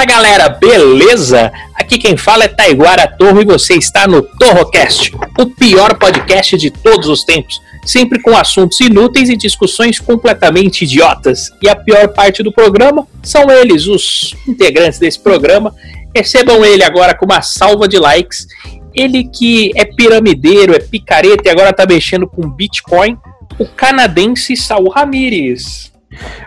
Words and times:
Fala 0.00 0.12
galera, 0.12 0.48
beleza? 0.48 1.52
Aqui 1.74 1.98
quem 1.98 2.16
fala 2.16 2.44
é 2.44 2.48
Taiguara 2.48 3.06
Torre 3.06 3.42
e 3.42 3.44
você 3.44 3.74
está 3.74 4.08
no 4.08 4.22
Torrocast, 4.22 5.12
o 5.38 5.44
pior 5.44 5.98
podcast 5.98 6.56
de 6.56 6.70
todos 6.70 7.06
os 7.06 7.22
tempos, 7.22 7.60
sempre 7.84 8.18
com 8.18 8.34
assuntos 8.34 8.80
inúteis 8.80 9.28
e 9.28 9.36
discussões 9.36 9.98
completamente 9.98 10.84
idiotas. 10.84 11.50
E 11.60 11.68
a 11.68 11.76
pior 11.76 12.08
parte 12.14 12.42
do 12.42 12.50
programa 12.50 13.06
são 13.22 13.50
eles, 13.50 13.86
os 13.86 14.34
integrantes 14.48 14.98
desse 14.98 15.20
programa. 15.20 15.74
Recebam 16.16 16.64
ele 16.64 16.82
agora 16.82 17.14
com 17.14 17.26
uma 17.26 17.42
salva 17.42 17.86
de 17.86 17.98
likes. 17.98 18.46
Ele 18.94 19.24
que 19.24 19.70
é 19.76 19.84
piramideiro, 19.84 20.74
é 20.74 20.78
picareta 20.78 21.42
e 21.46 21.50
agora 21.50 21.74
tá 21.74 21.84
mexendo 21.84 22.26
com 22.26 22.48
Bitcoin, 22.48 23.18
o 23.58 23.66
canadense 23.66 24.56
Saul 24.56 24.88
Ramires. 24.88 25.92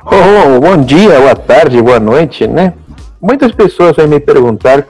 Oh, 0.05 0.59
bom 0.59 0.83
dia, 0.83 1.19
boa 1.19 1.35
tarde, 1.35 1.79
boa 1.79 1.99
noite, 1.99 2.47
né? 2.47 2.73
Muitas 3.23 3.53
pessoas 3.53 3.95
vão 3.95 4.05
me 4.05 4.19
perguntar 4.19 4.85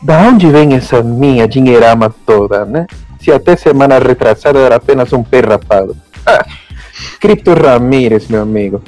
da 0.00 0.18
onde 0.22 0.50
vem 0.50 0.72
essa 0.72 1.02
minha 1.02 1.46
dinheirama 1.46 2.14
toda, 2.24 2.64
né? 2.64 2.86
Se 3.20 3.30
até 3.30 3.54
semana 3.54 3.98
retrasada 3.98 4.58
era 4.58 4.76
apenas 4.76 5.12
um 5.12 5.22
pé 5.22 5.40
rapado. 5.40 5.94
Ah, 6.24 6.42
Cripto 7.20 7.52
Ramírez, 7.52 8.28
meu 8.28 8.40
amigo. 8.40 8.82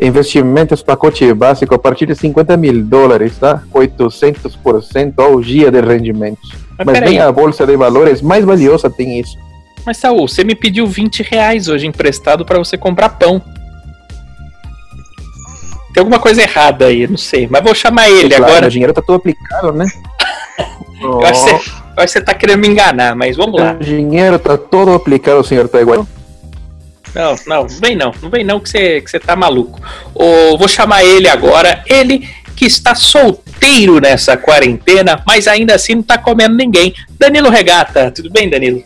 Investimentos 0.00 0.82
pacote 0.82 1.32
básico 1.34 1.74
a 1.74 1.78
partir 1.78 2.06
de 2.06 2.14
50 2.14 2.56
mil 2.56 2.82
dólares, 2.82 3.36
tá? 3.36 3.62
800% 3.74 5.12
ao 5.18 5.38
dia 5.42 5.70
de 5.70 5.82
rendimentos. 5.82 6.50
Mas 6.78 6.86
Mas 6.86 7.00
nem 7.02 7.20
a 7.20 7.30
bolsa 7.30 7.66
de 7.66 7.76
valores 7.76 8.22
mais 8.22 8.42
valiosa 8.42 8.88
tem 8.88 9.20
isso. 9.20 9.36
Mas 9.84 9.98
Saul, 9.98 10.26
você 10.26 10.44
me 10.44 10.54
pediu 10.54 10.86
20 10.86 11.22
reais 11.22 11.68
hoje 11.68 11.86
emprestado 11.86 12.46
para 12.46 12.58
você 12.58 12.78
comprar 12.78 13.10
pão. 13.10 13.42
Tem 15.92 16.00
alguma 16.00 16.18
coisa 16.18 16.42
errada 16.42 16.86
aí, 16.86 17.06
não 17.06 17.16
sei. 17.16 17.48
Mas 17.50 17.62
vou 17.62 17.74
chamar 17.74 18.08
ele 18.08 18.28
Claro, 18.28 18.44
agora. 18.44 18.66
O 18.66 18.70
dinheiro 18.70 18.92
tá 18.92 19.02
todo 19.02 19.16
aplicado, 19.16 19.72
né? 19.72 19.86
Eu 21.00 21.24
acho, 21.24 21.44
que 21.44 21.50
você, 21.50 21.54
eu 21.54 21.58
acho 21.96 22.06
que 22.06 22.08
você 22.08 22.20
tá 22.20 22.34
querendo 22.34 22.60
me 22.60 22.68
enganar, 22.68 23.16
mas 23.16 23.34
vamos 23.34 23.58
lá. 23.58 23.72
O 23.72 23.82
dinheiro 23.82 24.38
tá 24.38 24.58
todo 24.58 24.92
aplicado, 24.92 25.42
senhor 25.42 25.66
Taiguara. 25.66 26.06
Não, 27.14 27.34
não, 27.46 27.62
não 27.62 27.68
vem 27.68 27.96
não. 27.96 28.12
Não 28.22 28.28
vem 28.28 28.44
não 28.44 28.60
que 28.60 28.68
você, 28.68 29.00
que 29.00 29.10
você 29.10 29.18
tá 29.18 29.34
maluco. 29.34 29.80
Ô, 30.14 30.58
vou 30.58 30.68
chamar 30.68 31.02
ele 31.02 31.26
agora. 31.26 31.82
Ele 31.86 32.28
que 32.54 32.66
está 32.66 32.94
solteiro 32.94 33.98
nessa 33.98 34.36
quarentena, 34.36 35.22
mas 35.26 35.48
ainda 35.48 35.74
assim 35.74 35.94
não 35.94 36.02
tá 36.02 36.18
comendo 36.18 36.54
ninguém. 36.54 36.94
Danilo 37.18 37.48
Regata. 37.48 38.10
Tudo 38.10 38.30
bem, 38.30 38.50
Danilo? 38.50 38.84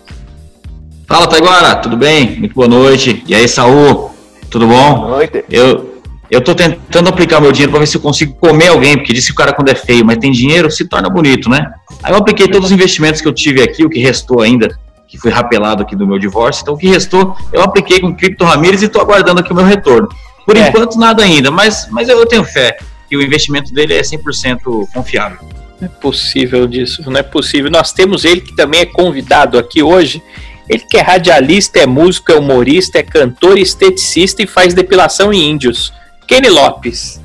Fala, 1.06 1.26
Taiguara, 1.26 1.74
tudo 1.76 1.96
bem? 1.96 2.38
Muito 2.38 2.54
boa 2.54 2.68
noite. 2.68 3.22
E 3.26 3.34
aí, 3.34 3.48
Saul, 3.48 4.12
tudo 4.48 4.68
bom? 4.68 4.94
Boa 4.94 5.08
noite. 5.08 5.44
Eu, 5.50 5.93
eu 6.34 6.40
tô 6.40 6.54
tentando 6.54 7.08
aplicar 7.08 7.40
meu 7.40 7.52
dinheiro 7.52 7.70
para 7.70 7.80
ver 7.80 7.86
se 7.86 7.96
eu 7.96 8.00
consigo 8.00 8.34
comer 8.34 8.68
alguém, 8.68 8.96
porque 8.96 9.12
disse 9.12 9.28
que 9.28 9.32
o 9.32 9.36
cara 9.36 9.52
quando 9.52 9.68
é 9.68 9.74
feio, 9.74 10.04
mas 10.04 10.18
tem 10.18 10.32
dinheiro, 10.32 10.70
se 10.70 10.86
torna 10.86 11.08
bonito, 11.08 11.48
né? 11.48 11.72
Aí 12.02 12.12
eu 12.12 12.16
apliquei 12.16 12.48
todos 12.48 12.66
os 12.66 12.72
investimentos 12.72 13.20
que 13.20 13.28
eu 13.28 13.32
tive 13.32 13.62
aqui, 13.62 13.84
o 13.84 13.90
que 13.90 14.00
restou 14.00 14.40
ainda, 14.40 14.68
que 15.06 15.16
foi 15.16 15.30
rapelado 15.30 15.82
aqui 15.82 15.94
do 15.94 16.06
meu 16.06 16.18
divórcio. 16.18 16.62
Então 16.62 16.74
o 16.74 16.78
que 16.78 16.88
restou, 16.88 17.36
eu 17.52 17.62
apliquei 17.62 18.00
com 18.00 18.14
Cripto 18.14 18.44
Ramírez 18.44 18.82
e 18.82 18.88
tô 18.88 19.00
aguardando 19.00 19.40
aqui 19.40 19.52
o 19.52 19.54
meu 19.54 19.64
retorno. 19.64 20.08
Por 20.44 20.56
É. 20.56 20.68
enquanto, 20.68 20.98
nada 20.98 21.22
ainda, 21.22 21.50
mas, 21.50 21.88
mas 21.90 22.08
eu 22.08 22.26
tenho 22.26 22.44
fé 22.44 22.76
que 23.08 23.16
o 23.16 23.22
investimento 23.22 23.72
dele 23.72 23.94
é 23.94 24.02
100% 24.02 24.88
confiável. 24.92 25.38
Não 25.80 25.86
é 25.86 25.90
possível 26.00 26.66
disso, 26.66 27.02
não 27.08 27.18
é 27.18 27.22
possível. 27.22 27.70
Nós 27.70 27.92
temos 27.92 28.24
ele 28.24 28.40
que 28.40 28.54
também 28.56 28.80
é 28.80 28.86
convidado 28.86 29.58
aqui 29.58 29.82
hoje. 29.82 30.22
Ele 30.68 30.80
que 30.80 30.96
é 30.96 31.02
radialista, 31.02 31.78
é 31.78 31.86
músico, 31.86 32.32
é 32.32 32.36
humorista, 32.36 32.98
é 32.98 33.02
cantor, 33.02 33.58
esteticista 33.58 34.42
e 34.42 34.46
faz 34.46 34.72
depilação 34.72 35.32
em 35.32 35.50
índios. 35.50 35.92
Kenny 36.26 36.48
Lopes. 36.48 37.20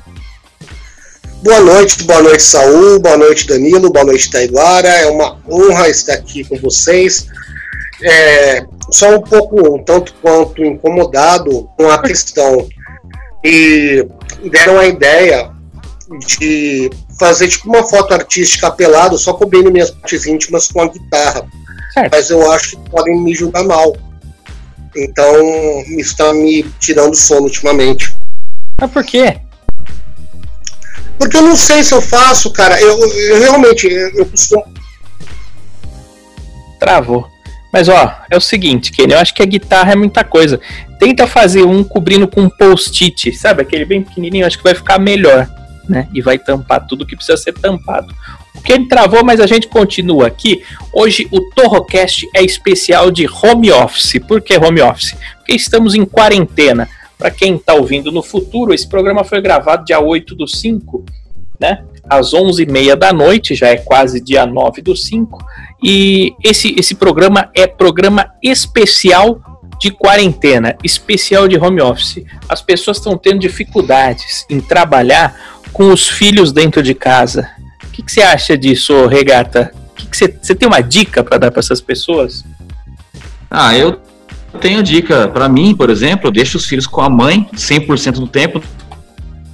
Boa 1.42 1.60
noite, 1.60 2.02
boa 2.04 2.22
noite, 2.22 2.42
Saul, 2.42 3.00
boa 3.00 3.16
noite, 3.16 3.46
Danilo, 3.46 3.90
boa 3.90 4.04
noite, 4.04 4.30
Taiguara. 4.30 4.88
É 4.88 5.06
uma 5.06 5.38
honra 5.48 5.88
estar 5.88 6.12
aqui 6.14 6.44
com 6.44 6.56
vocês. 6.56 7.26
É, 8.02 8.62
só 8.90 9.16
um 9.16 9.22
pouco, 9.22 9.76
um 9.76 9.82
tanto 9.82 10.12
quanto 10.20 10.62
incomodado 10.62 11.68
com 11.78 11.88
a 11.88 11.98
questão. 12.02 12.68
E 13.42 14.06
deram 14.50 14.78
a 14.78 14.86
ideia 14.86 15.50
de 16.26 16.90
fazer 17.18 17.48
tipo 17.48 17.68
uma 17.68 17.86
foto 17.86 18.12
artística 18.12 18.70
pelado, 18.70 19.16
só 19.16 19.32
cobrindo 19.32 19.70
minhas 19.70 19.90
partes 19.90 20.26
íntimas 20.26 20.68
com 20.68 20.82
a 20.82 20.88
guitarra. 20.88 21.46
Certo. 21.94 22.10
Mas 22.12 22.30
eu 22.30 22.52
acho 22.52 22.76
que 22.76 22.90
podem 22.90 23.18
me 23.18 23.34
julgar 23.34 23.64
mal. 23.64 23.96
Então, 24.94 25.34
isso 25.88 26.10
está 26.10 26.34
me 26.34 26.64
tirando 26.78 27.14
sono 27.14 27.44
ultimamente. 27.44 28.19
Mas 28.80 28.90
por 28.90 29.04
quê? 29.04 29.38
Porque 31.18 31.36
eu 31.36 31.42
não 31.42 31.54
sei 31.54 31.84
se 31.84 31.92
eu 31.92 32.00
faço, 32.00 32.50
cara. 32.50 32.80
Eu, 32.80 32.98
eu 32.98 33.40
realmente, 33.40 33.86
eu, 33.86 34.08
eu 34.14 34.26
costumo. 34.26 34.64
Travou. 36.78 37.28
Mas 37.72 37.88
ó, 37.88 38.16
é 38.30 38.36
o 38.36 38.40
seguinte, 38.40 38.90
Kenny, 38.90 39.12
eu 39.12 39.18
acho 39.18 39.34
que 39.34 39.42
a 39.42 39.46
guitarra 39.46 39.92
é 39.92 39.96
muita 39.96 40.24
coisa. 40.24 40.58
Tenta 40.98 41.26
fazer 41.26 41.62
um 41.62 41.84
cobrindo 41.84 42.26
com 42.26 42.42
um 42.42 42.48
post-it, 42.48 43.32
sabe? 43.32 43.62
Aquele 43.62 43.84
bem 43.84 44.02
pequenininho, 44.02 44.46
acho 44.46 44.56
que 44.56 44.64
vai 44.64 44.74
ficar 44.74 44.98
melhor, 44.98 45.48
né? 45.88 46.08
E 46.12 46.20
vai 46.20 46.36
tampar 46.36 46.86
tudo 46.86 47.06
que 47.06 47.14
precisa 47.14 47.36
ser 47.36 47.52
tampado. 47.52 48.12
O 48.54 48.60
Kenny 48.60 48.88
travou, 48.88 49.24
mas 49.24 49.40
a 49.40 49.46
gente 49.46 49.68
continua 49.68 50.26
aqui. 50.26 50.64
Hoje 50.92 51.28
o 51.30 51.40
Torrocast 51.50 52.28
é 52.34 52.42
especial 52.42 53.10
de 53.10 53.28
home 53.28 53.70
office. 53.70 54.18
Por 54.26 54.40
que 54.40 54.56
home 54.56 54.80
office? 54.80 55.14
Porque 55.36 55.52
estamos 55.52 55.94
em 55.94 56.04
quarentena. 56.04 56.88
Para 57.20 57.30
quem 57.30 57.56
está 57.56 57.74
ouvindo 57.74 58.10
no 58.10 58.22
futuro, 58.22 58.72
esse 58.72 58.88
programa 58.88 59.22
foi 59.24 59.42
gravado 59.42 59.84
dia 59.84 60.00
8 60.00 60.34
do 60.34 60.48
5, 60.48 61.04
né? 61.60 61.84
Às 62.08 62.32
11h30 62.32 62.96
da 62.96 63.12
noite, 63.12 63.54
já 63.54 63.68
é 63.68 63.76
quase 63.76 64.22
dia 64.22 64.46
9 64.46 64.80
do 64.80 64.96
5. 64.96 65.38
E 65.82 66.32
esse, 66.42 66.74
esse 66.78 66.94
programa 66.94 67.50
é 67.54 67.66
programa 67.66 68.32
especial 68.42 69.38
de 69.78 69.90
quarentena, 69.90 70.74
especial 70.82 71.46
de 71.46 71.58
home 71.58 71.82
office. 71.82 72.24
As 72.48 72.62
pessoas 72.62 72.96
estão 72.96 73.18
tendo 73.18 73.40
dificuldades 73.40 74.46
em 74.48 74.58
trabalhar 74.58 75.60
com 75.74 75.92
os 75.92 76.08
filhos 76.08 76.52
dentro 76.52 76.82
de 76.82 76.94
casa. 76.94 77.50
O 77.84 77.90
que, 77.90 78.02
que 78.02 78.10
você 78.10 78.22
acha 78.22 78.56
disso, 78.56 79.06
Regata? 79.06 79.74
Você 80.10 80.54
tem 80.54 80.66
uma 80.66 80.80
dica 80.80 81.22
para 81.22 81.36
dar 81.36 81.50
para 81.50 81.60
essas 81.60 81.82
pessoas? 81.82 82.46
Ah, 83.50 83.76
eu 83.76 84.00
tenho 84.58 84.82
dica. 84.82 85.28
Para 85.28 85.48
mim, 85.48 85.74
por 85.74 85.90
exemplo, 85.90 86.28
eu 86.28 86.32
deixo 86.32 86.56
os 86.56 86.66
filhos 86.66 86.86
com 86.86 87.00
a 87.00 87.08
mãe 87.08 87.48
100% 87.54 88.12
do 88.14 88.26
tempo, 88.26 88.62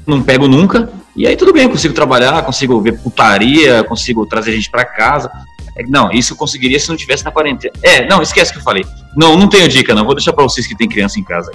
não 0.06 0.22
pego 0.22 0.48
nunca. 0.48 0.90
E 1.14 1.26
aí 1.26 1.36
tudo 1.36 1.52
bem, 1.52 1.64
eu 1.64 1.70
consigo 1.70 1.94
trabalhar, 1.94 2.42
consigo 2.42 2.80
ver 2.80 2.98
putaria, 2.98 3.82
consigo 3.84 4.26
trazer 4.26 4.52
gente 4.52 4.70
para 4.70 4.84
casa. 4.84 5.30
É, 5.76 5.82
Não, 5.84 6.10
isso 6.10 6.32
eu 6.32 6.36
conseguiria 6.36 6.78
se 6.80 6.88
não 6.88 6.96
tivesse 6.96 7.24
na 7.24 7.30
quarentena. 7.30 7.74
É, 7.82 8.06
não, 8.08 8.22
esquece 8.22 8.52
que 8.52 8.58
eu 8.58 8.62
falei. 8.62 8.84
Não, 9.14 9.36
não 9.36 9.48
tenho 9.48 9.68
dica, 9.68 9.94
não. 9.94 10.04
Vou 10.04 10.14
deixar 10.14 10.32
para 10.32 10.44
vocês 10.44 10.66
que 10.66 10.76
têm 10.76 10.88
criança 10.88 11.20
em 11.20 11.24
casa. 11.24 11.50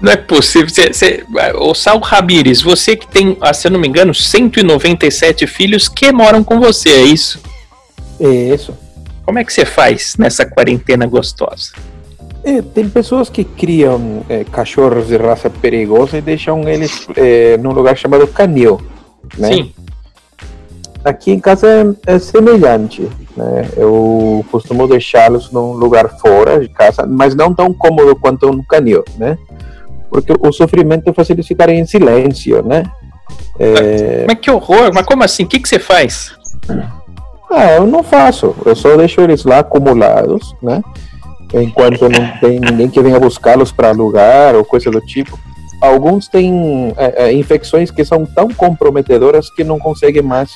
Não 0.00 0.12
é 0.12 0.16
possível. 0.16 0.68
Você, 0.68 0.92
você, 0.92 1.24
o 1.54 1.74
Sal 1.74 1.98
Ramires, 2.00 2.60
você 2.60 2.94
que 2.94 3.06
tem, 3.06 3.36
ah, 3.40 3.54
se 3.54 3.66
eu 3.66 3.70
não 3.70 3.80
me 3.80 3.88
engano, 3.88 4.14
197 4.14 5.46
filhos 5.46 5.88
que 5.88 6.12
moram 6.12 6.44
com 6.44 6.60
você, 6.60 6.90
é 6.90 7.02
isso? 7.02 7.40
Isso. 8.20 8.76
Como 9.24 9.38
é 9.38 9.44
que 9.44 9.52
você 9.52 9.64
faz 9.64 10.16
nessa 10.18 10.44
quarentena 10.44 11.06
gostosa? 11.06 11.72
É, 12.46 12.62
tem 12.62 12.88
pessoas 12.88 13.28
que 13.28 13.42
criam 13.42 14.22
é, 14.28 14.44
cachorros 14.44 15.08
de 15.08 15.16
raça 15.16 15.50
perigosa 15.50 16.16
e 16.16 16.20
deixam 16.20 16.68
eles 16.68 17.04
é, 17.16 17.56
num 17.56 17.72
lugar 17.72 17.96
chamado 17.96 18.24
canil. 18.28 18.80
Né? 19.36 19.52
Sim. 19.52 19.72
Aqui 21.04 21.32
em 21.32 21.40
casa 21.40 21.66
é, 22.06 22.14
é 22.14 22.18
semelhante. 22.20 23.02
Né? 23.36 23.68
Eu 23.76 24.46
costumo 24.48 24.86
deixá-los 24.86 25.50
num 25.50 25.72
lugar 25.72 26.08
fora 26.20 26.60
de 26.60 26.68
casa, 26.68 27.04
mas 27.04 27.34
não 27.34 27.52
tão 27.52 27.74
cômodo 27.74 28.14
quanto 28.14 28.48
um 28.48 28.62
canil, 28.62 29.04
né? 29.18 29.36
Porque 30.08 30.32
o 30.38 30.52
sofrimento 30.52 31.12
faz 31.12 31.28
eles 31.28 31.48
ficarem 31.48 31.80
em 31.80 31.84
silêncio, 31.84 32.62
né? 32.62 32.84
É, 33.58 34.24
Mas 34.28 34.38
que 34.38 34.52
horror, 34.52 34.92
mas 34.94 35.04
como 35.04 35.24
assim? 35.24 35.42
O 35.42 35.48
que, 35.48 35.58
que 35.58 35.68
você 35.68 35.80
faz? 35.80 36.32
Ah, 37.50 37.72
eu 37.72 37.86
não 37.88 38.04
faço. 38.04 38.54
Eu 38.64 38.76
só 38.76 38.96
deixo 38.96 39.20
eles 39.20 39.44
lá 39.44 39.58
acumulados, 39.58 40.54
né? 40.62 40.80
Enquanto 41.54 42.08
não 42.08 42.38
tem 42.40 42.60
ninguém 42.60 42.88
que 42.88 43.00
venha 43.00 43.20
buscá-los 43.20 43.72
para 43.72 43.88
alugar 43.88 44.54
ou 44.54 44.64
coisa 44.64 44.90
do 44.90 45.00
tipo. 45.00 45.38
Alguns 45.80 46.26
têm 46.28 46.94
é, 46.96 47.24
é, 47.24 47.32
infecções 47.32 47.90
que 47.90 48.04
são 48.04 48.24
tão 48.24 48.48
comprometedoras 48.48 49.50
que 49.50 49.62
não 49.62 49.78
conseguem 49.78 50.22
mais 50.22 50.50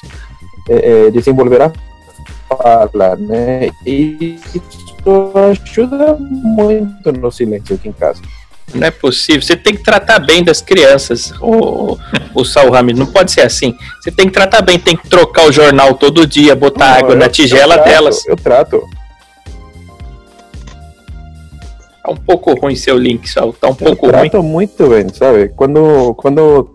é, 0.69 1.07
é, 1.07 1.11
desenvolver 1.11 1.63
a 1.63 1.73
fala, 2.49 3.17
né? 3.17 3.71
E 3.87 4.39
isso 4.55 5.33
ajuda 5.51 6.17
muito 6.19 7.13
no 7.13 7.31
silêncio 7.31 7.75
aqui 7.75 7.89
em 7.89 7.93
casa. 7.93 8.21
Não 8.75 8.87
é 8.87 8.91
possível. 8.91 9.43
Você 9.43 9.57
tem 9.57 9.75
que 9.75 9.83
tratar 9.83 10.21
bem 10.21 10.45
das 10.45 10.61
crianças, 10.61 11.33
o, 11.41 11.99
o 12.35 12.45
Saul 12.45 12.71
Ramiro. 12.71 12.99
Não 12.99 13.07
pode 13.07 13.33
ser 13.33 13.43
assim. 13.43 13.75
Você 14.01 14.11
tem 14.11 14.27
que 14.27 14.33
tratar 14.33 14.63
bem, 14.63 14.79
tem 14.79 14.97
que 14.97 15.09
trocar 15.09 15.47
o 15.47 15.53
jornal 15.53 15.95
todo 15.95 16.27
dia, 16.27 16.55
botar 16.55 16.91
Não, 16.91 16.99
água 16.99 17.15
na 17.17 17.29
tigela 17.29 17.75
trato, 17.75 17.89
delas. 17.89 18.27
Eu 18.27 18.37
trato. 18.37 18.83
Tá 22.03 22.11
um 22.11 22.17
pouco 22.17 22.55
ruim 22.59 22.75
seu 22.75 22.97
link, 22.97 23.29
Saul. 23.29 23.53
Tá 23.53 23.69
um 23.69 23.71
Eu 23.71 23.77
pouco 23.77 24.07
ruim. 24.07 24.31
trato 24.31 24.43
muito 24.43 24.89
bem, 24.89 25.09
sabe? 25.11 25.49
Quando. 25.51 26.15
quando 26.15 26.75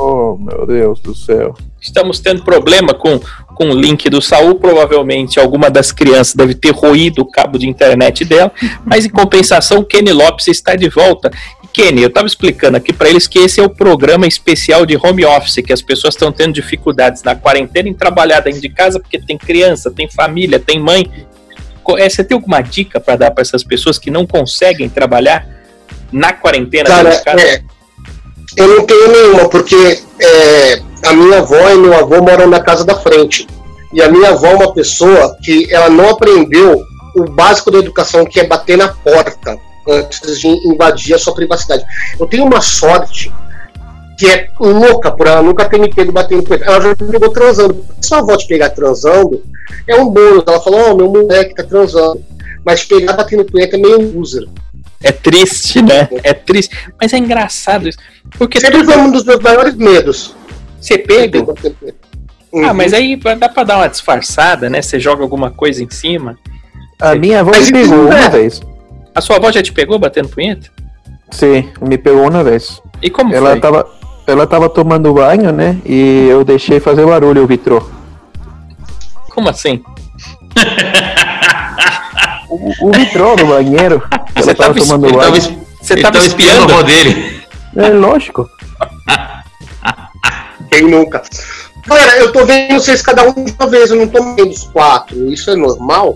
Oh, 0.00 0.36
meu 0.36 0.64
Deus 0.64 1.00
do 1.00 1.12
céu. 1.12 1.54
Estamos 1.80 2.20
tendo 2.20 2.44
problema 2.44 2.94
com, 2.94 3.18
com 3.56 3.70
o 3.70 3.74
link 3.74 4.08
do 4.08 4.22
Saul. 4.22 4.54
Provavelmente 4.54 5.40
alguma 5.40 5.68
das 5.68 5.90
crianças 5.90 6.36
deve 6.36 6.54
ter 6.54 6.70
roído 6.70 7.22
o 7.22 7.26
cabo 7.28 7.58
de 7.58 7.68
internet 7.68 8.24
dela. 8.24 8.52
Mas 8.84 9.04
em 9.04 9.08
compensação, 9.10 9.78
o 9.80 9.84
Kenny 9.84 10.12
Lopes 10.12 10.46
está 10.46 10.76
de 10.76 10.88
volta. 10.88 11.32
E 11.64 11.66
Kenny, 11.66 12.02
eu 12.02 12.08
estava 12.08 12.28
explicando 12.28 12.76
aqui 12.76 12.92
para 12.92 13.08
eles 13.10 13.26
que 13.26 13.40
esse 13.40 13.60
é 13.60 13.64
o 13.64 13.68
programa 13.70 14.24
especial 14.24 14.86
de 14.86 14.96
home 14.96 15.24
office, 15.24 15.64
que 15.66 15.72
as 15.72 15.82
pessoas 15.82 16.14
estão 16.14 16.30
tendo 16.30 16.52
dificuldades 16.52 17.24
na 17.24 17.34
quarentena 17.34 17.88
em 17.88 17.94
trabalhar 17.94 18.38
dentro 18.38 18.60
de 18.60 18.68
casa 18.68 19.00
porque 19.00 19.18
tem 19.18 19.36
criança, 19.36 19.90
tem 19.90 20.08
família, 20.08 20.60
tem 20.60 20.78
mãe. 20.78 21.10
É, 21.96 22.08
Você 22.08 22.24
tem 22.24 22.34
alguma 22.34 22.60
dica 22.60 23.00
para 23.00 23.16
dar 23.16 23.30
para 23.30 23.42
essas 23.42 23.62
pessoas 23.62 23.98
que 23.98 24.10
não 24.10 24.26
conseguem 24.26 24.88
trabalhar 24.88 25.46
na 26.12 26.32
quarentena 26.32 26.88
Cara, 26.88 27.40
é, 27.40 27.62
eu 28.56 28.68
não 28.68 28.86
tenho 28.86 29.08
nenhuma, 29.12 29.48
porque 29.48 30.02
é, 30.20 30.82
a 31.06 31.12
minha 31.12 31.38
avó 31.38 31.70
e 31.70 31.76
meu 31.76 31.94
avô 31.94 32.20
moram 32.22 32.48
na 32.48 32.60
casa 32.60 32.84
da 32.84 32.94
frente. 32.96 33.46
E 33.92 34.02
a 34.02 34.10
minha 34.10 34.30
avó 34.30 34.48
é 34.48 34.54
uma 34.54 34.74
pessoa 34.74 35.36
que 35.42 35.72
ela 35.72 35.88
não 35.88 36.10
aprendeu 36.10 36.82
o 37.16 37.24
básico 37.30 37.70
da 37.70 37.78
educação, 37.78 38.24
que 38.24 38.40
é 38.40 38.46
bater 38.46 38.76
na 38.76 38.88
porta 38.88 39.56
antes 39.88 40.40
de 40.40 40.48
invadir 40.68 41.14
a 41.14 41.18
sua 41.18 41.34
privacidade. 41.34 41.82
Eu 42.18 42.26
tenho 42.26 42.44
uma 42.44 42.60
sorte 42.60 43.32
que 44.18 44.26
é 44.26 44.48
louca 44.58 45.10
por 45.12 45.26
ela 45.28 45.40
nunca 45.42 45.64
ter 45.68 45.78
me 45.78 45.88
pego 45.94 46.10
batendo 46.12 46.42
punheta. 46.42 46.64
Ela 46.66 46.80
já 46.80 46.88
me 46.88 47.10
pegou 47.12 47.30
transando. 47.30 47.84
Se 48.02 48.12
a 48.12 48.18
avó 48.18 48.36
te 48.36 48.46
pegar 48.48 48.70
transando, 48.70 49.42
é 49.86 49.94
um 49.94 50.08
bônus. 50.10 50.42
Ela 50.46 50.60
falou, 50.60 50.90
ó, 50.90 50.94
meu 50.94 51.08
moleque 51.08 51.54
tá 51.54 51.62
transando. 51.62 52.20
Mas 52.64 52.84
pegar 52.84 53.12
batendo 53.14 53.44
punheta 53.44 53.76
é 53.76 53.78
meio 53.78 54.18
user. 54.18 54.46
É 55.02 55.12
triste, 55.12 55.80
né? 55.80 56.08
É 56.24 56.34
triste. 56.34 56.76
Mas 57.00 57.12
é 57.12 57.18
engraçado 57.18 57.88
isso. 57.88 57.98
Porque 58.36 58.60
Sempre 58.60 58.80
tudo 58.80 58.92
foi 58.92 59.00
um 59.00 59.12
dos 59.12 59.24
meus 59.24 59.38
maiores 59.40 59.76
medos. 59.76 60.34
você 60.80 60.98
pega. 60.98 61.38
Uhum. 62.52 62.64
Ah, 62.64 62.74
mas 62.74 62.92
aí 62.92 63.14
dá 63.38 63.48
pra 63.48 63.62
dar 63.62 63.76
uma 63.76 63.88
disfarçada, 63.88 64.68
né? 64.68 64.82
Você 64.82 64.98
joga 64.98 65.22
alguma 65.22 65.50
coisa 65.52 65.84
em 65.84 65.88
cima. 65.90 66.36
A 67.00 67.14
minha 67.14 67.40
avó 67.40 67.52
Mas 67.52 67.70
me 67.70 67.82
pegou 67.82 67.96
não 68.04 68.12
é. 68.12 68.20
uma 68.22 68.28
vez. 68.30 68.60
A 69.14 69.20
sua 69.20 69.36
avó 69.36 69.52
já 69.52 69.62
te 69.62 69.72
pegou 69.72 69.98
batendo 69.98 70.28
punheta? 70.28 70.68
Sim, 71.30 71.68
me 71.80 71.96
pegou 71.96 72.28
uma 72.28 72.42
vez. 72.42 72.82
E 73.00 73.08
como 73.08 73.32
Ela 73.34 73.50
foi? 73.52 73.60
tava, 73.60 73.86
ela 74.28 74.46
tava 74.46 74.68
tomando 74.68 75.12
banho, 75.14 75.50
né? 75.52 75.78
E 75.84 76.26
eu 76.30 76.44
deixei 76.44 76.78
fazer 76.80 77.06
barulho 77.06 77.42
o 77.42 77.46
vitrô. 77.46 77.82
Como 79.30 79.48
assim? 79.48 79.82
O, 82.50 82.88
o 82.88 82.92
vitrô 82.92 83.36
do 83.36 83.46
banheiro. 83.46 84.02
Você 84.34 84.50
ela 84.50 84.54
tava 84.54 84.74
tava 84.74 84.86
tomando 84.86 85.08
tava, 85.08 85.18
banho. 85.30 85.36
es- 85.36 85.52
Você 85.80 85.96
tava 85.96 86.12
tava 86.14 86.26
espiando 86.26 86.72
avó 86.72 86.82
dele. 86.82 87.42
É 87.76 87.88
lógico. 87.88 88.48
Quem 90.70 90.82
nunca? 90.82 91.22
Galera, 91.86 92.18
eu 92.18 92.32
tô 92.32 92.44
vendo 92.44 92.74
vocês 92.74 93.00
cada 93.00 93.22
um 93.22 93.32
de 93.44 93.54
uma 93.58 93.66
vez, 93.68 93.90
eu 93.90 93.96
não 93.96 94.08
tô 94.08 94.22
vendo 94.34 94.50
os 94.50 94.64
quatro. 94.64 95.30
Isso 95.32 95.50
é 95.50 95.56
normal? 95.56 96.14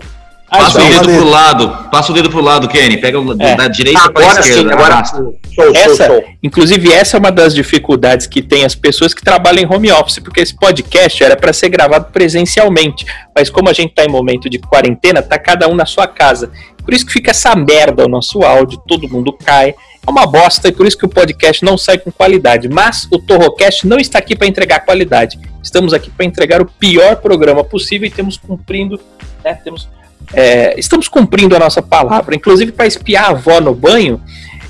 Passa 0.59 0.77
o 0.77 0.81
gente, 0.81 0.91
dedo 0.99 1.05
pro 1.17 1.29
lado. 1.29 1.89
Passa 1.91 2.11
o 2.11 2.15
dedo 2.15 2.29
pro 2.29 2.41
lado, 2.41 2.67
Kenny. 2.67 2.97
Pega 2.97 3.19
o 3.19 3.31
É. 3.41 3.55
da 3.55 3.67
direita 3.67 3.99
Agora 4.05 4.41
sim, 4.43 4.49
esquerda. 4.49 4.73
agora 4.73 5.03
sim. 5.05 5.15
Show, 5.15 5.35
show, 5.55 5.75
Essa- 5.75 6.07
show. 6.07 6.23
Inclusive, 6.43 6.91
essa 6.93 7.17
é 7.17 7.19
uma 7.19 7.31
das 7.31 7.53
dificuldades 7.55 8.27
que 8.27 8.41
tem 8.41 8.63
as 8.63 8.75
pessoas 8.75 9.13
que 9.13 9.23
trabalham 9.23 9.63
em 9.63 9.73
home 9.73 9.91
office, 9.91 10.19
porque 10.19 10.41
esse 10.41 10.55
podcast 10.55 11.23
era 11.23 11.35
para 11.35 11.51
ser 11.53 11.69
gravado 11.69 12.07
presencialmente. 12.11 13.05
Mas 13.35 13.49
como 13.49 13.69
a 13.69 13.73
gente 13.73 13.93
tá 13.93 14.03
em 14.05 14.09
momento 14.09 14.49
de 14.49 14.59
quarentena, 14.59 15.21
tá 15.21 15.37
cada 15.39 15.67
um 15.67 15.75
na 15.75 15.85
sua 15.85 16.07
casa. 16.07 16.51
Por 16.83 16.93
isso 16.93 17.05
que 17.05 17.13
fica 17.13 17.31
essa 17.31 17.55
merda 17.55 18.05
o 18.05 18.09
nosso 18.09 18.43
áudio, 18.43 18.77
todo 18.87 19.07
mundo 19.09 19.31
cai. 19.33 19.73
É 20.05 20.11
uma 20.11 20.27
bosta 20.27 20.67
e 20.67 20.71
por 20.71 20.85
isso 20.85 20.97
que 20.97 21.05
o 21.05 21.09
podcast 21.09 21.63
não 21.63 21.77
sai 21.77 21.97
com 21.97 22.11
qualidade. 22.11 22.67
Mas 22.67 23.07
o 23.09 23.17
Torrocast 23.17 23.87
não 23.87 23.97
está 23.97 24.19
aqui 24.19 24.35
para 24.35 24.47
entregar 24.47 24.81
qualidade. 24.81 25.39
Estamos 25.63 25.93
aqui 25.93 26.09
para 26.09 26.25
entregar 26.25 26.61
o 26.61 26.65
pior 26.65 27.15
programa 27.15 27.63
possível 27.63 28.05
e 28.05 28.11
temos 28.11 28.35
cumprindo, 28.35 28.99
né, 29.45 29.53
temos, 29.63 29.87
é, 30.33 30.79
estamos 30.79 31.07
cumprindo 31.07 31.55
a 31.55 31.59
nossa 31.59 31.81
palavra. 31.81 32.35
Inclusive 32.35 32.71
para 32.71 32.85
espiar 32.85 33.25
a 33.25 33.29
avó 33.29 33.59
no 33.59 33.73
banho, 33.73 34.21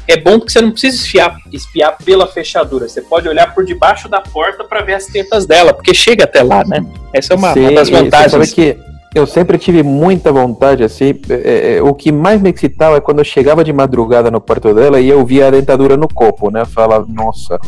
é 0.08 0.18
bom 0.18 0.38
porque 0.40 0.52
você 0.52 0.62
não 0.62 0.72
precisa 0.72 0.98
espiar, 0.98 1.38
espiar 1.52 1.98
pela 2.04 2.28
fechadura. 2.28 2.88
Você 2.88 3.02
pode 3.02 3.28
olhar 3.28 3.54
por 3.54 3.66
debaixo 3.66 4.10
da 4.10 4.22
porta 4.22 4.64
para 4.64 4.82
ver 4.82 4.96
as 4.96 5.06
tetas 5.06 5.46
dela, 5.46 5.74
porque 5.74 5.94
chega 5.94 6.26
até 6.26 6.44
lá, 6.44 6.64
né? 6.66 6.86
Essa 7.14 7.34
é 7.34 7.38
uma, 7.38 7.50
uma 7.50 7.54
Sim, 7.54 7.74
das 7.74 7.88
e 7.88 7.92
você 7.92 8.04
vantagens. 8.04 8.32
sabe 8.32 8.48
que 8.48 8.78
eu 9.16 9.28
sempre 9.28 9.58
tive 9.58 9.84
muita 9.84 10.32
vontade, 10.32 10.84
assim. 10.84 11.14
é, 11.30 11.76
é, 11.76 11.82
o 11.82 11.94
que 11.94 12.12
mais 12.12 12.42
me 12.42 12.50
excitava 12.50 12.98
é 12.98 13.02
quando 13.02 13.20
eu 13.20 13.24
chegava 13.24 13.64
de 13.64 13.72
madrugada 13.72 14.32
no 14.32 14.42
quarto 14.42 14.74
dela 14.74 15.00
e 15.00 15.08
eu 15.08 15.24
via 15.26 15.48
a 15.48 15.52
dentadura 15.52 15.96
no 15.96 16.08
copo, 16.08 16.50
né? 16.50 16.66
Falava, 16.66 17.06
nossa, 17.08 17.60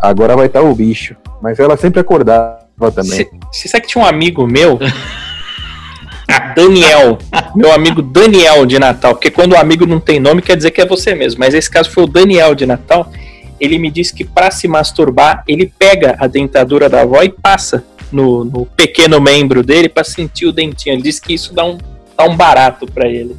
agora 0.00 0.34
vai 0.34 0.46
estar 0.46 0.62
o 0.62 0.74
bicho. 0.74 1.14
Mas 1.42 1.58
ela 1.58 1.76
sempre 1.76 2.00
acordava 2.00 2.58
também. 2.94 3.28
Você 3.52 3.68
sabe 3.68 3.82
que 3.82 3.88
tinha 3.88 4.02
um 4.02 4.06
amigo 4.06 4.46
meu, 4.46 4.78
Daniel, 6.54 7.18
meu 7.54 7.72
amigo 7.72 8.00
Daniel 8.00 8.64
de 8.64 8.78
Natal, 8.78 9.14
porque 9.14 9.30
quando 9.30 9.52
o 9.52 9.56
amigo 9.56 9.86
não 9.86 10.00
tem 10.00 10.18
nome 10.18 10.40
quer 10.40 10.56
dizer 10.56 10.70
que 10.70 10.80
é 10.80 10.86
você 10.86 11.14
mesmo, 11.14 11.40
mas 11.40 11.54
esse 11.54 11.70
caso 11.70 11.90
foi 11.90 12.04
o 12.04 12.06
Daniel 12.06 12.54
de 12.54 12.66
Natal. 12.66 13.10
Ele 13.60 13.78
me 13.78 13.90
disse 13.90 14.12
que 14.12 14.24
para 14.24 14.50
se 14.50 14.66
masturbar, 14.66 15.44
ele 15.46 15.72
pega 15.78 16.16
a 16.18 16.26
dentadura 16.26 16.88
da 16.88 17.02
avó 17.02 17.22
e 17.22 17.28
passa 17.28 17.84
no, 18.10 18.44
no 18.44 18.66
pequeno 18.66 19.20
membro 19.20 19.62
dele 19.62 19.88
para 19.88 20.04
sentir 20.04 20.46
o 20.46 20.52
dentinho. 20.52 20.94
Ele 20.94 21.02
disse 21.02 21.20
que 21.20 21.34
isso 21.34 21.54
dá 21.54 21.64
um, 21.64 21.78
dá 22.16 22.24
um 22.24 22.36
barato 22.36 22.86
para 22.86 23.08
ele. 23.08 23.36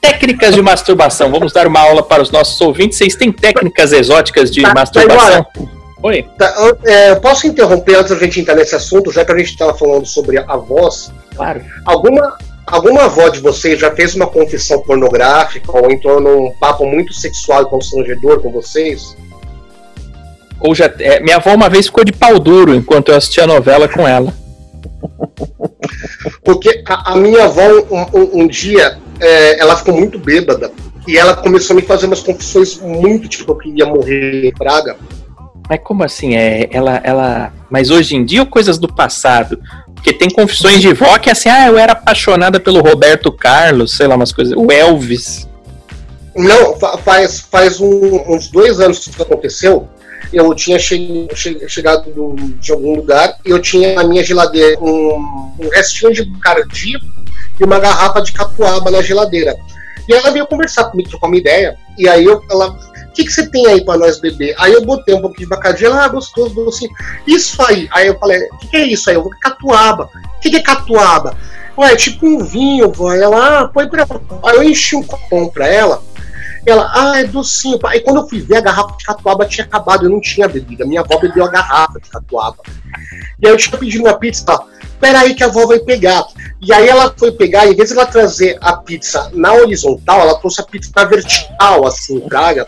Técnicas 0.00 0.54
de 0.54 0.62
masturbação. 0.62 1.30
Vamos 1.30 1.52
dar 1.52 1.66
uma 1.66 1.80
aula 1.80 2.02
para 2.02 2.22
os 2.22 2.30
nossos 2.30 2.60
ouvintes. 2.60 2.96
Vocês 2.96 3.16
têm 3.16 3.32
técnicas 3.32 3.92
exóticas 3.92 4.50
de 4.50 4.62
Tá, 4.62 4.72
masturbação? 4.72 5.46
Oi. 6.02 6.24
Tá, 6.38 6.54
é, 6.84 7.14
posso 7.16 7.46
interromper 7.46 7.96
antes 7.96 8.10
da 8.12 8.18
gente 8.24 8.40
entrar 8.40 8.54
nesse 8.54 8.74
assunto, 8.74 9.10
já 9.10 9.24
que 9.24 9.32
a 9.32 9.38
gente 9.38 9.50
estava 9.50 9.74
falando 9.74 10.06
sobre 10.06 10.38
a 10.38 10.56
voz? 10.56 11.12
Claro. 11.34 11.60
Alguma, 11.84 12.36
alguma 12.66 13.04
avó 13.04 13.28
de 13.28 13.40
vocês 13.40 13.80
já 13.80 13.90
fez 13.90 14.14
uma 14.14 14.26
confissão 14.26 14.80
pornográfica 14.82 15.76
ou 15.76 15.90
entrou 15.90 16.20
num 16.20 16.52
papo 16.60 16.86
muito 16.86 17.12
sexual 17.12 17.62
e 17.62 17.66
constrangedor 17.66 18.40
com 18.40 18.50
vocês? 18.52 19.16
Ou 20.60 20.74
já, 20.74 20.92
é, 21.00 21.20
minha 21.20 21.36
avó 21.36 21.52
uma 21.54 21.68
vez 21.68 21.86
ficou 21.86 22.04
de 22.04 22.12
pau 22.12 22.38
duro 22.38 22.74
enquanto 22.74 23.10
eu 23.10 23.16
assistia 23.16 23.44
a 23.44 23.48
novela 23.48 23.88
com 23.88 24.06
ela. 24.06 24.32
Porque 26.44 26.82
a, 26.86 27.12
a 27.12 27.16
minha 27.16 27.44
avó, 27.44 27.62
um, 27.90 28.18
um- 28.18 28.42
um 28.42 28.46
dia, 28.48 28.98
é, 29.20 29.60
ela 29.60 29.76
ficou 29.76 29.94
muito 29.94 30.18
bêbada 30.18 30.70
e 31.06 31.16
ela 31.16 31.34
começou 31.36 31.74
a 31.74 31.80
me 31.80 31.84
fazer 31.86 32.06
umas 32.06 32.20
confissões 32.20 32.78
muito 32.80 33.28
tipo 33.28 33.54
que 33.56 33.68
eu 33.70 33.74
ia 33.76 33.86
morrer 33.86 34.46
em 34.46 34.52
praga. 34.52 34.96
Mas 35.68 35.80
como 35.82 36.02
assim? 36.02 36.34
É, 36.34 36.68
ela, 36.72 37.00
ela. 37.04 37.52
Mas 37.70 37.90
hoje 37.90 38.16
em 38.16 38.24
dia 38.24 38.40
ou 38.40 38.46
coisas 38.46 38.78
do 38.78 38.88
passado? 38.92 39.60
Porque 39.94 40.12
tem 40.12 40.30
confissões 40.30 40.80
de 40.80 40.92
vó 40.94 41.18
que 41.18 41.28
é 41.28 41.32
assim, 41.32 41.48
ah, 41.48 41.66
eu 41.66 41.76
era 41.78 41.92
apaixonada 41.92 42.58
pelo 42.60 42.80
Roberto 42.80 43.30
Carlos, 43.32 43.96
sei 43.96 44.06
lá, 44.06 44.14
umas 44.16 44.32
coisas. 44.32 44.54
O 44.56 44.70
Elvis. 44.72 45.46
Não, 46.36 46.78
fa- 46.78 46.96
faz, 46.98 47.40
faz 47.40 47.80
um- 47.80 48.32
uns 48.32 48.48
dois 48.48 48.80
anos 48.80 49.00
que 49.00 49.10
isso 49.10 49.22
aconteceu. 49.22 49.88
Eu 50.32 50.54
tinha 50.54 50.78
che- 50.78 51.26
che- 51.34 51.68
chegado 51.68 52.10
do- 52.12 52.34
de 52.60 52.70
algum 52.72 52.94
lugar 52.94 53.36
e 53.44 53.50
eu 53.50 53.60
tinha 53.60 53.94
na 53.94 54.04
minha 54.04 54.22
geladeira 54.22 54.78
um, 54.80 55.52
um 55.58 55.68
restinho 55.72 56.12
de 56.12 56.24
cardíaco 56.38 57.04
e 57.58 57.64
uma 57.64 57.78
garrafa 57.80 58.20
de 58.22 58.32
catuaba 58.32 58.90
na 58.90 59.02
geladeira. 59.02 59.56
E 60.08 60.12
ela 60.14 60.30
veio 60.30 60.46
conversar 60.46 60.84
comigo, 60.84 61.10
trocar 61.10 61.26
uma 61.26 61.36
ideia. 61.36 61.76
E 61.98 62.08
aí 62.08 62.24
eu, 62.24 62.42
ela, 62.50 62.70
o 62.70 63.12
que, 63.12 63.24
que 63.24 63.30
você 63.30 63.48
tem 63.50 63.66
aí 63.66 63.84
pra 63.84 63.98
nós 63.98 64.18
beber? 64.18 64.54
Aí 64.58 64.72
eu 64.72 64.84
botei 64.84 65.14
um 65.14 65.20
pouquinho 65.20 65.48
de 65.48 65.54
bacardí, 65.54 65.84
ela, 65.84 66.04
ah, 66.04 66.08
gostoso, 66.08 66.54
doce. 66.54 66.88
Isso 67.26 67.60
aí. 67.62 67.88
Aí 67.92 68.06
eu 68.06 68.18
falei, 68.18 68.48
o 68.52 68.56
que, 68.58 68.68
que 68.68 68.76
é 68.76 68.86
isso 68.86 69.10
aí? 69.10 69.16
Eu 69.16 69.22
vou 69.22 69.32
catuaba. 69.40 70.10
O 70.36 70.40
que, 70.40 70.50
que 70.50 70.56
é 70.56 70.62
catuaba? 70.62 71.36
Ué, 71.76 71.92
é 71.92 71.96
tipo 71.96 72.26
um 72.26 72.38
vinho, 72.38 72.90
vó. 72.90 73.12
Ela, 73.12 73.60
ah, 73.60 73.68
põe 73.68 73.88
pra. 73.88 74.06
Aí 74.44 74.56
eu 74.56 74.62
enchi 74.64 74.96
um 74.96 75.02
copão 75.02 75.48
pra 75.48 75.68
ela. 75.68 76.02
Ela, 76.70 76.90
ah, 76.94 77.20
é 77.20 77.24
docinho. 77.24 77.78
Aí 77.86 78.00
quando 78.00 78.18
eu 78.18 78.28
fui 78.28 78.40
ver, 78.40 78.56
a 78.56 78.60
garrafa 78.60 78.96
de 78.96 79.04
catuaba 79.04 79.46
tinha 79.46 79.64
acabado, 79.64 80.04
eu 80.04 80.10
não 80.10 80.20
tinha 80.20 80.46
bebida. 80.46 80.84
Minha 80.84 81.00
avó 81.00 81.18
bebeu 81.18 81.44
a 81.44 81.48
garrafa 81.48 81.98
de 81.98 82.10
catuaba. 82.10 82.58
E 83.40 83.46
aí 83.46 83.52
eu 83.52 83.56
tinha 83.56 83.78
pedido 83.78 84.04
uma 84.04 84.18
pizza, 84.18 84.44
peraí 85.00 85.34
que 85.34 85.42
a 85.42 85.46
avó 85.46 85.66
vai 85.66 85.78
pegar. 85.78 86.24
E 86.60 86.72
aí 86.72 86.88
ela 86.88 87.14
foi 87.16 87.32
pegar, 87.32 87.66
em 87.66 87.74
vez 87.74 87.88
de 87.88 87.94
ela 87.94 88.06
trazer 88.06 88.58
a 88.60 88.76
pizza 88.76 89.30
na 89.32 89.52
horizontal, 89.52 90.20
ela 90.20 90.38
trouxe 90.38 90.60
a 90.60 90.64
pizza 90.64 90.90
na 90.94 91.04
vertical, 91.04 91.86
assim, 91.86 92.20
praga. 92.20 92.66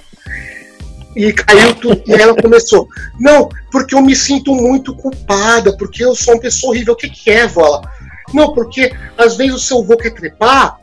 E 1.15 1.33
caiu 1.33 1.75
tudo. 1.75 2.03
E 2.07 2.13
ela 2.13 2.41
começou, 2.41 2.89
não, 3.19 3.49
porque 3.71 3.95
eu 3.95 4.01
me 4.01 4.15
sinto 4.15 4.55
muito 4.55 4.95
culpada, 4.95 5.77
porque 5.77 6.05
eu 6.05 6.15
sou 6.15 6.35
uma 6.35 6.41
pessoa 6.41 6.73
horrível. 6.73 6.95
O 6.95 6.97
que, 6.97 7.11
que 7.11 7.31
é, 7.31 7.47
vó? 7.47 7.83
Não, 8.33 8.55
porque 8.55 8.93
às 9.19 9.37
vezes 9.37 9.55
o 9.55 9.59
seu 9.59 9.81
avô 9.81 9.97
quer 9.97 10.15
trepar 10.15 10.80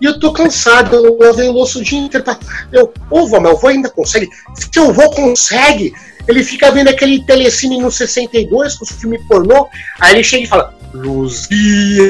e 0.00 0.04
eu 0.04 0.18
tô 0.18 0.32
cansado, 0.32 0.94
eu 0.96 1.16
lavei 1.18 1.48
o 1.48 1.52
louço 1.52 1.78
o 1.80 1.82
dia 1.82 1.98
inteiro. 1.98 2.24
pra- 2.24 2.38
Eu, 2.72 2.92
ô 3.10 3.26
vó, 3.26 3.40
meu 3.40 3.52
avô 3.52 3.68
ainda 3.68 3.88
consegue? 3.90 4.28
Seu 4.72 4.90
avô 4.90 5.10
consegue? 5.10 5.92
Ele 6.26 6.42
fica 6.42 6.70
vendo 6.70 6.88
aquele 6.88 7.22
telecine 7.24 7.78
no 7.78 7.90
62 7.90 8.76
com 8.76 8.84
os 8.84 8.90
filmes 8.92 9.20
pornô, 9.28 9.68
aí 10.00 10.14
ele 10.14 10.24
chega 10.24 10.44
e 10.44 10.46
fala, 10.46 10.74
Luzia. 10.94 12.08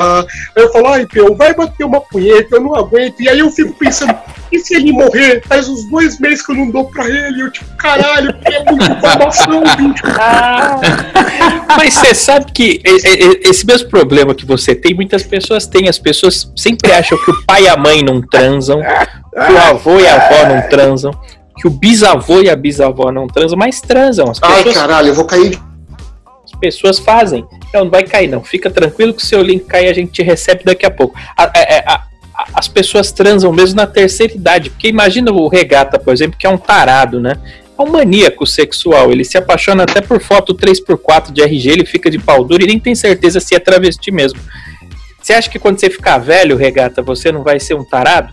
Aí 0.57 0.62
eu 0.62 0.73
falo, 0.73 0.88
ai, 0.88 1.07
Peu, 1.07 1.35
vai 1.35 1.55
bater 1.55 1.85
uma 1.85 2.00
punheta, 2.00 2.57
eu 2.57 2.61
não 2.61 2.75
aguento. 2.75 3.21
E 3.21 3.29
aí 3.29 3.38
eu 3.38 3.50
fico 3.50 3.73
pensando, 3.75 4.14
e 4.54 4.58
se 4.61 4.75
ele 4.75 4.92
morrer? 4.92 5.42
Faz 5.46 5.68
uns 5.68 5.84
dois 5.90 6.18
meses 6.18 6.44
que 6.44 6.52
eu 6.52 6.56
não 6.56 6.70
dou 6.70 6.84
pra 6.87 7.06
ele. 7.08 7.42
Eu, 7.42 7.50
tipo, 7.50 7.76
caralho, 7.76 8.32
porque 8.34 8.54
é 8.54 8.64
muita 8.64 8.92
informação, 8.92 9.62
bicho. 9.76 10.04
Mas 11.76 11.94
você 11.94 12.14
sabe 12.14 12.52
que 12.52 12.80
esse 12.84 13.66
mesmo 13.66 13.88
problema 13.88 14.34
que 14.34 14.44
você 14.46 14.75
tem, 14.75 14.94
muitas 14.94 15.23
pessoas 15.23 15.66
têm. 15.66 15.88
As 15.88 15.99
pessoas 15.99 16.50
sempre 16.56 16.92
acham 16.92 17.18
que 17.25 17.30
o 17.30 17.42
pai 17.46 17.64
e 17.64 17.68
a 17.68 17.76
mãe 17.76 18.02
não 18.02 18.20
transam, 18.20 18.80
que 18.80 19.52
o 19.52 19.58
avô 19.58 19.99
e 19.99 20.06
a 20.06 20.14
avó 20.16 20.54
não 20.54 20.68
transam, 20.68 21.11
que 21.61 21.66
o 21.66 21.70
bisavô 21.70 22.40
e 22.40 22.49
a 22.50 22.56
bisavó 22.56 23.11
não 23.12 23.26
transam, 23.26 23.56
mas 23.58 23.80
transam. 23.80 24.30
As 24.30 24.40
Ai, 24.42 24.56
pessoas, 24.64 24.75
caralho, 24.75 25.08
eu 25.08 25.14
vou 25.14 25.25
cair 25.25 25.50
de 25.50 25.58
as 26.44 26.61
pessoas 26.61 26.99
fazem. 26.99 27.44
Não, 27.73 27.84
não 27.84 27.90
vai 27.90 28.04
cair, 28.04 28.28
não. 28.28 28.42
Fica 28.44 28.70
tranquilo 28.70 29.12
que 29.14 29.23
o 29.23 29.26
seu 29.26 29.42
link 29.42 29.64
cair, 29.64 29.88
a 29.88 29.92
gente 29.94 30.12
te 30.12 30.23
recebe 30.23 30.62
daqui 30.62 30.87
a 30.87 30.90
pouco. 30.90 31.18
A- 31.37 31.44
a- 31.44 32.03
as 32.55 32.69
pessoas 32.69 33.12
transam 33.12 33.53
mesmo 33.53 33.76
na 33.76 33.87
terceira 33.87 34.35
idade. 34.35 34.71
Porque 34.71 34.88
imagina 34.88 35.31
o 35.31 35.49
regata, 35.49 35.99
por 35.99 36.12
exemplo, 36.12 36.37
que 36.38 36.47
é 36.47 36.50
um 36.50 36.59
tarado, 36.59 37.21
né? 37.21 37.37
É 37.79 37.83
um 37.83 37.91
maníaco 37.91 38.47
sexual. 38.47 39.11
Ele 39.12 39.25
se 39.25 39.37
apaixona 39.37 39.83
até 39.85 40.00
por 40.00 40.21
foto 40.21 40.55
3x4 40.55 41.33
de 41.33 41.43
RG, 41.43 41.71
ele 41.71 41.87
fica 41.87 42.11
de 42.11 42.19
pau 42.19 42.45
duro 42.45 42.62
e 42.62 42.67
nem 42.67 42.79
tem 42.79 42.95
certeza 42.95 43.41
se 43.41 43.55
é 43.55 43.59
travesti 43.59 44.11
mesmo. 44.11 44.41
Você 45.21 45.33
acha 45.33 45.49
que 45.49 45.59
quando 45.59 45.81
você 45.81 45.88
ficar 45.88 46.19
velho, 46.19 46.57
regata, 46.57 47.03
você 47.03 47.33
não 47.33 47.43
vai 47.43 47.59
ser 47.59 47.75
um 47.75 47.85
tarado? 47.85 48.33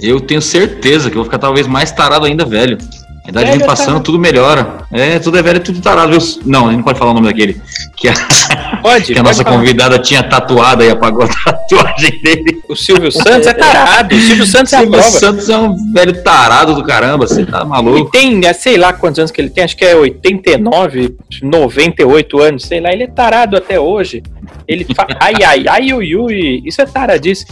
Eu 0.00 0.20
tenho 0.20 0.42
certeza 0.42 1.08
que 1.10 1.16
eu 1.16 1.20
vou 1.20 1.24
ficar 1.24 1.38
talvez 1.38 1.66
mais 1.66 1.92
tarado 1.92 2.26
ainda, 2.26 2.44
velho. 2.44 2.78
A 3.24 3.28
idade 3.28 3.46
Velho 3.46 3.58
vem 3.58 3.64
é 3.64 3.66
passando, 3.66 4.00
tudo 4.00 4.18
melhora. 4.18 4.78
É, 4.90 5.18
tudo 5.18 5.38
é 5.38 5.42
velho, 5.42 5.60
tudo 5.60 5.80
tarado. 5.80 6.10
viu? 6.18 6.40
Não, 6.44 6.66
a 6.66 6.70
gente 6.70 6.78
não 6.78 6.84
pode 6.84 6.98
falar 6.98 7.10
o 7.10 7.14
nome 7.14 7.28
daquele. 7.28 7.60
Que 7.96 8.08
a, 8.08 8.14
Pode, 8.82 9.04
que 9.12 9.12
a 9.12 9.16
pode 9.16 9.22
nossa 9.22 9.44
falar. 9.44 9.56
convidada 9.58 9.98
tinha 9.98 10.22
tatuado 10.22 10.82
e 10.82 10.90
apagou 10.90 11.24
a 11.24 11.28
tatuagem 11.52 12.18
dele. 12.22 12.49
O 12.70 12.76
Silvio 12.76 13.10
Santos 13.10 13.46
é 13.46 13.52
tarado. 13.52 14.14
O 14.14 14.18
Silvio 14.20 14.46
Santos 14.46 14.72
é 14.72 14.76
a 14.76 14.80
Silvio 14.80 14.98
prova. 15.00 15.10
Santos 15.18 15.48
é 15.50 15.58
um 15.58 15.92
velho 15.92 16.22
tarado 16.22 16.74
do 16.74 16.84
caramba, 16.84 17.26
você 17.26 17.44
tá 17.44 17.60
Ele 17.60 17.68
maluco? 17.68 18.10
tem, 18.10 18.46
é, 18.46 18.52
sei 18.52 18.76
lá 18.76 18.92
quantos 18.92 19.18
anos 19.18 19.30
que 19.30 19.40
ele 19.40 19.50
tem, 19.50 19.64
acho 19.64 19.76
que 19.76 19.84
é 19.84 19.94
89, 19.96 21.16
98 21.42 22.40
anos, 22.40 22.62
sei 22.64 22.80
lá, 22.80 22.92
ele 22.92 23.02
é 23.04 23.06
tarado 23.08 23.56
até 23.56 23.78
hoje. 23.80 24.22
Ele 24.68 24.84
fa... 24.94 25.06
ai, 25.20 25.34
ai, 25.44 25.64
ai, 25.68 25.92
ui, 25.92 26.14
ui, 26.14 26.62
isso 26.64 26.80
é 26.80 26.86
taradice. 26.86 27.44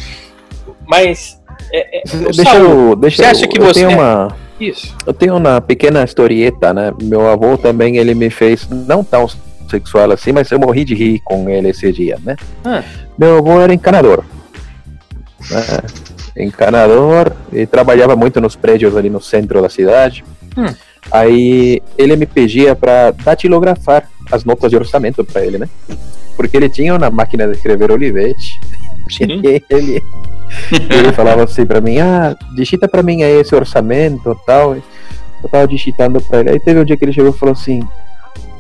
Mas, 0.87 1.39
é, 1.73 1.99
é, 1.99 2.03
Deixa 2.33 2.57
eu, 2.57 2.97
deixa 2.97 3.17
você 3.17 3.25
acha 3.25 3.45
eu, 3.45 3.49
que 3.49 3.59
eu 3.61 3.65
você- 3.65 3.85
tenho 3.87 3.91
uma 3.99 4.37
isso. 4.61 4.95
eu 5.07 5.13
tenho 5.13 5.37
uma 5.37 5.61
pequena 5.61 6.05
historieta, 6.05 6.73
né? 6.73 6.93
Meu 7.03 7.29
avô 7.29 7.59
também 7.59 7.97
ele 7.97 8.15
me 8.15 8.31
fez 8.31 8.69
não 8.71 9.03
tão 9.05 9.29
sexual 9.69 10.11
assim, 10.13 10.33
mas 10.33 10.51
eu 10.51 10.59
morri 10.59 10.85
de 10.85 10.95
rir 10.95 11.21
com 11.25 11.49
ele 11.51 11.69
esse 11.71 11.93
dia, 11.93 12.19
né? 12.25 12.37
Ah. 12.65 12.83
Meu 13.19 13.39
avô 13.39 13.61
era 13.61 13.75
encanador. 13.75 14.25
Né? 15.51 16.45
Encanador 16.45 17.33
e 17.53 17.67
trabalhava 17.67 18.15
muito 18.15 18.41
nos 18.41 18.57
prédios 18.57 18.97
ali 18.97 19.11
no 19.11 19.21
centro 19.21 19.61
da 19.61 19.69
cidade. 19.69 20.25
Hum. 20.57 20.73
Aí 21.11 21.83
ele 21.97 22.17
me 22.17 22.27
pedia 22.27 22.75
para 22.75 23.13
datilografar 23.13 24.09
as 24.31 24.45
notas 24.45 24.71
de 24.71 24.77
orçamento 24.77 25.25
para 25.25 25.45
ele, 25.45 25.59
né? 25.59 25.69
Porque 26.37 26.57
ele 26.57 26.69
tinha 26.69 26.95
uma 26.95 27.11
máquina 27.11 27.47
de 27.47 27.53
escrever 27.53 27.91
Olivetti. 27.91 28.61
Ele, 29.71 30.03
ele 30.71 31.13
falava 31.15 31.45
assim 31.45 31.65
pra 31.65 31.81
mim, 31.81 31.99
ah, 31.99 32.37
digita 32.55 32.87
pra 32.87 33.03
mim 33.03 33.23
aí 33.23 33.41
esse 33.41 33.55
orçamento 33.55 34.39
tal. 34.47 34.75
Eu 34.75 35.49
tava 35.51 35.67
digitando 35.67 36.21
pra 36.21 36.41
ele. 36.41 36.51
Aí 36.51 36.61
teve 36.61 36.81
um 36.81 36.85
dia 36.85 36.97
que 36.97 37.05
ele 37.05 37.13
chegou 37.13 37.31
e 37.31 37.39
falou 37.39 37.55
assim, 37.55 37.81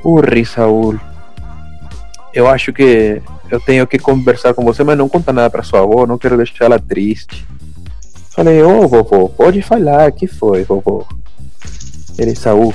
Urri, 0.03 0.45
Saúl, 0.47 0.99
eu 2.33 2.49
acho 2.49 2.73
que 2.73 3.21
eu 3.51 3.61
tenho 3.61 3.87
que 3.87 3.99
conversar 3.99 4.55
com 4.55 4.65
você, 4.65 4.85
mas 4.85 4.97
não 4.97 5.09
conta 5.09 5.33
nada 5.33 5.51
pra 5.51 5.63
sua 5.63 5.81
avó, 5.81 6.07
não 6.07 6.19
quero 6.19 6.37
deixar 6.37 6.67
ela 6.67 6.79
triste. 6.79 7.47
Falei, 8.31 8.63
ô 8.63 8.87
vovô, 8.87 9.29
pode 9.29 9.63
falar, 9.63 10.13
que 10.13 10.27
foi, 10.27 10.65
vovô? 10.65 11.07
Ele, 12.19 12.35
Saúl. 12.35 12.75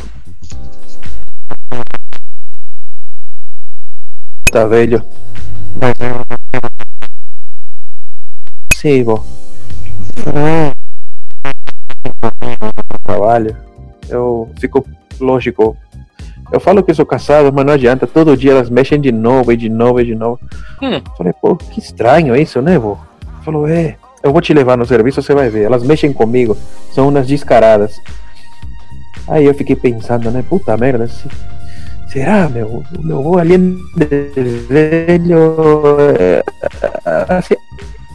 Tá 4.52 4.66
velho. 4.66 5.04
Mas 5.76 5.94
Sim, 8.84 9.02
vó. 9.04 9.24
Trabalho. 13.06 13.56
Eu 14.10 14.52
fico 14.60 14.86
lógico. 15.22 15.78
Eu 16.54 16.60
falo 16.60 16.84
que 16.84 16.94
sou 16.94 17.04
casado, 17.04 17.52
mas 17.52 17.66
não 17.66 17.74
adianta. 17.74 18.06
Todo 18.06 18.38
dia 18.38 18.52
elas 18.52 18.70
mexem 18.70 19.02
de 19.02 19.12
novo 19.12 19.52
e 19.52 19.58
de 19.58 19.68
novo 19.70 20.00
e 20.00 20.06
de 20.06 20.14
novo. 20.14 20.40
Hum. 20.80 21.02
Falei, 21.18 21.34
pô, 21.42 21.56
que 21.56 21.80
estranho 21.80 22.36
isso, 22.36 22.62
né, 22.62 22.78
vô? 22.78 22.96
Falou, 23.44 23.68
é. 23.68 23.96
Eu 24.22 24.32
vou 24.32 24.40
te 24.40 24.54
levar 24.54 24.78
no 24.78 24.86
serviço, 24.86 25.20
você 25.20 25.34
vai 25.34 25.50
ver. 25.50 25.64
Elas 25.64 25.82
mexem 25.82 26.14
comigo. 26.14 26.56
São 26.94 27.10
umas 27.10 27.26
descaradas. 27.26 28.00
Aí 29.28 29.46
eu 29.46 29.54
fiquei 29.56 29.76
pensando, 29.76 30.30
né? 30.30 30.44
Puta 30.48 30.78
merda. 30.78 31.08
Se... 31.08 31.28
Será, 32.08 32.48
meu? 32.48 32.84
O 33.00 33.04
meu 33.04 33.40
além 33.40 33.76
de 33.98 34.44
velho. 34.70 35.40
é, 36.20 36.44
assim, 37.30 37.56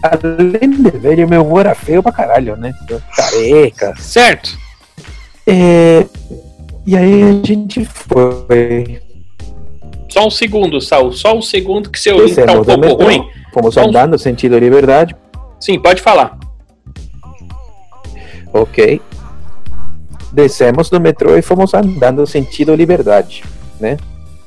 além 0.01 0.71
de 0.71 0.91
velho, 0.97 1.29
meu 1.29 1.41
avô 1.41 1.59
era 1.59 1.75
feio 1.75 2.05
pra 2.05 2.13
caralho, 2.13 2.57
né? 2.57 2.73
Careca. 3.17 3.95
Certo? 3.99 4.57
É, 5.45 6.07
e 6.89 6.97
aí 6.97 7.23
a 7.23 7.47
gente 7.47 7.85
foi. 7.85 9.01
Só 10.09 10.27
um 10.27 10.31
segundo, 10.31 10.81
Saul. 10.81 11.13
Só 11.13 11.37
um 11.37 11.43
segundo 11.43 11.91
que 11.91 12.01
seu 12.01 12.25
link 12.25 12.35
tá 12.35 12.53
um 12.53 12.65
pouco 12.65 12.81
metrô, 12.81 13.05
ruim. 13.05 13.29
Fomos 13.53 13.75
Só 13.75 13.83
um- 13.83 13.89
andando 13.89 14.19
sentido 14.19 14.59
liberdade. 14.59 15.15
Sim, 15.61 15.79
pode 15.79 16.01
falar. 16.01 16.39
Ok. 18.53 19.01
Descemos 20.33 20.89
do 20.89 20.99
metrô 20.99 21.37
e 21.37 21.43
fomos 21.43 21.75
andando 21.75 22.27
sentido 22.27 22.75
liberdade. 22.75 23.45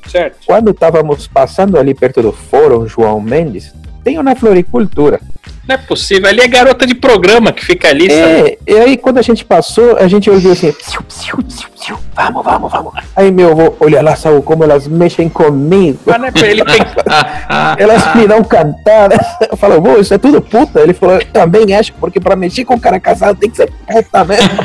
Certo. 0.08 0.40
Quando 0.46 0.72
estávamos 0.72 1.28
passando 1.28 1.78
ali 1.78 1.94
perto 1.94 2.24
do 2.24 2.32
Fórum 2.32 2.88
João 2.88 3.22
Mendes, 3.22 3.72
tem 4.04 4.18
uma 4.18 4.36
floricultura. 4.36 5.20
Não 5.68 5.76
é 5.76 5.78
possível. 5.78 6.28
Ali 6.28 6.42
é 6.42 6.48
garota 6.48 6.86
de 6.88 6.96
programa 6.96 7.52
que 7.52 7.64
fica 7.64 7.88
ali, 7.88 8.10
sabe? 8.10 8.58
É, 8.66 8.74
e 8.74 8.78
aí 8.78 8.98
quando 8.98 9.20
a 9.20 9.22
gente 9.22 9.46
passou, 9.46 9.96
a 9.98 10.08
gente 10.08 10.30
ouviu 10.30 10.52
assim, 10.52 10.72
psiu, 10.72 11.02
psiu, 11.04 11.38
psiu, 11.44 11.70
psiu, 11.70 11.98
vamos, 12.16 12.44
vamos, 12.44 12.72
vamos. 12.72 12.94
Aí 13.16 13.32
meu 13.32 13.52
avô, 13.52 13.76
olha 13.80 14.02
lá, 14.02 14.16
Saul, 14.16 14.42
como 14.42 14.64
elas 14.64 14.88
mexem 14.88 15.30
comigo. 15.30 16.00
Mas 16.06 16.20
não 16.20 16.28
é 16.28 16.32
pra 16.32 16.48
ele 16.48 16.64
pensar. 16.64 17.76
Elas 17.78 18.16
me 18.16 18.28
dão 18.28 18.44
cantadas. 18.44 19.20
Eu 19.50 19.58
falo, 19.58 19.82
vô, 19.82 19.98
isso 19.98 20.14
é 20.14 20.18
tudo 20.18 20.42
puta. 20.42 20.80
Ele 20.80 20.94
falou, 20.94 21.16
eu 21.16 21.26
também 21.28 21.74
acho, 21.76 21.94
porque 21.94 22.20
pra 22.20 22.36
mexer 22.36 22.66
com 22.66 22.76
um 22.76 22.80
cara 22.80 23.00
casado 23.00 23.38
tem 23.38 23.50
que 23.50 23.58
ser 23.58 23.72
puta 23.88 24.26
mesmo. 24.26 24.50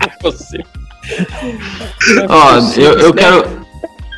Não 0.00 0.12
é 0.12 0.16
possível. 0.20 0.66
É 1.06 2.26
Ó, 2.28 2.80
eu, 2.80 2.98
eu 2.98 3.14
quero. 3.14 3.64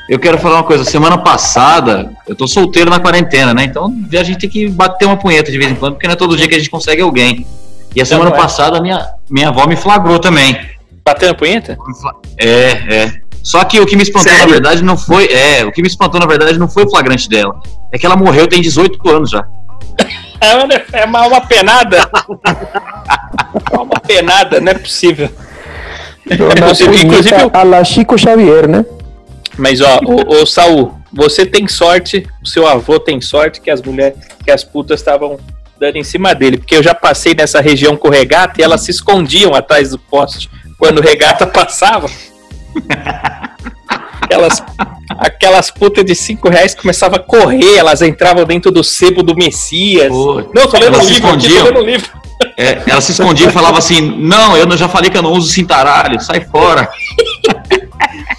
Eu 0.09 0.19
quero 0.19 0.39
falar 0.39 0.57
uma 0.57 0.65
coisa. 0.65 0.85
Semana 0.85 1.19
passada, 1.19 2.13
eu 2.29 2.35
tô 2.37 2.47
solteiro 2.47 2.89
na 2.91 3.01
quarentena, 3.01 3.53
né? 3.53 3.65
Então 3.65 3.93
a 4.13 4.23
gente 4.23 4.39
tem 4.39 4.49
que 4.51 4.69
bater 4.69 5.05
uma 5.05 5.17
punheta 5.17 5.51
de 5.51 5.59
vez 5.59 5.71
em 5.73 5.75
quando, 5.75 5.95
porque 5.95 6.07
não 6.07 6.15
é 6.15 6.17
todo 6.17 6.37
dia 6.37 6.47
que 6.49 6.55
a 6.55 6.59
gente 6.59 6.71
consegue 6.71 7.03
alguém. 7.03 7.45
E 7.95 8.01
a 8.01 8.05
semana 8.05 8.31
não 8.31 8.37
é. 8.37 8.41
passada, 8.41 8.81
minha, 8.81 9.05
minha 9.29 9.49
avó 9.49 9.67
me 9.67 9.75
flagrou 9.75 10.19
também. 10.19 10.57
Batendo 11.05 11.35
punheta? 11.35 11.77
É, 12.39 12.47
é. 12.95 13.13
Só 13.43 13.65
que 13.65 13.81
o 13.81 13.87
que 13.87 13.97
me 13.97 14.03
espantou, 14.03 14.31
Sério? 14.31 14.47
na 14.47 14.53
verdade, 14.53 14.83
não 14.83 14.97
foi. 14.97 15.27
É, 15.27 15.65
o 15.65 15.73
que 15.73 15.81
me 15.81 15.89
espantou, 15.89 16.21
na 16.21 16.27
verdade, 16.27 16.59
não 16.59 16.69
foi 16.69 16.85
o 16.85 16.91
flagrante 16.91 17.29
dela. 17.29 17.59
É 17.93 17.99
que 17.99 18.05
ela 18.05 18.17
morreu 18.17 18.47
tem 18.49 18.61
18 18.61 19.09
anos 19.09 19.31
já. 19.31 19.45
É 20.93 21.05
uma, 21.05 21.27
uma 21.27 21.41
penada. 21.41 22.09
É 23.73 23.77
uma 23.77 24.01
penada, 24.01 24.61
não 24.61 24.73
é 24.73 24.75
possível. 24.75 25.31
Dona 26.37 26.55
Inclusive- 26.55 27.05
inclusive 27.05 27.35
eu- 27.35 27.39
Punheta 27.51 27.59
a 27.59 27.63
la 27.63 27.85
Chico 27.85 28.19
Xavier, 28.19 28.69
né? 28.69 28.85
Mas 29.57 29.81
ó, 29.81 30.01
ô, 30.05 30.43
ô 30.43 30.47
Saul, 30.47 30.95
você 31.13 31.47
tem 31.47 31.67
sorte, 31.67 32.27
o 32.43 32.47
seu 32.49 32.67
avô 32.67 32.99
tem 33.01 33.21
sorte 33.21 33.61
que 33.61 33.71
as 33.71 33.81
mulheres, 33.83 34.19
que 34.45 34.51
as 34.51 34.63
putas 34.65 35.01
estavam 35.01 35.39
dando 35.81 35.97
em 35.97 36.05
cima 36.05 36.35
dele, 36.35 36.59
porque 36.59 36.77
eu 36.77 36.83
já 36.83 36.95
passei 36.95 37.35
nessa 37.35 37.61
região 37.61 37.97
com 37.97 38.09
regata 38.09 38.61
e 38.61 38.65
elas 38.65 38.83
se 38.83 38.91
escondiam 38.91 39.55
atrás 39.55 39.91
do 39.91 39.99
poste 39.99 40.51
quando 40.79 40.99
o 40.99 41.03
regata 41.03 41.47
passava. 41.49 42.09
Aquelas, 44.21 44.61
aquelas 45.19 45.71
putas 45.71 46.05
de 46.05 46.15
5 46.15 46.49
reais 46.49 46.75
começavam 46.75 47.17
a 47.17 47.23
correr, 47.23 47.77
elas 47.77 48.03
entravam 48.03 48.45
dentro 48.45 48.73
do 48.73 48.83
sebo 48.83 49.23
do 49.23 49.37
Messias. 49.37 50.09
Pô, 50.09 50.43
Não, 50.53 50.67
tô 50.67 50.79
lendo 50.79 50.99
um 50.99 51.03
se 51.03 51.13
livro 51.13 51.29
aqui, 51.29 51.39
tô 51.39 51.47
escondiam. 51.47 51.65
lendo 51.67 51.81
um 51.81 51.85
livro. 51.87 52.11
É, 52.57 52.83
ela 52.89 53.01
se 53.01 53.13
escondia 53.13 53.47
e 53.47 53.53
falava 53.53 53.79
assim: 53.79 54.01
Não, 54.01 54.57
eu 54.57 54.67
não- 54.67 54.77
já 54.77 54.89
falei 54.89 55.11
que 55.11 55.17
eu 55.17 55.23
não 55.23 55.31
uso 55.33 55.49
cintaralho, 55.53 56.21
sai 56.21 56.41
fora. 56.41 56.89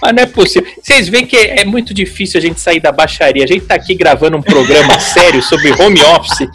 Mas 0.01 0.13
não 0.15 0.23
é 0.23 0.25
possível. 0.25 0.67
Vocês 0.81 1.07
veem 1.09 1.25
que 1.25 1.35
é 1.35 1.65
muito 1.65 1.93
difícil 1.93 2.37
a 2.37 2.41
gente 2.41 2.59
sair 2.59 2.79
da 2.79 2.91
baixaria. 2.91 3.43
A 3.43 3.47
gente 3.47 3.65
tá 3.65 3.75
aqui 3.75 3.95
gravando 3.95 4.37
um 4.37 4.41
programa 4.41 4.99
sério 5.01 5.41
sobre 5.41 5.71
home 5.71 6.01
office 6.01 6.47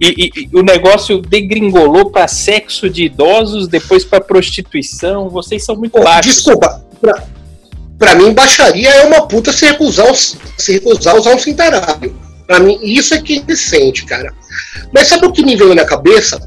e, 0.00 0.08
e- 0.26 0.30
e 0.52 0.56
o 0.56 0.62
negócio 0.62 1.20
degringolou 1.22 2.10
pra 2.10 2.28
sexo 2.28 2.88
de 2.90 3.04
idosos, 3.04 3.66
depois 3.68 4.04
pra 4.04 4.20
prostituição. 4.20 5.28
Vocês 5.30 5.64
são 5.64 5.74
muito 5.76 5.98
baixos. 6.02 6.34
desculpa. 6.34 6.84
Pra, 7.00 7.22
pra 7.98 8.14
mim, 8.14 8.32
baixaria 8.32 8.90
é 8.90 9.04
uma 9.06 9.26
puta 9.26 9.52
se 9.52 9.64
recusar, 9.66 10.14
se 10.14 10.72
recusar 10.72 11.14
a 11.14 11.18
usar 11.18 11.34
um 11.34 11.38
cintaralho. 11.38 12.14
Pra 12.46 12.60
mim, 12.60 12.78
isso 12.82 13.14
é 13.14 13.20
que 13.20 13.32
é 13.32 13.36
indecente, 13.38 14.04
cara. 14.04 14.32
Mas 14.92 15.08
sabe 15.08 15.26
o 15.26 15.32
que 15.32 15.42
me 15.44 15.56
veio 15.56 15.74
na 15.74 15.84
cabeça? 15.84 16.40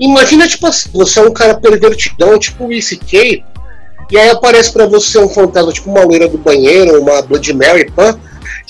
Imagina, 0.00 0.48
tipo 0.48 0.66
assim, 0.66 0.90
você 0.92 1.20
é 1.20 1.22
um 1.22 1.32
cara 1.32 1.54
pervertidão, 1.54 2.38
tipo 2.38 2.66
o 2.66 2.72
ICK, 2.72 3.44
e 4.12 4.18
aí 4.18 4.28
aparece 4.28 4.70
pra 4.70 4.84
você 4.84 5.18
um 5.18 5.28
fantasma, 5.28 5.72
tipo 5.72 5.90
uma 5.90 6.04
loira 6.04 6.28
do 6.28 6.36
banheiro, 6.36 7.00
uma 7.00 7.22
Blood 7.22 7.54
Mary, 7.54 7.90
pã, 7.90 8.14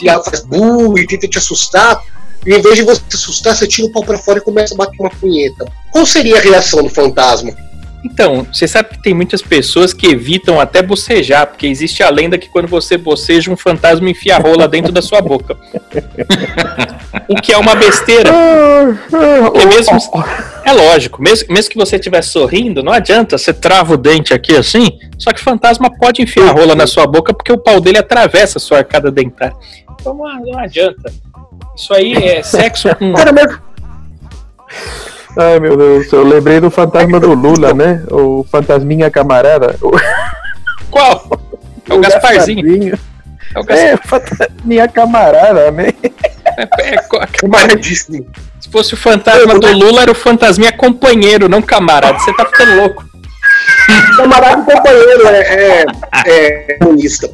e 0.01 0.09
ela 0.09 0.23
faz 0.23 0.41
buh 0.41 0.97
e 0.97 1.05
tenta 1.05 1.27
te 1.27 1.37
assustar, 1.37 2.01
e 2.47 2.55
em 2.55 2.63
vez 2.63 2.77
de 2.77 2.83
você 2.83 3.03
assustar, 3.13 3.57
você 3.57 3.67
tira 3.67 3.89
o 3.89 3.91
pau 3.91 4.05
pra 4.05 4.17
fora 4.17 4.39
e 4.39 4.43
começa 4.43 4.73
a 4.75 4.77
bater 4.77 4.97
uma 5.01 5.11
punheta. 5.11 5.67
Qual 5.91 6.07
seria 6.07 6.39
a 6.39 6.41
reação 6.41 6.85
do 6.85 6.89
fantasma? 6.89 7.53
Então, 8.05 8.47
você 8.53 8.67
sabe 8.67 8.91
que 8.91 9.03
tem 9.03 9.15
muitas 9.15 9.41
pessoas 9.41 9.93
que 9.93 10.07
evitam 10.07 10.59
até 10.59 10.83
bocejar, 10.83 11.47
porque 11.47 11.67
existe 11.67 12.03
a 12.03 12.11
lenda 12.11 12.37
que 12.37 12.49
quando 12.49 12.67
você 12.67 12.97
boceja, 12.97 13.51
um 13.51 13.57
fantasma 13.57 14.11
enfia 14.11 14.37
a 14.37 14.39
rola 14.39 14.67
dentro 14.67 14.93
da 14.93 15.01
sua 15.01 15.21
boca. 15.21 15.57
o 17.29 17.37
que 17.37 17.53
é 17.53 17.59
uma 17.59 17.75
besteira. 17.75 18.31
Porque 19.09 19.67
mesmo. 19.67 19.99
É 20.65 20.73
lógico, 20.73 21.21
mesmo, 21.21 21.53
mesmo 21.53 21.71
que 21.71 21.77
você 21.77 21.97
estiver 21.97 22.23
sorrindo, 22.23 22.83
não 22.83 22.93
adianta, 22.93 23.37
você 23.37 23.53
trava 23.53 23.95
o 23.95 23.97
dente 23.97 24.33
aqui 24.33 24.57
assim, 24.57 24.99
só 25.19 25.33
que 25.33 25.41
o 25.41 25.45
fantasma 25.45 25.91
pode 25.99 26.23
enfiar 26.23 26.51
a 26.51 26.53
rola 26.53 26.75
na 26.75 26.87
sua 26.87 27.07
boca 27.07 27.35
porque 27.35 27.53
o 27.53 27.59
pau 27.59 27.81
dele 27.81 27.99
atravessa 27.99 28.59
a 28.59 28.61
sua 28.61 28.79
arcada 28.79 29.11
dentária. 29.11 29.57
Então 30.01 30.15
não, 30.15 30.59
adianta. 30.59 31.13
Isso 31.77 31.93
aí 31.93 32.13
é 32.13 32.43
sexo 32.43 32.89
com. 32.97 33.13
Ai, 35.39 35.59
meu 35.61 35.77
Deus, 35.77 36.12
eu 36.12 36.23
lembrei 36.25 36.61
do 36.61 36.71
fantasma 36.71 37.19
do 37.19 37.33
Lula, 37.35 37.73
né? 37.73 38.03
O 38.11 38.45
fantasminha 38.51 39.11
camarada. 39.11 39.77
O, 39.81 39.91
Qual? 40.91 41.41
É 41.89 41.95
o 41.95 42.01
Gasparzinho. 42.01 42.99
É 43.55 43.59
o 43.61 43.65
Gaspar. 43.65 43.87
É, 43.89 43.97
fantasminha 43.97 44.89
camarada, 44.89 45.71
né? 45.71 45.89
É, 46.45 46.95
é, 46.95 46.97
co- 47.03 47.21
camaradíssimo. 47.41 48.27
se 48.61 48.69
fosse 48.71 48.93
o 48.95 48.97
fantasma 48.97 49.59
do 49.59 49.73
Lula, 49.73 50.03
era 50.03 50.11
o 50.11 50.15
fantasminha 50.15 50.73
companheiro, 50.73 51.49
não 51.49 51.62
camarada. 51.62 52.19
Você 52.19 52.33
tá 52.35 52.45
ficando 52.45 52.77
louco. 52.77 53.05
Camarada 54.17 54.62
e 54.62 54.75
companheiro 54.75 55.27
é, 55.29 55.85
é, 56.27 56.71
é 56.73 56.75
comunista. 56.79 57.31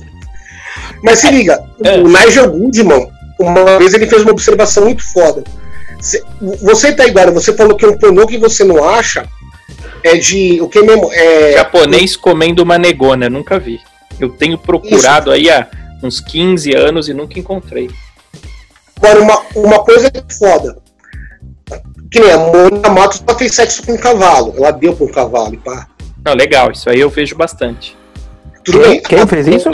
Mas 1.02 1.18
se 1.18 1.30
liga, 1.30 1.60
É. 1.84 1.96
o 1.98 2.08
Nigel 2.08 2.50
Goodman, 2.50 3.08
uma 3.40 3.78
vez 3.78 3.92
ele 3.94 4.06
fez 4.06 4.22
uma 4.22 4.32
observação 4.32 4.84
muito 4.84 5.02
foda. 5.12 5.42
Cê- 6.00 6.22
Você 6.62 6.92
tá 6.92 7.04
agora, 7.04 7.30
você 7.30 7.52
falou 7.52 7.76
que 7.76 7.86
um 7.86 7.98
pornô 7.98 8.26
que 8.26 8.38
você 8.38 8.64
não 8.64 8.82
acha 8.84 9.28
é 10.04 10.16
de. 10.16 10.60
O 10.60 10.68
que 10.68 10.80
mesmo? 10.82 11.10
É, 11.12 11.52
Japonês 11.54 12.16
comendo 12.16 12.62
uma 12.62 12.78
negona, 12.78 13.28
nunca 13.28 13.58
vi. 13.58 13.80
Eu 14.20 14.30
tenho 14.30 14.56
procurado 14.58 15.30
aí 15.30 15.50
há 15.50 15.66
uns 16.02 16.20
15 16.20 16.74
anos 16.74 17.08
e 17.08 17.14
nunca 17.14 17.38
encontrei. 17.38 17.90
Agora, 18.96 19.20
uma, 19.20 19.40
uma 19.54 19.78
coisa 19.84 20.08
é 20.08 20.32
foda. 20.34 20.78
Que 22.10 22.20
nem 22.20 22.32
a 22.32 22.38
Mônica 22.38 22.88
Matos 22.90 23.22
ela 23.26 23.38
fez 23.38 23.54
sexo 23.54 23.84
com 23.84 23.92
um 23.92 23.98
cavalo. 23.98 24.54
Ela 24.56 24.70
deu 24.70 24.96
um 24.98 25.08
cavalo, 25.08 25.54
e 25.54 25.58
pá. 25.58 25.86
Não, 26.24 26.34
legal, 26.34 26.72
isso 26.72 26.88
aí 26.90 26.98
eu 27.00 27.10
vejo 27.10 27.36
bastante. 27.36 27.96
Tudo 28.64 28.80
Quem, 28.80 28.90
bem. 28.90 29.02
quem 29.02 29.26
fez 29.26 29.46
isso? 29.46 29.70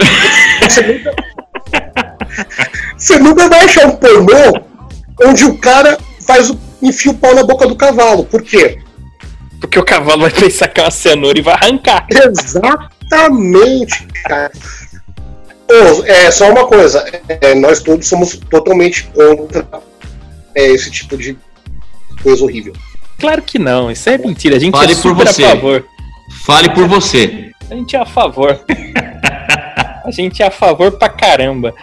Você 0.69 0.83
nunca... 0.83 1.15
Você 2.99 3.19
nunca 3.19 3.49
vai 3.49 3.65
achar 3.65 3.87
um 3.87 3.97
pornô 3.97 4.61
onde 5.25 5.45
o 5.45 5.57
cara 5.59 5.97
faz 6.27 6.51
o... 6.51 6.59
enfia 6.83 7.13
o 7.13 7.15
pau 7.15 7.35
na 7.35 7.45
boca 7.45 7.67
do 7.67 7.77
cavalo. 7.77 8.25
Por 8.25 8.43
quê? 8.43 8.79
Porque 9.61 9.79
o 9.79 9.85
cavalo 9.85 10.23
vai 10.23 10.31
pensar 10.31 10.69
que 10.69 10.81
é 10.81 10.85
uma 10.85 10.91
cenoura 10.91 11.39
e 11.39 11.43
vai 11.43 11.55
arrancar. 11.55 12.07
Exatamente, 12.11 14.07
cara. 14.23 14.51
É 16.07 16.31
só 16.31 16.51
uma 16.51 16.67
coisa, 16.67 17.05
é, 17.29 17.55
nós 17.55 17.81
todos 17.81 18.07
somos 18.07 18.37
totalmente 18.37 19.05
contra 19.05 19.67
é, 20.55 20.67
esse 20.67 20.91
tipo 20.91 21.17
de 21.17 21.39
coisa 22.23 22.45
horrível. 22.45 22.75
Claro 23.19 23.41
que 23.41 23.59
não, 23.59 23.91
isso 23.91 24.09
é 24.11 24.19
mentira. 24.19 24.57
A 24.57 24.59
gente 24.59 24.77
Fale 24.77 24.93
é 24.93 24.95
por 24.95 25.03
super 25.03 25.27
você. 25.27 25.45
a 25.45 25.49
favor. 25.51 25.87
Fale 26.45 26.69
por 26.71 26.87
você. 26.87 27.51
A 27.71 27.75
gente 27.75 27.97
é 27.97 27.99
a 28.01 28.07
favor. 28.07 28.61
A 30.05 30.11
gente 30.11 30.43
é 30.43 30.47
a 30.47 30.51
favor 30.51 30.93
pra 30.93 31.09
caramba. 31.09 31.75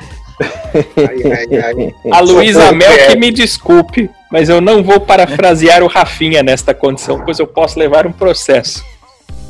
Ai, 0.97 1.31
ai, 1.31 1.47
ai. 1.59 1.95
A 2.11 2.19
Luísa 2.19 2.71
Mel 2.71 2.91
que 3.07 3.15
me 3.17 3.31
desculpe, 3.31 4.09
mas 4.31 4.49
eu 4.49 4.61
não 4.61 4.81
vou 4.81 4.99
parafrasear 4.99 5.83
o 5.83 5.87
Rafinha 5.87 6.41
nesta 6.41 6.73
condição, 6.73 7.19
pois 7.23 7.39
eu 7.39 7.47
posso 7.47 7.77
levar 7.77 8.07
um 8.07 8.11
processo. 8.11 8.83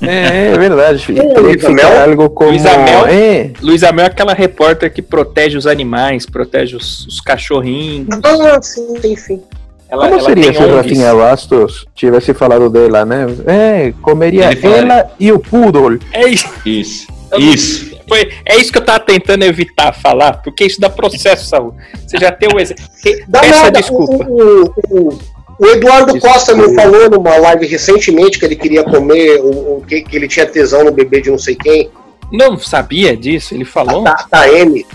É, 0.02 0.48
é 0.48 0.58
verdade. 0.58 1.12
Ô, 1.12 1.16
Teria 1.16 1.34
que 1.34 1.40
Luísa 1.40 1.70
ficar 1.70 1.90
Mel? 1.90 2.02
algo 2.02 2.30
como. 2.32 2.50
Luísa 2.50 2.76
Mel? 2.80 3.06
É, 3.06 3.52
Luísa 3.62 3.92
Mel 3.92 4.06
é 4.06 4.08
aquela 4.08 4.34
repórter 4.34 4.92
que 4.92 5.02
protege 5.02 5.58
os 5.58 5.68
animais, 5.68 6.26
protege 6.26 6.76
os, 6.76 7.06
os 7.06 7.20
cachorrinhos. 7.22 8.08
Ah, 8.24 8.60
sim, 8.62 9.00
sim, 9.00 9.16
sim. 9.16 9.42
Ela, 9.88 10.06
como 10.08 10.20
ela 10.20 10.28
seria 10.28 10.54
se 10.54 10.60
o. 10.60 10.76
Rafinha 10.76 11.14
Bastos 11.14 11.86
tivesse 11.94 12.34
falado 12.34 12.70
dela, 12.70 13.06
né? 13.06 13.28
É, 13.46 13.94
comeria 14.02 14.46
ela 14.64 15.12
e 15.20 15.32
o 15.32 15.38
poodle. 15.38 16.00
É 16.14 16.28
isso, 16.28 16.50
Isso. 16.66 17.08
Isso. 17.38 17.91
Foi, 18.12 18.30
é 18.46 18.58
isso 18.58 18.72
que 18.74 18.78
eu 18.78 18.84
tava 18.84 19.00
tentando 19.00 19.44
evitar 19.46 19.94
falar, 19.94 20.42
porque 20.42 20.66
isso 20.66 20.82
dá 20.82 20.90
processo, 20.90 21.48
Saúl. 21.48 21.74
Você 22.06 22.18
já 22.18 22.30
tem 22.30 22.50
o 22.54 22.60
exemplo. 22.60 22.84
Dá 23.28 23.42
nada, 23.42 23.80
desculpa. 23.80 24.26
O, 24.30 24.64
o- 24.64 24.74
o- 24.90 25.20
o 25.60 25.66
Eduardo 25.68 26.12
Desculpa. 26.14 26.34
Costa 26.34 26.56
me 26.56 26.74
falou 26.76 27.10
numa 27.10 27.38
live 27.38 27.68
recentemente 27.68 28.38
que 28.38 28.46
ele 28.46 28.56
queria 28.56 28.84
comer, 28.84 29.40
o, 29.40 29.78
o- 29.78 29.86
que, 29.88 30.02
que 30.02 30.16
ele 30.18 30.28
tinha 30.28 30.46
tesão 30.46 30.84
no 30.84 30.92
bebê 30.92 31.22
de 31.22 31.30
não 31.30 31.38
sei 31.38 31.56
quem. 31.56 31.90
Não 32.32 32.58
sabia 32.58 33.16
disso? 33.16 33.54
Ele 33.54 33.64
falou? 33.64 34.04
Da, 34.04 34.26
da 34.30 34.50
M. 34.52 34.86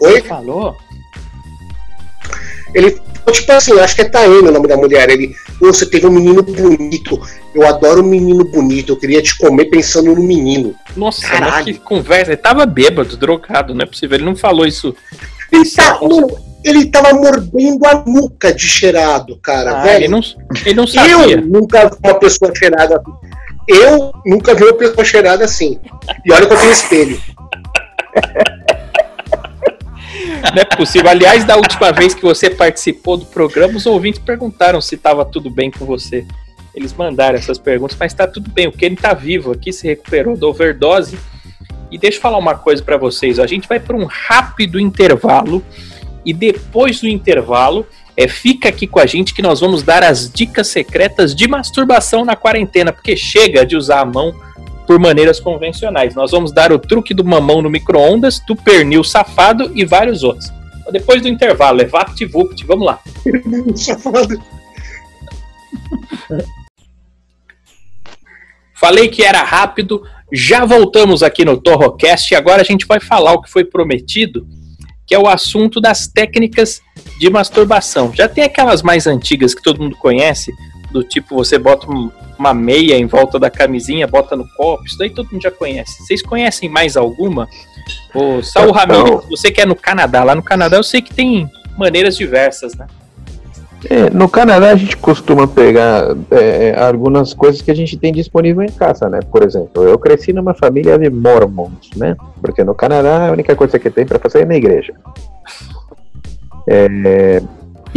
Ele 0.00 0.12
Oi? 0.14 0.20
falou? 0.22 0.76
Ele 2.74 2.90
falou, 2.90 3.32
tipo 3.32 3.52
assim, 3.52 3.78
acho 3.78 3.94
que 3.94 4.02
é 4.02 4.04
Taene 4.04 4.48
o 4.48 4.52
nome 4.52 4.66
da 4.68 4.76
mulher. 4.76 5.08
Ele, 5.08 5.28
"Pô, 5.28 5.47
você 5.66 5.84
teve 5.86 6.06
um 6.06 6.10
menino 6.10 6.42
bonito. 6.42 7.20
Eu 7.54 7.66
adoro 7.66 8.02
um 8.02 8.06
menino 8.08 8.44
bonito. 8.44 8.92
Eu 8.92 8.96
queria 8.96 9.20
te 9.22 9.36
comer 9.38 9.66
pensando 9.66 10.14
no 10.14 10.22
menino. 10.22 10.74
Nossa, 10.96 11.26
Caralho. 11.26 11.64
que 11.64 11.74
conversa. 11.74 12.30
Ele 12.32 12.36
tava 12.36 12.64
bêbado, 12.66 13.16
drogado, 13.16 13.74
não 13.74 13.82
é 13.82 13.86
possível. 13.86 14.16
Ele 14.16 14.24
não 14.24 14.36
falou 14.36 14.66
isso. 14.66 14.94
Ele, 15.50 15.68
tá, 15.70 15.98
ele 16.64 16.86
tava 16.86 17.12
mordendo 17.14 17.86
a 17.86 18.04
nuca 18.06 18.52
de 18.52 18.62
cheirado, 18.68 19.36
cara, 19.42 19.78
Ah, 19.80 19.82
velho. 19.82 20.04
ele 20.04 20.08
não, 20.08 20.20
ele 20.64 20.74
não 20.74 20.86
sabia. 20.86 21.12
Eu 21.36 21.42
nunca 21.46 21.88
vi 21.88 21.96
uma 22.04 22.14
pessoa 22.14 22.52
cheirada 22.54 22.96
assim. 22.96 23.12
Eu 23.66 24.12
nunca 24.24 24.54
vi 24.54 24.64
uma 24.64 24.74
pessoa 24.74 25.04
cheirada 25.04 25.44
assim. 25.44 25.78
E 26.24 26.32
olha 26.32 26.46
que 26.46 26.52
eu 26.52 26.58
tenho 26.58 26.72
espelho. 26.72 27.20
Não 30.54 30.62
é 30.62 30.64
possível. 30.64 31.10
Aliás, 31.10 31.44
da 31.44 31.56
última 31.56 31.92
vez 31.92 32.14
que 32.14 32.22
você 32.22 32.50
participou 32.50 33.16
do 33.16 33.26
programa, 33.26 33.76
os 33.76 33.86
ouvintes 33.86 34.20
perguntaram 34.20 34.80
se 34.80 34.94
estava 34.94 35.24
tudo 35.24 35.50
bem 35.50 35.70
com 35.70 35.84
você. 35.84 36.26
Eles 36.74 36.92
mandaram 36.92 37.36
essas 37.36 37.58
perguntas, 37.58 37.96
mas 37.98 38.14
tá 38.14 38.26
tudo 38.26 38.50
bem. 38.50 38.68
O 38.68 38.72
Kenny 38.72 38.96
tá 38.96 39.12
vivo 39.12 39.52
aqui, 39.52 39.72
se 39.72 39.86
recuperou 39.86 40.36
da 40.36 40.46
overdose. 40.46 41.18
E 41.90 41.98
deixa 41.98 42.18
eu 42.18 42.22
falar 42.22 42.38
uma 42.38 42.54
coisa 42.54 42.82
para 42.82 42.96
vocês. 42.96 43.38
A 43.38 43.46
gente 43.46 43.68
vai 43.68 43.80
para 43.80 43.96
um 43.96 44.04
rápido 44.04 44.78
intervalo. 44.78 45.64
E 46.24 46.32
depois 46.32 47.00
do 47.00 47.08
intervalo, 47.08 47.86
é, 48.16 48.28
fica 48.28 48.68
aqui 48.68 48.86
com 48.86 48.98
a 48.98 49.06
gente 49.06 49.32
que 49.32 49.40
nós 49.40 49.60
vamos 49.60 49.82
dar 49.82 50.02
as 50.02 50.30
dicas 50.30 50.68
secretas 50.68 51.34
de 51.34 51.48
masturbação 51.48 52.24
na 52.24 52.36
quarentena. 52.36 52.92
Porque 52.92 53.16
chega 53.16 53.64
de 53.64 53.76
usar 53.76 54.00
a 54.00 54.04
mão 54.04 54.34
por 54.88 54.98
maneiras 54.98 55.38
convencionais. 55.38 56.14
Nós 56.14 56.30
vamos 56.30 56.50
dar 56.50 56.72
o 56.72 56.78
truque 56.78 57.12
do 57.12 57.22
mamão 57.22 57.60
no 57.60 57.68
micro-ondas, 57.68 58.40
do 58.48 58.56
pernil 58.56 59.04
safado 59.04 59.70
e 59.74 59.84
vários 59.84 60.22
outros. 60.24 60.50
Depois 60.90 61.20
do 61.20 61.28
intervalo, 61.28 61.82
é 61.82 61.84
VaptVupt, 61.84 62.64
vamos 62.64 62.86
lá. 62.86 62.98
Safado. 63.76 64.42
Falei 68.72 69.08
que 69.08 69.22
era 69.22 69.42
rápido, 69.42 70.02
já 70.32 70.64
voltamos 70.64 71.22
aqui 71.22 71.44
no 71.44 71.60
Torrocast 71.60 72.32
e 72.32 72.36
agora 72.36 72.62
a 72.62 72.64
gente 72.64 72.86
vai 72.86 72.98
falar 72.98 73.34
o 73.34 73.42
que 73.42 73.50
foi 73.50 73.64
prometido. 73.64 74.46
que 75.08 75.14
é 75.14 75.18
o 75.18 75.26
assunto 75.26 75.80
das 75.80 76.06
técnicas 76.06 76.82
de 77.18 77.30
masturbação. 77.30 78.12
Já 78.14 78.28
tem 78.28 78.44
aquelas 78.44 78.82
mais 78.82 79.06
antigas 79.06 79.54
que 79.54 79.62
todo 79.62 79.82
mundo 79.82 79.96
conhece, 79.96 80.52
do 80.90 81.02
tipo 81.02 81.34
você 81.34 81.58
bota 81.58 81.90
um- 81.90 82.10
uma 82.38 82.54
meia 82.54 82.96
em 82.96 83.06
volta 83.06 83.38
da 83.38 83.50
camisinha, 83.50 84.06
bota 84.06 84.36
no 84.36 84.46
copo, 84.56 84.84
isso 84.86 84.96
daí 84.96 85.10
todo 85.10 85.30
mundo 85.30 85.42
já 85.42 85.50
conhece. 85.50 86.02
Vocês 86.04 86.22
conhecem 86.22 86.68
mais 86.68 86.96
alguma? 86.96 87.48
Ô, 88.14 88.42
Saul 88.42 88.70
Ramirez, 88.72 89.24
você 89.28 89.50
que 89.50 89.60
é 89.60 89.66
no 89.66 89.74
Canadá, 89.74 90.22
lá 90.22 90.34
no 90.34 90.42
Canadá 90.42 90.76
eu 90.76 90.82
sei 90.82 91.02
que 91.02 91.12
tem 91.12 91.50
maneiras 91.76 92.16
diversas, 92.16 92.74
né? 92.74 92.86
É, 93.88 94.10
no 94.10 94.28
Canadá 94.28 94.70
a 94.70 94.76
gente 94.76 94.96
costuma 94.96 95.46
pegar 95.46 96.16
é, 96.32 96.74
algumas 96.80 97.32
coisas 97.32 97.62
que 97.62 97.70
a 97.70 97.74
gente 97.74 97.96
tem 97.96 98.12
disponível 98.12 98.62
em 98.62 98.70
casa, 98.70 99.08
né? 99.08 99.20
Por 99.30 99.42
exemplo, 99.44 99.84
eu 99.84 99.96
cresci 99.98 100.32
numa 100.32 100.52
família 100.52 100.98
de 100.98 101.08
mormons, 101.08 101.90
né? 101.96 102.16
Porque 102.40 102.64
no 102.64 102.74
Canadá 102.74 103.28
a 103.28 103.32
única 103.32 103.54
coisa 103.54 103.78
que 103.78 103.88
tem 103.88 104.04
para 104.04 104.18
fazer 104.18 104.42
é 104.42 104.44
na 104.44 104.56
igreja. 104.56 104.94
É, 106.66 107.40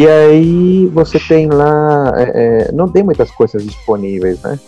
e 0.02 0.08
aí 0.08 0.86
você 0.94 1.20
tem 1.20 1.48
lá, 1.50 2.14
é, 2.18 2.32
é, 2.68 2.72
não 2.72 2.88
tem 2.90 3.04
muitas 3.04 3.30
coisas 3.32 3.64
disponíveis, 3.66 4.42
né? 4.42 4.60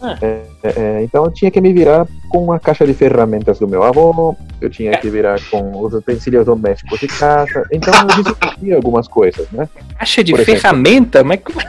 Ah. 0.00 0.16
É, 0.22 0.42
é, 0.62 1.02
então 1.02 1.24
eu 1.24 1.30
tinha 1.30 1.50
que 1.50 1.60
me 1.60 1.72
virar 1.72 2.06
com 2.28 2.44
uma 2.44 2.58
caixa 2.60 2.86
de 2.86 2.94
ferramentas 2.94 3.58
do 3.58 3.66
meu 3.66 3.82
avô, 3.82 4.36
eu 4.60 4.70
tinha 4.70 4.96
que 4.96 5.10
virar 5.10 5.40
com 5.50 5.80
os 5.82 5.92
utensílios 5.92 6.46
domésticos 6.46 7.00
de 7.00 7.08
casa, 7.08 7.66
então 7.72 7.92
eu 7.92 8.06
desenvolvi 8.06 8.72
algumas 8.72 9.08
coisas, 9.08 9.50
né? 9.50 9.68
Caixa 9.98 10.22
de 10.22 10.32
Por 10.32 10.40
exemplo. 10.40 10.60
ferramenta? 10.60 11.24
Mas 11.24 11.40
como- 11.42 11.60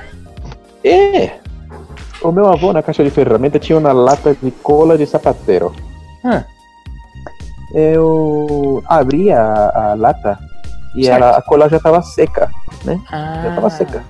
É. 0.84 1.32
O 2.21 2.32
meu 2.32 2.47
avô 2.47 2.71
na 2.73 2.84
caixa 2.84 3.03
de 3.03 3.10
ferramenta 3.10 3.58
tinha 3.58 3.77
uma 3.77 3.91
lata 3.93 4.36
de 4.41 4.51
cola 4.51 4.97
de 4.97 5.05
sapateiro. 5.05 5.73
Ah. 6.23 6.43
Eu 7.73 8.84
abria 8.88 9.39
a, 9.39 9.91
a 9.91 9.93
lata 9.95 10.38
e 10.95 11.06
Certo. 11.06 11.15
ela- 11.23 11.38
a 11.38 11.41
cola 11.41 11.69
já 11.69 11.78
estava 11.78 12.02
seca. 12.02 12.49
Ah, 13.12 13.41
Já 13.43 13.49
estava 13.49 13.69
seca. 13.69 14.04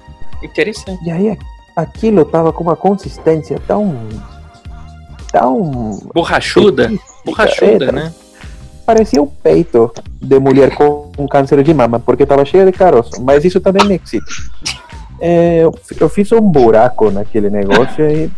Interessante. 0.43 1.03
E 1.03 1.11
aí 1.11 1.37
aquilo 1.75 2.23
tava 2.25 2.51
com 2.53 2.63
uma 2.63 2.75
consistência 2.75 3.59
tão. 3.67 3.95
tão. 5.31 5.99
Borrachuda? 6.13 6.91
Borrachuda, 7.25 7.85
É, 7.85 7.91
né? 7.91 8.13
Parecia 8.85 9.21
o 9.21 9.27
peito 9.27 9.91
de 10.21 10.39
mulher 10.39 10.73
com 10.75 11.11
com 11.15 11.27
câncer 11.27 11.61
de 11.63 11.73
mama, 11.73 11.99
porque 11.99 12.23
estava 12.23 12.43
cheia 12.45 12.65
de 12.65 12.71
caroço. 12.71 13.21
Mas 13.21 13.43
isso 13.45 13.59
também 13.59 13.85
me 13.85 13.95
excita. 13.95 14.25
É, 15.19 15.59
eu, 15.63 15.77
eu 15.99 16.07
fiz 16.09 16.31
um 16.31 16.39
buraco 16.41 17.11
naquele 17.11 17.49
negócio 17.49 18.09
e 18.09 18.31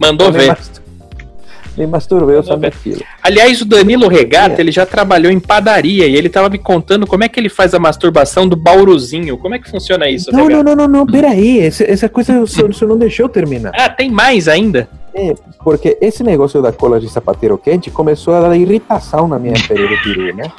Mandou 0.00 0.32
ver. 0.32 0.56
Me 1.76 1.86
masturbei 1.86 2.36
usando 2.36 2.60
ver. 2.60 2.68
aquilo. 2.68 3.00
Aliás, 3.22 3.60
o 3.60 3.64
Danilo 3.64 4.08
Regata, 4.08 4.56
É. 4.56 4.60
ele 4.60 4.70
já 4.72 4.84
trabalhou 4.86 5.30
em 5.32 5.40
padaria 5.40 6.06
e 6.06 6.14
ele 6.14 6.28
tava 6.28 6.48
me 6.48 6.58
contando 6.58 7.06
como 7.06 7.24
é 7.24 7.28
que 7.28 7.38
ele 7.40 7.48
faz 7.48 7.74
a 7.74 7.78
masturbação 7.78 8.46
do 8.48 8.56
bauruzinho. 8.56 9.36
Como 9.38 9.54
é 9.54 9.58
que 9.58 9.70
funciona 9.70 10.08
isso, 10.08 10.30
Não, 10.32 10.46
Regata? 10.46 10.62
não, 10.64 10.76
não, 10.76 10.86
não, 10.88 10.98
não, 11.00 11.06
peraí. 11.06 11.60
Essa, 11.60 11.84
essa 11.84 12.08
coisa 12.08 12.40
o 12.40 12.46
senhor, 12.46 12.70
o 12.70 12.74
senhor 12.74 12.88
não 12.90 12.98
deixou 12.98 13.24
eu 13.24 13.28
terminar. 13.28 13.72
Ah, 13.74 13.88
tem 13.88 14.10
mais 14.10 14.48
ainda? 14.48 14.88
Porque 15.62 15.96
esse 16.00 16.22
negócio 16.24 16.60
da 16.60 16.72
cola 16.72 16.98
de 17.00 17.08
sapateiro 17.08 17.56
quente 17.56 17.90
começou 17.90 18.34
a 18.34 18.40
dar 18.48 18.56
irritação 18.56 19.28
na 19.28 19.38
minha 19.38 19.54
pele 19.68 19.86
do 19.86 20.02
peru, 20.02 20.34
né? 20.36 20.50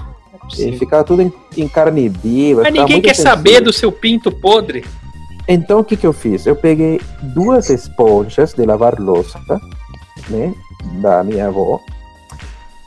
E 0.58 0.72
ficava 0.78 1.04
tudo 1.04 1.22
em, 1.24 1.34
em 1.58 1.68
carne 1.68 2.08
viva. 2.08 2.62
Mas 2.64 2.74
ninguém 2.74 3.02
quer 3.02 3.16
saber 3.16 3.50
sensível. 3.50 3.66
do 3.66 3.74
seu 3.74 3.92
pinto 3.92 4.32
podre. 4.32 4.86
Então 5.48 5.80
o 5.80 5.84
que, 5.84 5.98
que 5.98 6.08
eu 6.08 6.14
fiz? 6.14 6.46
Eu 6.46 6.56
peguei 6.56 7.02
duas 7.22 7.70
esponjas 7.70 8.54
de 8.54 8.66
lavar 8.66 9.00
louça, 9.00 9.40
né? 10.30 10.54
Da 11.02 11.24
minha 11.24 11.48
avó. 11.48 11.80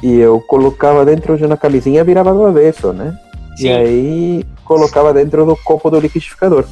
E 0.03 0.17
eu 0.17 0.41
colocava 0.41 1.05
dentro 1.05 1.37
de 1.37 1.45
uma 1.45 1.57
camisinha 1.57 2.01
e 2.01 2.05
virava 2.05 2.33
do 2.33 2.45
avesso, 2.45 2.93
né? 2.93 3.17
Sim. 3.57 3.67
E 3.67 3.71
aí 3.73 4.45
colocava 4.65 5.13
dentro 5.13 5.45
do 5.45 5.57
copo 5.57 5.91
do 5.91 5.99
liquidificador. 5.99 6.65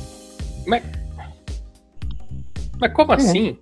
Mas 2.79 2.93
como 2.93 3.13
É. 3.13 3.17
assim? 3.17 3.57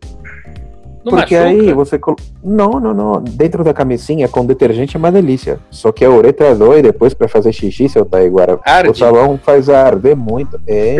Não 1.04 1.12
Porque 1.12 1.36
machuca? 1.38 1.50
aí 1.50 1.72
você. 1.74 2.00
Não, 2.42 2.80
não, 2.80 2.94
não. 2.94 3.20
Dentro 3.22 3.62
da 3.62 3.74
camisinha 3.74 4.26
com 4.26 4.44
detergente 4.46 4.96
é 4.96 4.98
uma 4.98 5.12
delícia. 5.12 5.60
Só 5.70 5.92
que 5.92 6.02
a 6.04 6.10
uretra 6.10 6.54
dói 6.54 6.80
depois 6.80 7.12
pra 7.12 7.28
fazer 7.28 7.52
xixi, 7.52 7.90
seu 7.90 8.06
Taiguara. 8.06 8.58
Arde. 8.64 8.88
O 8.90 8.94
sabão 8.94 9.38
faz 9.38 9.68
arder 9.68 10.16
muito. 10.16 10.58
É, 10.66 10.96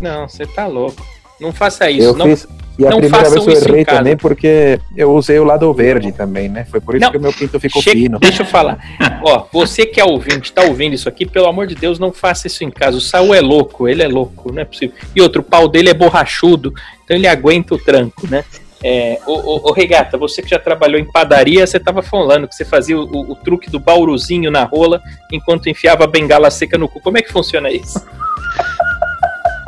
Não, 0.00 0.28
você 0.28 0.46
tá 0.46 0.66
louco. 0.68 1.02
Não 1.42 1.52
faça 1.52 1.90
isso. 1.90 2.06
eu 2.08 2.14
não, 2.16 2.26
fiz. 2.26 2.46
E 2.78 2.86
a 2.86 2.90
não 2.90 2.98
primeira 3.00 3.26
façam 3.26 3.44
vez 3.44 3.46
eu 3.46 3.52
isso 3.52 3.68
em 3.68 3.72
errei 3.72 3.84
casa. 3.84 3.98
também 3.98 4.16
porque 4.16 4.80
eu 4.96 5.12
usei 5.12 5.38
o 5.38 5.44
lado 5.44 5.70
verde 5.74 6.10
também, 6.10 6.48
né? 6.48 6.64
Foi 6.70 6.80
por 6.80 6.94
isso 6.94 7.04
Não. 7.04 7.10
que 7.10 7.18
o 7.18 7.20
meu 7.20 7.32
pinto 7.32 7.60
ficou 7.60 7.82
Chega- 7.82 8.00
fino. 8.00 8.18
Deixa 8.18 8.42
eu 8.42 8.46
falar. 8.46 8.78
Ó, 9.22 9.44
você 9.52 9.84
que 9.84 10.00
é 10.00 10.04
ouvinte, 10.04 10.50
tá 10.52 10.62
ouvindo 10.62 10.94
isso 10.94 11.06
aqui, 11.08 11.26
pelo 11.26 11.46
amor 11.48 11.66
de 11.66 11.74
Deus, 11.74 11.98
não 11.98 12.12
faça 12.12 12.46
isso 12.46 12.64
em 12.64 12.70
casa. 12.70 12.96
O 12.96 13.00
Saul 13.00 13.34
é 13.34 13.40
louco, 13.42 13.86
ele 13.86 14.02
é 14.02 14.08
louco, 14.08 14.50
não 14.52 14.62
é 14.62 14.64
possível. 14.64 14.94
E 15.14 15.20
outro, 15.20 15.42
o 15.42 15.44
pau 15.44 15.68
dele 15.68 15.90
é 15.90 15.94
borrachudo, 15.94 16.72
então 17.04 17.14
ele 17.14 17.26
aguenta 17.28 17.74
o 17.74 17.78
tranco, 17.78 18.26
né? 18.26 18.42
É, 18.84 19.18
ô, 19.26 19.32
ô, 19.34 19.68
ô, 19.68 19.72
Regata, 19.72 20.16
você 20.18 20.40
que 20.42 20.48
já 20.50 20.58
trabalhou 20.58 20.98
em 20.98 21.04
padaria, 21.04 21.64
você 21.66 21.78
tava 21.78 22.02
falando 22.02 22.48
que 22.48 22.54
você 22.56 22.64
fazia 22.64 22.98
o, 22.98 23.04
o- 23.04 23.32
o 23.32 23.36
truque 23.36 23.70
do 23.70 23.78
bauruzinho 23.78 24.50
na 24.50 24.64
rola 24.64 25.00
enquanto 25.30 25.68
enfiava 25.68 26.02
a 26.04 26.06
bengala 26.08 26.50
seca 26.50 26.76
no 26.78 26.88
cu. 26.88 27.00
Como 27.00 27.16
é 27.18 27.22
que 27.22 27.30
funciona 27.30 27.70
isso? 27.70 28.00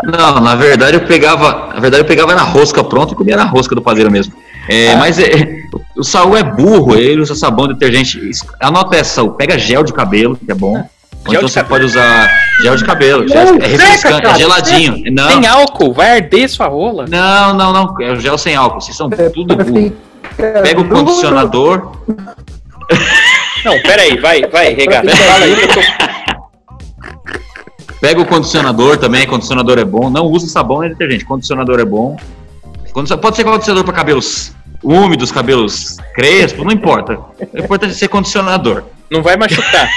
Não, 0.07 0.41
na 0.41 0.55
verdade 0.55 0.97
eu 0.97 1.01
pegava, 1.07 1.71
na 1.75 1.81
verdade 1.81 2.03
eu 2.03 2.07
pegava 2.07 2.35
na 2.35 2.43
rosca 2.43 2.83
pronto 2.85 3.15
e 3.15 3.17
comia 3.17 3.37
na 3.37 3.45
rosca 3.45 3.75
do 3.75 3.83
padeiro 3.83 4.11
mesmo. 4.11 4.35
É, 4.69 4.93
Ah. 4.93 4.97
Mas 4.97 5.19
é, 5.19 5.63
o 5.97 6.03
Saul 6.03 6.37
é 6.37 6.43
burro, 6.43 6.97
ele 6.97 7.21
usa 7.21 7.35
sabão, 7.35 7.69
detergente. 7.69 8.19
Anota 8.61 8.97
essa, 8.97 9.17
Saul. 9.17 9.33
Pega 9.33 9.59
gel 9.59 9.83
de 9.85 9.93
cabelo, 9.93 10.37
que 10.37 10.51
é 10.51 10.55
bom. 10.55 10.77
Ou 11.27 11.31
Gel 11.33 11.41
então 11.41 11.49
você 11.49 11.61
cabelo. 11.63 11.69
pode 11.69 11.85
usar 11.87 12.31
gel 12.63 12.77
de 12.77 12.85
cabelo. 12.85 13.25
Não, 13.27 13.35
é 13.63 13.67
refrescante, 13.67 14.27
é 14.27 14.35
geladinho. 14.35 15.03
Não, 15.13 15.29
Tem 15.29 15.47
álcool, 15.47 15.93
vai 15.95 16.17
arder 16.17 16.49
sua 16.51 16.67
rola. 16.67 17.07
não, 17.09 17.55
não, 17.55 17.73
não. 17.73 17.95
É 18.01 18.13
o 18.13 18.21
gel 18.21 18.37
sem 18.37 18.55
álcool. 18.55 18.81
Vocês 18.81 18.97
são 18.97 19.09
É, 19.17 19.29
tudo 19.31 19.57
burro. 19.57 19.93
Pega 20.37 20.81
o 20.81 20.89
condicionador. 20.89 21.93
Não, 23.65 23.81
peraí, 23.81 24.19
vai, 24.21 24.43
vai, 24.49 24.75
Regata, 24.75 25.09
fala 25.17 25.45
aí 25.47 25.57
que 25.57 25.63
eu 25.63 25.69
tô... 25.69 25.81
Pega 28.05 28.21
o 28.21 28.27
condicionador 28.27 28.99
também, 28.99 29.27
condicionador 29.27 29.79
é 29.79 29.85
bom. 29.85 30.11
Não 30.11 30.27
usa 30.27 30.47
sabão 30.47 30.81
nem 30.81 30.91
detergente, 30.91 31.25
condicionador 31.25 31.81
é 31.81 31.87
bom. 31.87 32.19
Pode 32.93 33.37
ser 33.37 33.45
condicionador 33.45 33.83
para 33.83 33.95
cabelos 33.95 34.53
úmidos, 34.83 35.33
cabelos 35.33 35.97
crespos, 36.15 36.63
não 36.67 36.71
importa. 36.71 37.19
O 37.51 37.59
importante 37.59 37.93
é 37.93 37.95
ser 37.95 38.09
condicionador. 38.09 38.83
Não 39.11 39.23
vai 39.23 39.39
machucar. 39.39 39.89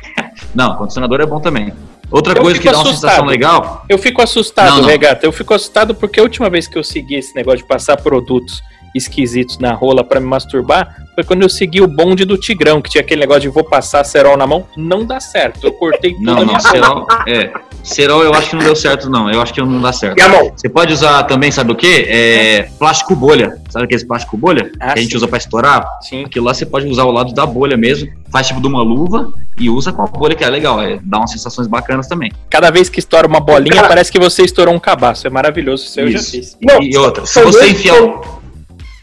Não, 0.54 0.74
condicionador 0.74 1.20
é 1.20 1.26
bom 1.26 1.38
também. 1.38 1.70
Outra 2.10 2.32
Eu 2.32 2.42
coisa 2.42 2.58
que 2.58 2.64
dá 2.64 2.78
uma 2.78 2.82
assustado. 2.82 3.10
sensação 3.10 3.26
legal. 3.26 3.84
Eu 3.90 3.98
fico 3.98 4.22
assustado, 4.22 4.70
Não, 4.70 4.78
não. 4.78 4.88
Regata. 4.88 5.24
Eu 5.26 5.30
fico 5.30 5.52
assustado 5.54 5.94
porque 5.94 6.18
a 6.18 6.22
última 6.22 6.48
vez 6.48 6.66
que 6.66 6.76
eu 6.78 6.82
segui 6.82 7.14
esse 7.16 7.36
negócio 7.36 7.58
de 7.58 7.66
passar 7.66 7.98
produtos 7.98 8.60
esquisitos 8.94 9.58
na 9.58 9.72
rola 9.72 10.02
pra 10.04 10.20
me 10.20 10.26
masturbar 10.26 10.96
foi 11.14 11.24
quando 11.24 11.42
eu 11.42 11.48
segui 11.48 11.80
o 11.82 11.86
bonde 11.86 12.24
do 12.24 12.38
Tigrão, 12.38 12.80
que 12.80 12.88
tinha 12.88 13.02
aquele 13.02 13.20
negócio 13.20 13.42
de 13.42 13.48
vou 13.48 13.64
passar 13.64 14.04
cerol 14.04 14.36
na 14.36 14.46
mão. 14.46 14.64
Não 14.76 15.04
dá 15.04 15.20
certo. 15.20 15.66
Eu 15.66 15.72
cortei 15.72 16.12
tudo 16.14 16.24
Não, 16.24 16.44
não, 16.44 16.58
cerol. 16.60 17.06
É, 17.26 17.50
cerol 17.82 18.22
eu 18.22 18.32
acho 18.32 18.50
que 18.50 18.56
não 18.56 18.62
deu 18.64 18.76
certo, 18.76 19.10
não. 19.10 19.30
Eu 19.30 19.42
acho 19.42 19.52
que 19.52 19.60
não 19.60 19.80
dá 19.82 19.92
certo. 19.92 20.16
E 20.18 20.22
a 20.22 20.28
mão? 20.28 20.52
Você 20.56 20.68
pode 20.68 20.92
usar 20.94 21.24
também, 21.24 21.50
sabe 21.50 21.72
o 21.72 21.74
quê? 21.74 22.06
É, 22.08 22.62
plástico 22.78 23.14
bolha. 23.14 23.58
Sabe 23.68 23.84
aqueles 23.86 24.04
plástico 24.04 24.36
bolha? 24.36 24.70
Ah, 24.80 24.92
que 24.94 25.00
a 25.00 25.02
gente 25.02 25.10
sim. 25.10 25.16
usa 25.18 25.28
pra 25.28 25.36
estourar? 25.36 25.84
Sim. 26.00 26.24
Aquilo 26.24 26.46
lá 26.46 26.54
você 26.54 26.64
pode 26.64 26.86
usar 26.86 27.04
o 27.04 27.10
lado 27.10 27.34
da 27.34 27.44
bolha 27.44 27.76
mesmo. 27.76 28.08
Faz 28.32 28.46
tipo 28.46 28.60
de 28.60 28.68
uma 28.68 28.82
luva 28.82 29.32
e 29.58 29.68
usa 29.68 29.92
com 29.92 30.02
a 30.02 30.06
bolha, 30.06 30.34
que 30.34 30.44
é 30.44 30.48
legal. 30.48 30.80
É, 30.80 31.00
dá 31.02 31.18
umas 31.18 31.32
sensações 31.32 31.66
bacanas 31.66 32.06
também. 32.06 32.30
Cada 32.48 32.70
vez 32.70 32.88
que 32.88 32.98
estoura 33.00 33.26
uma 33.26 33.40
bolinha, 33.40 33.74
Cara- 33.74 33.88
parece 33.88 34.10
que 34.10 34.18
você 34.18 34.42
estourou 34.42 34.72
um 34.74 34.78
cabaço. 34.78 35.26
É 35.26 35.30
maravilhoso. 35.30 35.84
Isso 35.84 36.00
eu 36.00 36.10
já 36.10 36.18
Isso. 36.18 36.30
fiz. 36.30 36.56
Não, 36.62 36.80
e 36.82 36.96
outra, 36.96 37.26
se 37.26 37.34
são 37.34 37.42
você 37.44 37.68
enfiar. 37.70 38.00
o- 38.00 38.39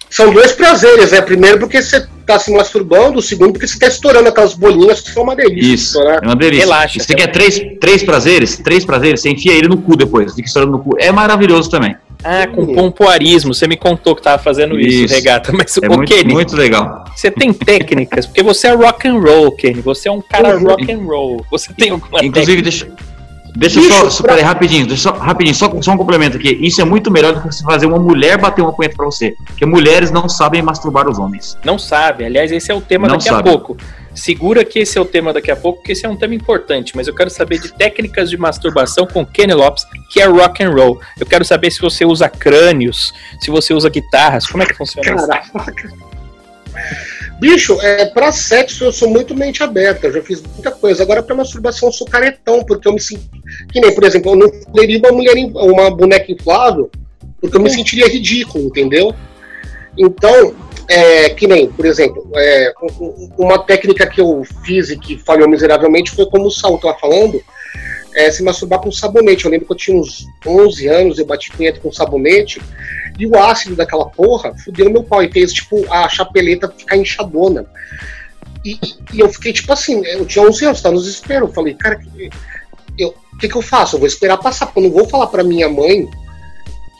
São 0.10 0.32
dois 0.34 0.52
prazeres, 0.54 1.12
né? 1.12 1.22
Primeiro 1.22 1.60
porque 1.60 1.82
você 1.82 2.06
tá 2.26 2.40
se 2.40 2.52
masturbando, 2.52 3.20
o 3.20 3.22
segundo 3.22 3.54
porque 3.54 3.68
você 3.68 3.78
tá 3.80 3.88
estourando 3.88 4.30
aquelas 4.30 4.54
bolinhas 4.54 5.02
que 5.02 5.12
são 5.12 5.24
uma 5.24 5.36
delícia. 5.36 5.74
Isso, 5.74 5.86
estourar. 5.98 6.20
é 6.24 6.26
uma 6.26 6.36
delícia. 6.36 6.66
Relaxa. 6.66 7.00
Você 7.00 7.14
quer 7.16 7.28
três, 7.28 7.62
três 7.80 8.04
prazeres? 8.04 8.58
Três 8.58 8.86
prazeres, 8.86 9.22
você 9.22 9.30
enfia 9.30 9.54
ele 9.54 9.68
no 9.68 9.78
cu 9.78 9.96
depois, 9.96 10.34
fica 10.34 10.48
estourando 10.48 10.74
no 10.74 10.80
cu. 10.80 10.96
É 11.00 11.12
maravilhoso 11.12 11.70
também. 11.70 11.96
Ah, 12.24 12.48
com 12.48 12.66
pompoarismo. 12.74 13.54
Você 13.54 13.68
me 13.68 13.78
contou 13.78 14.16
que 14.16 14.24
tava 14.24 14.42
fazendo 14.42 14.80
isso, 14.80 15.06
Isso. 15.06 15.14
Regata. 15.14 15.52
Mas, 15.54 15.78
É 15.82 15.88
ô, 15.88 15.98
muito, 15.98 16.10
Kenny, 16.12 16.34
muito 16.34 16.56
legal. 16.56 17.06
você 17.16 17.30
tem 17.30 17.54
técnicas? 17.54 18.26
Porque 18.26 18.42
você 18.42 18.68
é 18.68 18.72
rock 18.74 19.08
and 19.08 19.20
roll, 19.20 19.52
Kenny. 19.52 19.82
Você 19.82 20.10
é 20.10 20.12
um 20.12 20.20
cara 20.22 20.58
Uhum. 20.58 20.64
rock 20.64 20.92
and 20.92 20.98
roll. 21.06 21.46
Você 21.52 21.72
tem 21.74 21.92
alguma 21.92 22.26
Inclusive, 22.26 22.62
deixa, 22.64 22.88
deixa 23.58 23.80
Bicho, 23.80 23.92
só, 23.94 24.10
só 24.10 24.24
pra- 24.24 24.34
peraí, 24.34 24.46
rapidinho, 24.46 24.88
deixa 24.88 25.04
só, 25.04 25.12
rapidinho, 25.18 25.56
só, 25.56 25.82
só 25.82 25.92
um 25.92 25.98
complemento 25.98 26.38
aqui. 26.38 26.58
Isso 26.62 26.80
é 26.82 26.86
muito 26.86 27.12
melhor 27.12 27.34
do 27.34 27.42
que 27.42 27.48
você 27.48 27.64
fazer 27.64 27.86
uma 27.86 28.00
mulher 28.00 28.38
bater 28.38 28.62
uma 28.62 28.74
punheta 28.74 28.96
pra 28.96 29.06
você. 29.06 29.36
Porque 29.46 29.66
mulheres 29.66 30.12
não 30.12 30.28
sabem 30.30 30.62
masturbar 30.62 31.10
os 31.10 31.20
homens. 31.20 31.58
Não 31.66 31.78
sabe. 31.78 32.26
Aliás, 32.26 32.52
esse 32.52 32.72
é 32.72 32.76
o 32.76 32.82
tema 32.82 33.08
Não 33.08 33.16
daqui 33.18 33.30
sabe. 33.30 33.48
a 33.50 33.52
pouco. 33.52 33.78
Segura 34.14 34.66
que 34.66 34.80
esse 34.80 34.98
é 34.98 35.02
o 35.02 35.06
tema 35.06 35.32
daqui 35.32 35.52
a 35.52 35.56
pouco, 35.56 35.78
porque 35.80 35.92
esse 35.92 36.04
é 36.06 36.10
um 36.10 36.16
tema 36.16 36.34
importante. 36.34 36.94
Mas 36.96 37.08
eu 37.08 37.14
quero 37.14 37.30
saber 37.30 37.60
de 37.60 37.72
técnicas 37.72 38.30
de 38.32 38.38
masturbação 38.38 39.06
com 39.06 39.24
Kenny 39.24 39.54
Lopes, 39.54 39.86
que 40.12 40.20
é 40.20 40.26
rock 40.26 40.64
and 40.64 40.72
roll. 40.72 41.00
Eu 41.20 41.26
quero 41.26 41.46
saber 41.46 41.70
se 41.70 41.80
você 41.80 42.04
usa 42.04 42.28
crânios, 42.28 43.14
se 43.40 43.52
você 43.52 43.74
usa 43.76 43.90
guitarras. 43.90 44.48
Como 44.48 44.64
é 44.64 44.66
que 44.66 44.74
funciona 44.74 45.16
isso? 45.16 45.28
Bicho, 47.40 47.80
é, 47.82 48.06
pra 48.06 48.32
sexo 48.32 48.84
eu 48.86 48.92
sou 48.92 49.10
muito 49.10 49.36
mente 49.36 49.62
aberta, 49.62 50.08
eu 50.08 50.14
já 50.14 50.22
fiz 50.24 50.42
muita 50.42 50.72
coisa. 50.72 51.04
Agora 51.04 51.22
pra 51.22 51.36
masturbação 51.36 51.90
eu 51.90 51.94
sou 51.94 52.08
caretão, 52.08 52.64
porque 52.64 52.88
eu 52.88 52.94
me 52.94 53.00
sinto. 53.00 53.30
Que 53.72 53.80
nem, 53.80 53.94
por 53.94 54.04
exemplo, 54.04 54.32
eu 54.32 54.36
não 54.36 54.50
poderia 54.50 54.98
uma 55.00 55.12
mulher, 55.12 55.36
uma 55.36 55.92
boneca 55.92 56.32
inflável, 56.32 56.90
porque 57.40 57.56
eu 57.56 57.62
me 57.62 57.70
sentiria 57.70 58.08
ridículo, 58.08 58.66
entendeu? 58.66 59.14
Então, 59.96 60.56
é, 60.88 61.30
que 61.30 61.46
nem, 61.48 61.68
por 61.68 61.86
exemplo, 61.86 62.28
é, 62.36 62.74
um- 62.82 63.04
um- 63.06 63.30
uma 63.38 63.60
técnica 63.60 64.08
que 64.08 64.20
eu 64.20 64.42
fiz 64.66 64.90
e 64.90 64.98
que 64.98 65.18
falhou 65.20 65.48
miseravelmente 65.48 66.12
foi 66.12 66.26
como 66.28 66.46
o 66.48 66.52
Saul 66.52 66.80
tava 66.80 66.98
falando, 66.98 67.40
é, 68.16 68.32
se 68.32 68.42
masturbar 68.42 68.80
com 68.80 68.92
sabonete. 68.92 69.46
Eu 69.46 69.52
lembro 69.52 69.68
que 69.68 69.74
eu 69.74 69.78
tinha 69.78 69.96
uns 69.98 70.26
11 70.46 70.88
anos, 70.88 71.20
eu 71.20 71.26
bati 71.26 71.52
punheta 71.52 71.80
com 71.80 71.92
sabonete, 71.92 72.60
e 73.18 73.28
o 73.28 73.38
ácido 73.38 73.76
daquela 73.76 74.08
porra 74.10 74.54
fudeu 74.64 74.90
meu 74.90 75.04
pau 75.04 75.22
e 75.24 75.32
fez, 75.32 75.54
tipo, 75.54 75.86
a 75.92 76.08
chapeleta 76.10 76.74
ficar 76.76 76.98
inchadona. 76.98 77.66
E, 78.64 78.80
e 79.14 79.20
eu 79.20 79.30
fiquei, 79.30 79.54
tipo 79.54 79.72
assim, 79.72 80.04
eu 80.06 80.26
tinha 80.26 80.48
11 80.48 80.66
anos, 80.66 80.82
tava 80.82 80.96
no 80.96 81.02
desespero. 81.02 81.46
Eu 81.46 81.54
falei, 81.54 81.74
cara, 81.74 82.00
eu- 82.98 83.16
o 83.34 83.38
que, 83.38 83.48
que 83.48 83.56
eu 83.56 83.62
faço? 83.62 83.96
Eu 83.96 84.00
vou 84.00 84.08
esperar 84.08 84.38
passar, 84.38 84.66
porque 84.66 84.80
eu 84.80 84.84
não 84.84 84.92
vou 84.92 85.08
falar 85.08 85.28
pra 85.28 85.44
minha 85.44 85.70
mãe 85.70 86.08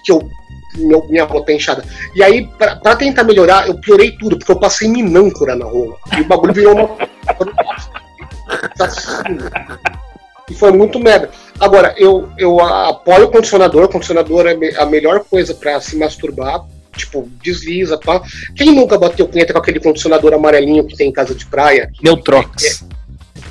que 0.06 0.12
eu, 0.12 0.30
meu, 0.78 1.06
minha 1.10 1.24
avó 1.24 1.42
tá 1.42 1.52
inchada. 1.52 1.84
E 2.16 2.24
aí, 2.24 2.48
pra, 2.58 2.76
pra 2.76 2.96
tentar 2.96 3.24
melhorar, 3.24 3.68
eu 3.68 3.80
piorei 3.82 4.12
tudo, 4.12 4.38
porque 4.38 4.52
eu 4.52 4.60
passei 4.60 4.88
minâncora 4.88 5.56
na 5.56 5.66
rola. 5.66 5.96
E 6.18 6.22
o 6.22 6.26
bagulho 6.26 6.54
virou 6.54 6.76
uma. 6.76 6.98
E 10.50 10.54
foi 10.54 10.72
muito 10.72 11.00
merda. 11.00 11.30
Agora, 11.60 11.94
eu, 11.98 12.30
eu 12.38 12.60
apoio 12.60 13.26
o 13.26 13.32
condicionador. 13.32 13.84
O 13.84 13.90
condicionador 13.90 14.46
é 14.48 14.82
a 14.82 14.86
melhor 14.86 15.24
coisa 15.26 15.54
pra 15.54 15.80
se 15.82 15.98
masturbar. 15.98 16.66
Tipo, 16.96 17.30
desliza, 17.44 17.98
pá. 17.98 18.22
Quem 18.56 18.74
nunca 18.74 18.98
bateu 18.98 19.28
punheta 19.28 19.54
com 19.54 19.60
aquele 19.60 19.80
condicionador 19.80 20.34
amarelinho 20.34 20.86
que 20.86 20.96
tem 20.96 21.10
em 21.10 21.14
casa 21.14 21.36
de 21.36 21.46
praia? 21.46 21.92
Neutrox. 22.02 22.86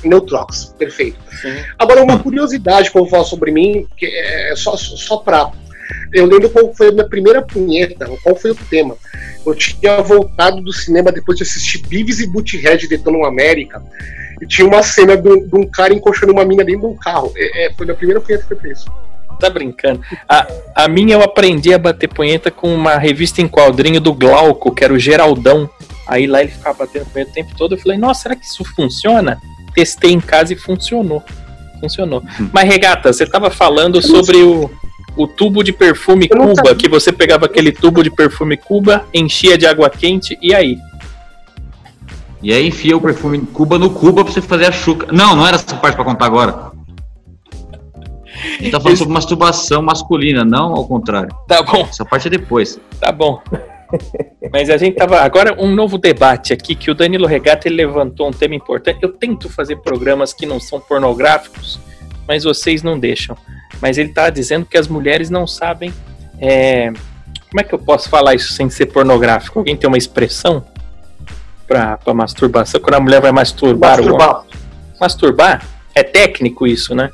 Neutrox, 0.03 0.73
perfeito. 0.77 1.17
Agora, 1.77 2.03
uma 2.03 2.19
curiosidade 2.19 2.91
que 2.91 2.97
eu 2.97 3.03
vou 3.03 3.09
falar 3.09 3.23
sobre 3.23 3.51
mim, 3.51 3.87
que 3.95 4.05
é 4.05 4.53
só, 4.55 4.75
só 4.75 5.17
pra. 5.17 5.51
Eu 6.11 6.25
lembro 6.25 6.49
qual 6.49 6.73
foi 6.73 6.89
a 6.89 6.91
minha 6.91 7.07
primeira 7.07 7.41
punheta, 7.41 8.09
qual 8.21 8.35
foi 8.35 8.51
o 8.51 8.55
tema. 8.55 8.97
Eu 9.45 9.55
tinha 9.55 10.01
voltado 10.01 10.61
do 10.61 10.73
cinema 10.73 11.11
depois 11.11 11.37
de 11.37 11.43
assistir 11.43 11.79
Beavis 11.87 12.19
e 12.19 12.27
Butthead 12.27 12.87
Detonam 12.87 13.23
América. 13.23 13.81
E 14.41 14.45
tinha 14.47 14.67
uma 14.67 14.83
cena 14.83 15.17
de 15.17 15.27
um, 15.27 15.47
de 15.47 15.55
um 15.55 15.65
cara 15.65 15.93
encoxando 15.93 16.31
uma 16.31 16.45
mina 16.45 16.63
dentro 16.63 16.81
de 16.81 16.87
um 16.87 16.95
carro. 16.95 17.31
É, 17.35 17.65
é, 17.65 17.73
foi 17.73 17.89
a 17.89 17.95
primeira 17.95 18.21
punheta 18.21 18.45
que 18.45 18.53
eu 18.53 18.59
fiz. 18.59 18.85
Tá 19.39 19.49
brincando. 19.49 20.01
A, 20.27 20.47
a 20.75 20.87
minha 20.87 21.15
eu 21.15 21.21
aprendi 21.21 21.73
a 21.73 21.77
bater 21.77 22.07
punheta 22.07 22.49
com 22.49 22.73
uma 22.73 22.97
revista 22.97 23.41
em 23.41 23.47
quadrinho 23.47 24.01
do 24.01 24.13
Glauco, 24.13 24.73
que 24.73 24.83
era 24.83 24.93
o 24.93 24.99
Geraldão. 24.99 25.69
Aí 26.07 26.25
lá 26.25 26.41
ele 26.41 26.51
ficava 26.51 26.79
batendo 26.79 27.05
punheta 27.05 27.31
o 27.31 27.33
tempo 27.33 27.55
todo. 27.55 27.75
Eu 27.75 27.79
falei, 27.79 27.97
nossa, 27.97 28.23
será 28.23 28.35
que 28.35 28.45
isso 28.45 28.63
funciona? 28.75 29.39
Testei 29.75 30.11
em 30.11 30.19
casa 30.19 30.53
e 30.53 30.55
funcionou. 30.55 31.23
Funcionou. 31.79 32.23
Mas, 32.51 32.67
Regata, 32.67 33.13
você 33.13 33.25
tava 33.27 33.51
falando 33.51 34.01
sobre 34.01 34.37
o, 34.37 34.71
o 35.15 35.27
tubo 35.27 35.63
de 35.63 35.71
perfume 35.71 36.27
Eu 36.31 36.37
Cuba, 36.37 36.75
que 36.75 36.89
você 36.89 37.11
pegava 37.11 37.45
aquele 37.45 37.71
tubo 37.71 38.03
de 38.03 38.09
perfume 38.09 38.57
Cuba, 38.57 39.05
enchia 39.13 39.57
de 39.57 39.67
água 39.67 39.89
quente, 39.89 40.37
e 40.41 40.55
aí? 40.55 40.77
E 42.41 42.53
aí 42.53 42.67
enfia 42.67 42.95
o 42.95 43.01
perfume 43.01 43.39
Cuba 43.39 43.79
no 43.79 43.89
Cuba 43.89 44.23
pra 44.23 44.31
você 44.31 44.41
fazer 44.41 44.65
a 44.67 44.71
chuca. 44.71 45.11
Não, 45.11 45.35
não 45.35 45.45
era 45.47 45.55
essa 45.55 45.75
parte 45.75 45.95
pra 45.95 46.05
contar 46.05 46.25
agora. 46.25 46.71
A 48.29 48.61
gente 48.63 48.71
tá 48.71 48.79
falando 48.79 48.93
Isso- 48.93 48.97
sobre 49.03 49.13
masturbação 49.13 49.81
masculina, 49.81 50.45
não 50.45 50.73
ao 50.75 50.87
contrário. 50.87 51.29
Tá 51.47 51.61
bom. 51.63 51.81
Essa 51.89 52.05
parte 52.05 52.27
é 52.27 52.31
depois. 52.31 52.79
Tá 52.99 53.11
bom. 53.11 53.41
Mas 54.51 54.69
a 54.69 54.77
gente 54.77 54.95
tava. 54.95 55.19
Agora, 55.21 55.55
um 55.59 55.73
novo 55.73 55.97
debate 55.97 56.53
aqui 56.53 56.75
que 56.75 56.91
o 56.91 56.93
Danilo 56.95 57.25
Regata 57.25 57.67
ele 57.67 57.77
levantou 57.77 58.27
um 58.27 58.31
tema 58.31 58.53
importante. 58.53 58.99
Eu 59.01 59.13
tento 59.13 59.49
fazer 59.49 59.77
programas 59.77 60.33
que 60.33 60.45
não 60.45 60.59
são 60.59 60.79
pornográficos, 60.79 61.79
mas 62.27 62.43
vocês 62.43 62.83
não 62.83 62.99
deixam. 62.99 63.35
Mas 63.81 63.97
ele 63.97 64.09
tava 64.09 64.31
dizendo 64.31 64.65
que 64.65 64.77
as 64.77 64.87
mulheres 64.87 65.29
não 65.29 65.47
sabem. 65.47 65.91
é, 66.39 66.91
Como 67.49 67.59
é 67.59 67.63
que 67.63 67.73
eu 67.73 67.79
posso 67.79 68.09
falar 68.09 68.35
isso 68.35 68.51
sem 68.53 68.69
ser 68.69 68.87
pornográfico? 68.87 69.57
Alguém 69.57 69.75
tem 69.75 69.87
uma 69.87 69.97
expressão 69.97 70.63
pra, 71.67 71.97
pra 71.97 72.13
masturbação? 72.13 72.79
Quando 72.81 72.95
a 72.95 72.99
mulher 72.99 73.21
vai 73.21 73.31
masturbar, 73.31 73.99
o 73.99 74.03
homem- 74.03 74.17
Masturbar. 74.17 74.45
masturbar? 74.99 75.65
É 75.95 76.03
técnico 76.03 76.67
isso, 76.67 76.93
né? 76.93 77.09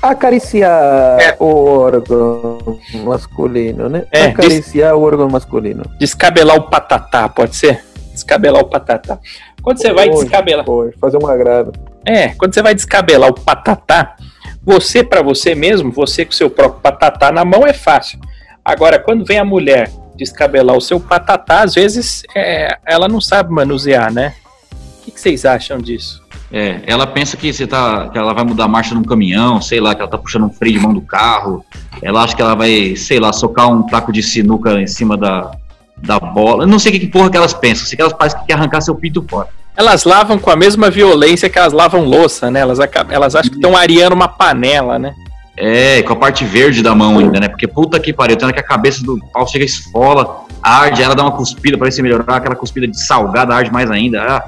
Acariciar 0.00 1.20
É. 1.20 1.36
o 1.38 1.46
órgão 1.78 2.58
masculino, 3.04 3.88
né? 3.88 4.06
É, 4.12 4.26
Acariciar 4.26 4.94
o 4.94 5.02
órgão 5.02 5.28
masculino. 5.28 5.82
Descabelar 5.98 6.56
o 6.56 6.62
patatá, 6.62 7.28
pode 7.28 7.54
ser? 7.56 7.84
Descabelar 8.12 8.62
o 8.62 8.66
patatá. 8.66 9.18
Quando 9.62 9.78
você 9.78 9.92
vai 9.92 10.08
descabelar. 10.08 10.64
Fazer 11.00 11.18
um 11.22 11.26
agrado. 11.26 11.72
É, 12.06 12.28
quando 12.28 12.54
você 12.54 12.62
vai 12.62 12.74
descabelar 12.74 13.28
o 13.28 13.34
patatá, 13.34 14.16
você 14.62 15.04
pra 15.04 15.20
você 15.20 15.54
mesmo, 15.54 15.92
você 15.92 16.24
com 16.24 16.32
seu 16.32 16.48
próprio 16.48 16.80
patatá 16.80 17.30
na 17.30 17.44
mão 17.44 17.66
é 17.66 17.72
fácil. 17.72 18.18
Agora, 18.64 18.98
quando 18.98 19.24
vem 19.24 19.38
a 19.38 19.44
mulher 19.44 19.90
descabelar 20.18 20.76
o 20.76 20.80
seu 20.80 20.98
patatá, 20.98 21.62
às 21.62 21.74
vezes 21.74 22.24
é, 22.34 22.76
ela 22.84 23.08
não 23.08 23.20
sabe 23.20 23.52
manusear, 23.52 24.12
né? 24.12 24.34
O 24.72 25.04
que, 25.04 25.12
que 25.12 25.20
vocês 25.20 25.44
acham 25.44 25.78
disso? 25.78 26.22
É, 26.50 26.80
ela 26.86 27.06
pensa 27.06 27.36
que 27.36 27.52
você 27.52 27.66
tá, 27.66 28.08
que 28.08 28.18
ela 28.18 28.32
vai 28.32 28.42
mudar 28.42 28.64
a 28.64 28.68
marcha 28.68 28.94
num 28.94 29.02
caminhão, 29.02 29.60
sei 29.60 29.80
lá, 29.80 29.94
que 29.94 30.00
ela 30.00 30.10
tá 30.10 30.18
puxando 30.18 30.44
um 30.44 30.50
freio 30.50 30.78
de 30.78 30.80
mão 30.80 30.92
do 30.92 31.00
carro. 31.00 31.64
Ela 32.02 32.22
acha 32.22 32.34
que 32.34 32.42
ela 32.42 32.54
vai, 32.54 32.96
sei 32.96 33.20
lá, 33.20 33.32
socar 33.32 33.70
um 33.70 33.86
taco 33.86 34.12
de 34.12 34.22
sinuca 34.22 34.80
em 34.80 34.86
cima 34.86 35.16
da, 35.16 35.50
da 35.96 36.18
bola. 36.18 36.64
Eu 36.64 36.66
não 36.66 36.78
sei 36.78 36.90
o 36.90 36.94
que, 36.94 37.00
que 37.00 37.12
porra 37.12 37.30
que 37.30 37.36
elas 37.36 37.52
pensam. 37.52 37.86
Sei 37.86 37.96
que 37.96 38.02
elas 38.02 38.14
parecem 38.14 38.40
que 38.40 38.46
quer 38.46 38.54
arrancar 38.54 38.80
seu 38.80 38.94
pinto 38.94 39.24
fora. 39.28 39.48
Elas 39.76 40.04
lavam 40.04 40.38
com 40.38 40.50
a 40.50 40.56
mesma 40.56 40.90
violência 40.90 41.48
que 41.48 41.58
elas 41.58 41.72
lavam 41.72 42.04
louça, 42.04 42.50
né? 42.50 42.60
Elas, 42.60 42.78
elas 43.10 43.34
acham 43.34 43.50
que 43.50 43.56
estão 43.56 43.76
areando 43.76 44.14
uma 44.14 44.26
panela, 44.26 44.98
né? 44.98 45.14
É, 45.60 46.02
com 46.02 46.12
a 46.12 46.16
parte 46.16 46.44
verde 46.44 46.82
da 46.82 46.94
mão 46.94 47.18
ainda, 47.18 47.40
né? 47.40 47.48
Porque 47.48 47.66
puta 47.66 47.98
que 47.98 48.12
pariu, 48.12 48.36
tem 48.36 48.46
hora 48.46 48.54
que 48.54 48.60
a 48.60 48.66
cabeça 48.66 49.02
do 49.04 49.18
pau 49.32 49.46
chega 49.46 49.64
esfola, 49.64 50.44
arde, 50.62 51.02
ela 51.02 51.14
dá 51.14 51.22
uma 51.24 51.32
cuspida 51.32 51.76
pra 51.76 51.86
ver 51.86 51.92
se 51.92 52.00
melhorar, 52.02 52.36
aquela 52.36 52.54
cuspida 52.54 52.86
de 52.86 53.00
salgada 53.04 53.54
arde 53.54 53.72
mais 53.72 53.90
ainda. 53.90 54.22
Ah, 54.22 54.44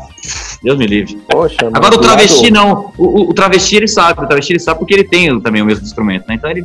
Deus 0.62 0.78
me 0.78 0.86
livre. 0.86 1.16
Poxa, 1.28 1.56
Agora 1.72 1.94
o 1.94 1.98
travesti 1.98 2.50
lado- 2.50 2.54
não. 2.54 2.92
O, 2.96 3.22
o- 3.22 3.30
o 3.30 3.34
travesti 3.34 3.76
ele 3.76 3.88
sabe, 3.88 4.22
o 4.22 4.26
travesti 4.26 4.52
ele 4.52 4.60
sabe 4.60 4.78
porque 4.78 4.94
ele 4.94 5.04
tem 5.04 5.40
também 5.40 5.62
o 5.62 5.64
mesmo 5.66 5.84
instrumento, 5.84 6.26
né? 6.28 6.34
Então 6.34 6.50
ele. 6.50 6.64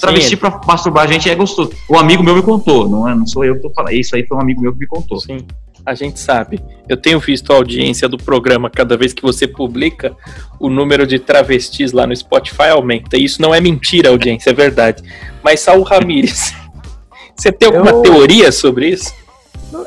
Travesti 0.00 0.36
pra 0.36 0.60
masturbar 0.66 1.04
a 1.04 1.06
gente 1.06 1.28
é 1.28 1.34
gostoso. 1.34 1.72
O 1.88 1.96
amigo 1.96 2.22
meu 2.22 2.34
me 2.34 2.42
contou, 2.42 2.88
não, 2.88 3.06
é, 3.08 3.14
não 3.14 3.26
sou 3.26 3.44
eu 3.44 3.56
que 3.56 3.62
tô 3.62 3.70
falando. 3.70 3.92
Isso 3.92 4.16
aí 4.16 4.26
foi 4.26 4.36
um 4.36 4.40
amigo 4.40 4.60
meu 4.60 4.72
que 4.72 4.78
me 4.78 4.86
contou. 4.86 5.20
Sim, 5.20 5.46
a 5.84 5.94
gente 5.94 6.18
sabe. 6.18 6.60
Eu 6.88 6.96
tenho 6.96 7.20
visto 7.20 7.52
a 7.52 7.56
audiência 7.56 8.08
do 8.08 8.16
programa 8.16 8.70
cada 8.70 8.96
vez 8.96 9.12
que 9.12 9.20
você 9.22 9.46
publica, 9.46 10.16
o 10.58 10.68
número 10.70 11.06
de 11.06 11.18
travestis 11.18 11.92
lá 11.92 12.06
no 12.06 12.16
Spotify 12.16 12.68
aumenta. 12.70 13.16
E 13.16 13.24
isso 13.24 13.42
não 13.42 13.54
é 13.54 13.60
mentira, 13.60 14.08
audiência, 14.08 14.50
é 14.50 14.54
verdade. 14.54 15.02
Mas 15.42 15.60
Saul 15.60 15.82
Ramírez, 15.82 16.54
você 17.36 17.52
tem 17.52 17.68
alguma 17.68 17.90
Eu- 17.90 18.02
teoria 18.02 18.50
sobre 18.50 18.88
isso? 18.88 19.12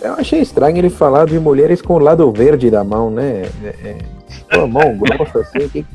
Eu 0.02 0.14
achei 0.14 0.40
estranho 0.42 0.78
ele 0.78 0.90
falar 0.90 1.28
de 1.28 1.40
mulheres 1.40 1.80
com 1.82 1.94
o 1.94 2.00
lado 2.00 2.32
verde 2.32 2.72
da 2.72 2.84
mão, 2.84 3.12
né? 3.12 3.44
É, 3.64 3.68
é, 3.84 3.98
com 4.52 4.62
a 4.62 4.68
mão 4.68 4.98
grossa 4.98 5.40
assim. 5.40 5.70
Que... 5.70 5.86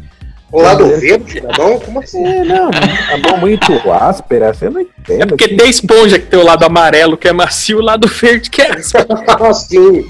O 0.53 0.61
lado 0.61 0.85
verde 0.99 1.41
da 1.41 1.57
mão? 1.57 1.79
Como 1.79 2.01
assim? 2.01 2.25
É, 2.27 2.43
não, 2.45 2.71
a 2.71 3.19
mão 3.29 3.39
muito 3.39 3.73
áspera, 3.91 4.53
você 4.53 4.69
não 4.69 4.81
entende. 4.81 5.23
É 5.23 5.27
porque 5.27 5.49
que- 5.49 5.57
tem 5.57 5.71
esponja 5.71 6.19
que 6.19 6.27
tem 6.27 6.39
o 6.41 6.45
lado 6.45 6.65
amarelo 6.65 7.17
que 7.17 7.29
é 7.29 7.33
macio 7.33 7.79
e 7.79 7.81
o 7.81 7.85
lado 7.85 8.09
verde 8.09 8.51
que 8.51 8.61
é 8.63 8.73
áspero. 8.77 9.07
Assim, 9.47 10.05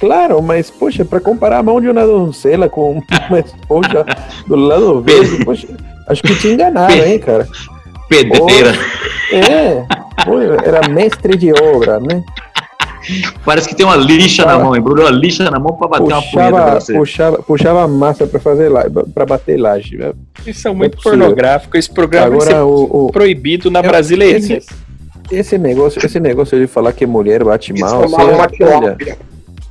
Claro, 0.00 0.42
mas, 0.42 0.70
poxa, 0.70 1.04
pra 1.06 1.20
comparar 1.20 1.58
a 1.58 1.62
mão 1.62 1.80
de 1.80 1.88
uma 1.88 2.04
doncela 2.04 2.68
com 2.68 3.00
uma 3.30 3.38
esponja 3.38 4.04
do 4.46 4.54
lado 4.56 5.00
verde, 5.06 5.42
poxa, 5.44 5.68
acho 6.08 6.22
que 6.22 6.34
te 6.34 6.48
enganaram, 6.48 6.94
hein, 7.06 7.18
cara? 7.18 7.48
Pedreira. 8.08 8.72
É, 9.32 9.84
pô, 10.24 10.38
era 10.40 10.86
mestre 10.88 11.36
de 11.36 11.50
obra, 11.52 11.98
né? 11.98 12.22
Parece 13.44 13.68
que 13.68 13.74
tem 13.74 13.86
uma 13.86 13.96
lixa 13.96 14.44
na 14.44 14.58
mão, 14.58 14.74
embrulhou 14.76 15.06
a 15.06 15.10
lixa 15.10 15.48
na 15.50 15.58
mão 15.58 15.74
pra 15.76 15.88
bater 15.88 16.12
uma 16.12 16.22
punheta 16.22 16.50
pra 16.50 16.50
Puxava, 16.50 16.80
você. 16.80 16.92
puxava, 16.94 17.42
puxava 17.42 17.88
massa 17.88 18.26
pra 18.26 18.40
fazer 18.40 18.68
lá, 18.68 18.84
pra 19.14 19.24
bater 19.26 19.56
laje. 19.58 19.98
Isso 20.46 20.60
são 20.60 20.74
muito 20.74 20.98
É 20.98 21.02
pornográfico. 21.02 21.76
Esse 21.76 21.92
programa 21.92 22.30
vai 22.30 22.40
ser 22.40 22.54
Agora, 22.56 22.66
o, 22.66 23.06
o- 23.06 23.12
proibido 23.12 23.70
na 23.70 23.80
Eu- 23.80 23.84
brasileira. 23.88 24.38
esse 25.30 25.58
negócio, 25.58 26.04
esse 26.04 26.18
negócio 26.20 26.58
de 26.58 26.66
falar 26.66 26.92
que 26.92 27.06
mulher 27.06 27.42
bate 27.44 27.70
eles 27.72 27.80
mal, 27.80 28.06
uma 28.06 28.08
você, 28.48 28.64
olha, 28.64 28.96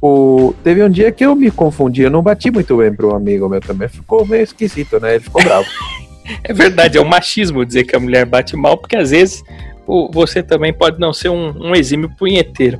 o, 0.01 0.53
teve 0.63 0.83
um 0.83 0.89
dia 0.89 1.11
que 1.11 1.25
eu 1.25 1.35
me 1.35 1.49
confundi, 1.49 2.03
eu 2.03 2.11
não 2.11 2.21
bati 2.21 2.51
muito 2.51 2.77
bem 2.77 2.93
pro 2.93 3.15
amigo 3.15 3.47
meu 3.49 3.59
também, 3.61 3.87
ficou 3.87 4.25
meio 4.25 4.43
esquisito, 4.43 4.99
né? 4.99 5.15
Ele 5.15 5.23
ficou 5.23 5.43
bravo. 5.43 5.65
É 6.43 6.51
verdade, 6.51 6.97
é 6.97 7.01
o 7.01 7.05
machismo 7.07 7.63
dizer 7.63 7.83
que 7.83 7.95
a 7.95 7.99
mulher 7.99 8.25
bate 8.25 8.55
mal, 8.57 8.77
porque 8.77 8.95
às 8.95 9.11
vezes 9.11 9.43
o- 9.85 10.09
você 10.11 10.41
também 10.41 10.73
pode 10.73 10.99
não 10.99 11.13
ser 11.13 11.29
um, 11.29 11.53
um 11.69 11.75
exímio 11.75 12.09
punheteiro. 12.17 12.79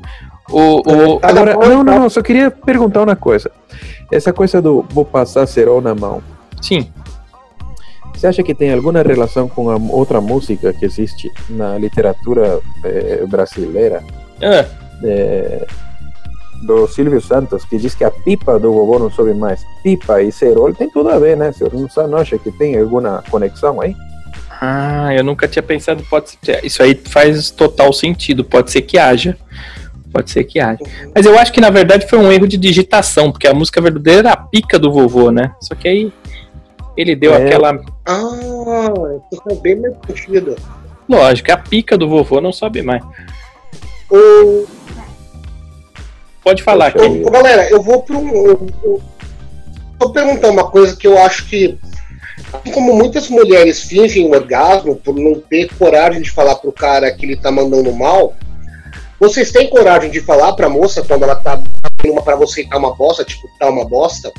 O, 0.50 0.82
o- 1.16 1.20
Agora, 1.22 1.54
bom, 1.56 1.62
não, 1.62 1.70
não, 1.84 1.86
tá. 1.86 2.00
não, 2.00 2.10
só 2.10 2.22
queria 2.22 2.52
perguntar 2.52 3.02
uma 3.04 3.16
coisa. 3.16 3.50
Essa 4.12 4.32
coisa 4.32 4.62
do 4.62 4.86
vou 4.92 5.04
passar 5.06 5.48
cerol 5.48 5.82
na 5.82 5.96
mão, 5.96 6.22
sim, 6.62 6.88
você 8.14 8.28
acha 8.28 8.44
que 8.44 8.54
tem 8.54 8.72
alguma 8.72 9.02
relação 9.02 9.48
com 9.50 9.70
a 9.70 9.76
outra 9.76 10.22
música 10.22 10.72
que 10.72 10.86
existe 10.86 11.30
na 11.50 11.78
literatura 11.78 12.60
eh, 12.84 13.26
brasileira? 13.28 14.04
Ah, 14.42 14.66
É, 15.04 15.66
do 16.64 16.88
Silvio 16.88 17.20
Santos, 17.22 17.66
que 17.66 17.78
diz 17.78 17.94
que 17.94 18.04
a 18.04 18.10
pipa 18.12 18.58
do 18.58 18.72
vovô 18.72 18.98
não 18.98 19.12
sobe 19.12 19.34
mais. 19.34 19.62
Pipa 19.84 20.22
e 20.22 20.32
cerol 20.32 20.74
tem 20.74 20.90
tudo 20.90 21.10
a 21.10 21.20
ver, 21.20 21.36
né, 21.36 21.52
sa- 21.52 22.08
não 22.08 22.18
acha 22.18 22.38
que 22.38 22.50
tem 22.52 22.78
alguma 22.80 23.22
conexão 23.30 23.82
aí? 23.82 23.96
Ah, 24.62 25.14
eu 25.14 25.24
nunca 25.24 25.48
tinha 25.50 25.62
pensado. 25.62 26.02
Pode 26.10 26.30
ser, 26.42 26.64
isso 26.64 26.82
aí 26.82 26.96
faz 26.96 27.52
total 27.52 27.92
sentido. 27.92 28.44
Pode 28.46 28.72
ser 28.72 28.82
que 28.84 28.98
haja. 28.98 29.38
Pode 30.16 30.32
ser 30.32 30.46
que 30.46 30.62
haja. 30.62 30.80
Mas 31.14 31.26
eu 31.26 31.38
acho 31.38 31.52
que 31.52 31.60
na 31.60 31.70
verdade 31.70 32.08
foi 32.10 32.18
um 32.18 32.32
erro 32.32 32.48
de 32.48 32.56
digitação, 32.56 33.34
porque 33.34 33.48
a 33.48 33.54
música 33.54 33.82
verdadeira 33.82 34.20
era 34.20 34.32
a 34.32 34.38
pica 34.38 34.80
do 34.80 34.90
vovô, 34.90 35.30
né? 35.30 35.52
Só 35.62 35.76
que 35.76 35.90
aí 35.90 36.14
ele 36.96 37.18
deu 37.18 37.34
É. 37.34 37.44
aquela. 37.46 37.78
Ah, 38.06 38.94
isso 39.30 39.42
faz 39.44 39.60
bem 39.60 39.76
mais 39.76 39.94
sentido. 40.08 40.56
Lógico, 41.10 41.52
a 41.52 41.58
pica 41.58 41.98
do 41.98 42.08
vovô 42.08 42.40
não 42.40 42.54
sobe 42.54 42.82
mais. 42.82 43.04
Ô, 44.10 44.64
Pode 46.42 46.64
falar, 46.64 46.94
ô, 46.96 47.30
galera, 47.30 47.70
eu 47.70 47.82
vou 47.82 48.02
para 48.02 48.18
um. 48.18 48.30
eu- 48.46 48.68
eu- 48.84 49.02
Vou 50.00 50.12
perguntar 50.14 50.50
uma 50.50 50.70
coisa 50.70 50.96
que 50.96 51.08
eu 51.08 51.18
acho 51.18 51.46
que, 51.48 51.78
assim 52.54 52.72
como 52.72 52.94
muitas 52.96 53.28
mulheres 53.30 53.82
fingem 53.84 54.26
o 54.28 54.32
orgasmo 54.32 54.96
por 54.96 55.16
não 55.16 55.36
ter 55.42 55.70
coragem 55.78 56.22
de 56.22 56.30
falar 56.32 56.56
pro 56.56 56.72
cara 56.72 57.12
que 57.12 57.26
ele 57.26 57.36
tá 57.36 57.50
mandando 57.52 57.92
mal, 57.94 58.34
vocês 59.30 59.52
têm 59.52 59.70
coragem 59.70 60.10
de 60.12 60.20
falar 60.22 60.54
pra 60.54 60.70
moça 60.70 61.04
quando 61.04 61.24
ela 61.24 61.36
tá 61.36 61.56
dando 61.56 62.12
uma 62.12 62.22
pra 62.22 62.36
você 62.36 62.64
tá 62.66 62.78
uma 62.78 62.94
bosta, 62.96 63.24
tipo, 63.24 63.48
tá 63.60 63.70
uma 63.70 63.86
bosta? 63.86 64.32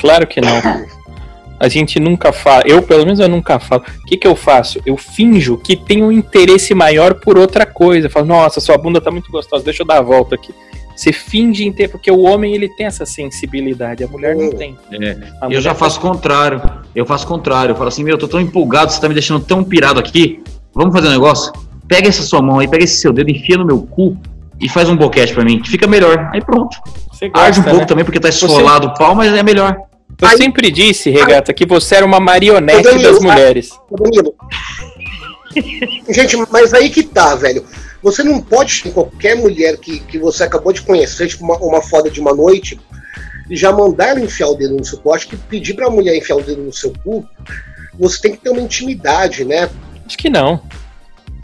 Claro 0.00 0.26
que 0.26 0.40
não. 0.40 0.60
A 1.58 1.68
gente 1.68 1.98
nunca 2.00 2.32
fala, 2.32 2.62
eu 2.66 2.82
pelo 2.82 3.04
menos 3.04 3.20
eu 3.20 3.28
nunca 3.28 3.58
falo. 3.58 3.82
O 4.02 4.06
que, 4.06 4.16
que 4.16 4.26
eu 4.26 4.34
faço? 4.36 4.80
Eu 4.84 4.96
finjo 4.96 5.56
que 5.56 5.76
tenho 5.76 6.06
um 6.06 6.12
interesse 6.12 6.74
maior 6.74 7.14
por 7.14 7.38
outra 7.38 7.64
coisa. 7.64 8.06
Eu 8.06 8.10
falo, 8.10 8.26
nossa, 8.26 8.60
sua 8.60 8.76
bunda 8.76 9.00
tá 9.00 9.10
muito 9.10 9.30
gostosa, 9.30 9.64
deixa 9.64 9.82
eu 9.82 9.86
dar 9.86 9.98
a 9.98 10.02
volta 10.02 10.34
aqui. 10.34 10.52
Você 10.94 11.12
finge 11.12 11.68
ter, 11.72 11.88
porque 11.88 12.10
o 12.10 12.20
homem 12.20 12.54
ele 12.54 12.68
tem 12.68 12.86
essa 12.86 13.06
sensibilidade, 13.06 14.04
a 14.04 14.08
mulher 14.08 14.36
não 14.36 14.46
Hum. 14.46 14.50
tem. 14.50 14.76
É, 14.92 15.10
A 15.40 15.44
Eu 15.46 15.48
mulher 15.48 15.60
já 15.60 15.74
faço 15.74 15.98
o 15.98 16.02
contrário. 16.02 16.60
Eu 16.94 17.06
faço 17.06 17.24
o 17.24 17.28
contrário. 17.28 17.72
Eu 17.72 17.76
falo 17.76 17.88
assim, 17.88 18.04
meu, 18.04 18.14
eu 18.14 18.18
tô 18.18 18.28
tão 18.28 18.40
empolgado, 18.40 18.92
você 18.92 19.00
tá 19.00 19.08
me 19.08 19.14
deixando 19.14 19.44
tão 19.44 19.64
pirado 19.64 19.98
aqui. 19.98 20.42
Vamos 20.74 20.92
fazer 20.94 21.08
um 21.08 21.12
negócio? 21.12 21.52
Pega 21.88 22.08
essa 22.08 22.22
sua 22.22 22.40
mão 22.42 22.58
aí, 22.58 22.68
pega 22.68 22.84
esse 22.84 22.96
seu 22.98 23.12
dedo, 23.12 23.30
enfia 23.30 23.56
no 23.56 23.64
meu 23.64 23.82
cu 23.82 24.16
e 24.60 24.68
faz 24.68 24.88
um 24.88 24.96
boquete 24.96 25.34
pra 25.34 25.44
mim, 25.44 25.60
que 25.60 25.70
fica 25.70 25.86
melhor. 25.86 26.30
Aí 26.32 26.40
pronto. 26.40 26.76
Você 27.12 27.30
Arde 27.32 27.60
um 27.60 27.62
gosta, 27.62 27.62
pouco 27.62 27.76
né? 27.80 27.84
também, 27.86 28.04
porque 28.04 28.20
tá 28.20 28.28
esfolado 28.28 28.88
o 28.88 28.94
pau, 28.94 29.14
mas 29.14 29.32
é 29.32 29.42
melhor. 29.42 29.76
Eu 30.20 30.28
Aí- 30.28 30.36
sempre 30.36 30.70
disse, 30.70 31.10
Regata, 31.10 31.52
que 31.52 31.66
você 31.66 31.96
era 31.96 32.06
uma 32.06 32.20
marionete 32.20 32.82
Danilo, 32.82 33.02
das 33.12 33.20
mulheres. 33.20 33.70
Ô, 33.90 33.96
Danilo. 33.96 34.34
Gente, 36.08 36.36
mas 36.50 36.74
aí 36.74 36.90
que 36.90 37.02
tá, 37.02 37.34
velho. 37.34 37.64
Você 38.02 38.22
não 38.22 38.40
pode 38.40 38.82
ter 38.82 38.90
qualquer 38.90 39.34
mulher 39.36 39.76
que, 39.78 39.98
que 40.00 40.18
você 40.18 40.44
acabou 40.44 40.72
de 40.72 40.82
conhecer, 40.82 41.26
tipo 41.28 41.44
uma, 41.44 41.56
uma 41.56 41.80
foda 41.80 42.10
de 42.10 42.20
uma 42.20 42.34
noite, 42.34 42.78
e 43.48 43.56
já 43.56 43.72
mandar 43.72 44.08
ela 44.08 44.20
enfiar 44.20 44.48
o 44.48 44.54
dedo 44.54 44.76
no 44.76 44.84
seu 44.84 44.98
cu. 44.98 45.12
Acho 45.14 45.28
que 45.28 45.36
pedir 45.36 45.74
pra 45.74 45.88
mulher 45.90 46.16
enfiar 46.16 46.36
o 46.36 46.42
dedo 46.42 46.62
no 46.62 46.72
seu 46.72 46.92
cu, 47.02 47.26
você 47.98 48.20
tem 48.20 48.32
que 48.32 48.38
ter 48.38 48.50
uma 48.50 48.60
intimidade, 48.60 49.44
né? 49.44 49.70
Acho 50.06 50.18
que 50.18 50.28
não. 50.28 50.60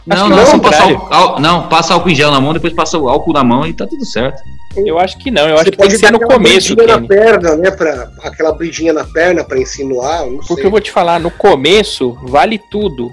Acho 0.09 0.21
Não, 0.23 0.29
não, 0.29 0.37
não, 0.37 0.45
só 0.45 0.59
passa 0.59 0.83
álcool, 0.83 1.13
ál- 1.13 1.39
não, 1.39 1.67
passa 1.69 1.93
álcool 1.93 2.09
em 2.09 2.15
gel 2.15 2.31
na 2.31 2.41
mão, 2.41 2.53
depois 2.53 2.73
passa 2.73 2.97
o 2.97 3.07
álcool 3.07 3.33
na 3.33 3.43
mão 3.43 3.65
e 3.67 3.73
tá 3.73 3.85
tudo 3.85 4.05
certo. 4.05 4.41
Eu 4.75 4.97
acho 4.97 5.17
que 5.17 5.29
não. 5.29 5.47
Eu 5.47 5.55
acho 5.55 5.65
você 5.65 5.71
que 5.71 5.77
tem 5.77 5.89
que 5.89 5.97
ser 5.97 6.11
no 6.11 6.17
aquela 6.17 6.33
começo, 6.33 6.75
na 6.75 7.01
perna, 7.01 7.55
né? 7.57 7.71
Pra, 7.71 8.09
aquela 8.23 8.53
bridinha 8.53 8.93
na 8.93 9.03
perna 9.03 9.43
pra 9.43 9.59
insinuar, 9.59 10.25
não 10.25 10.37
Porque 10.37 10.55
sei. 10.55 10.65
eu 10.65 10.71
vou 10.71 10.79
te 10.79 10.91
falar, 10.91 11.19
no 11.19 11.29
começo 11.29 12.17
vale 12.23 12.57
tudo. 12.57 13.11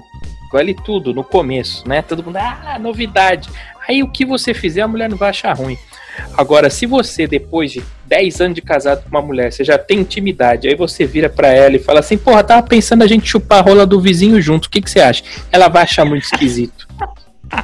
Vale 0.51 0.73
tudo 0.73 1.13
no 1.13 1.23
começo, 1.23 1.87
né? 1.87 2.01
Todo 2.01 2.23
mundo, 2.23 2.37
ah, 2.37 2.77
novidade. 2.79 3.47
Aí 3.87 4.01
o 4.01 4.07
que 4.09 4.25
você 4.25 4.51
fizer, 4.51 4.81
a 4.81 4.87
mulher 4.87 5.07
não 5.07 5.17
vai 5.17 5.29
achar 5.29 5.55
ruim. 5.55 5.77
Agora, 6.37 6.69
se 6.69 6.85
você, 6.85 7.27
depois 7.27 7.71
de 7.71 7.83
10 8.07 8.41
anos 8.41 8.55
de 8.55 8.61
casado 8.61 9.03
com 9.03 9.09
uma 9.09 9.21
mulher, 9.21 9.51
você 9.51 9.63
já 9.63 9.77
tem 9.77 9.99
intimidade, 9.99 10.67
aí 10.67 10.75
você 10.75 11.05
vira 11.05 11.29
pra 11.29 11.49
ela 11.49 11.75
e 11.75 11.79
fala 11.79 11.99
assim, 11.99 12.17
porra, 12.17 12.43
tava 12.43 12.63
pensando 12.63 13.03
a 13.03 13.07
gente 13.07 13.27
chupar 13.27 13.59
a 13.59 13.61
rola 13.61 13.85
do 13.85 13.99
vizinho 13.99 14.41
junto, 14.41 14.65
o 14.65 14.69
que, 14.69 14.81
que 14.81 14.89
você 14.89 14.99
acha? 14.99 15.23
Ela 15.51 15.67
vai 15.67 15.83
achar 15.83 16.05
muito 16.05 16.23
esquisito. 16.23 16.87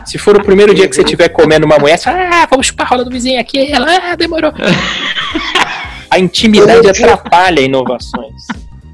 Se 0.05 0.17
for 0.17 0.35
o 0.35 0.43
primeiro 0.43 0.73
dia 0.73 0.87
que 0.87 0.95
você 0.95 1.03
estiver 1.03 1.29
comendo 1.29 1.65
uma 1.65 1.77
mulher, 1.77 1.97
você 1.97 2.05
fala, 2.05 2.29
ah, 2.43 2.47
vamos 2.49 2.67
chupar 2.67 2.87
a 2.87 2.89
rola 2.89 3.03
do 3.05 3.11
vizinho 3.11 3.39
aqui. 3.39 3.71
Ela, 3.71 4.11
ah, 4.11 4.15
demorou. 4.15 4.51
A 6.09 6.19
intimidade 6.19 6.87
atrapalha 6.87 7.59
inovações. 7.61 8.43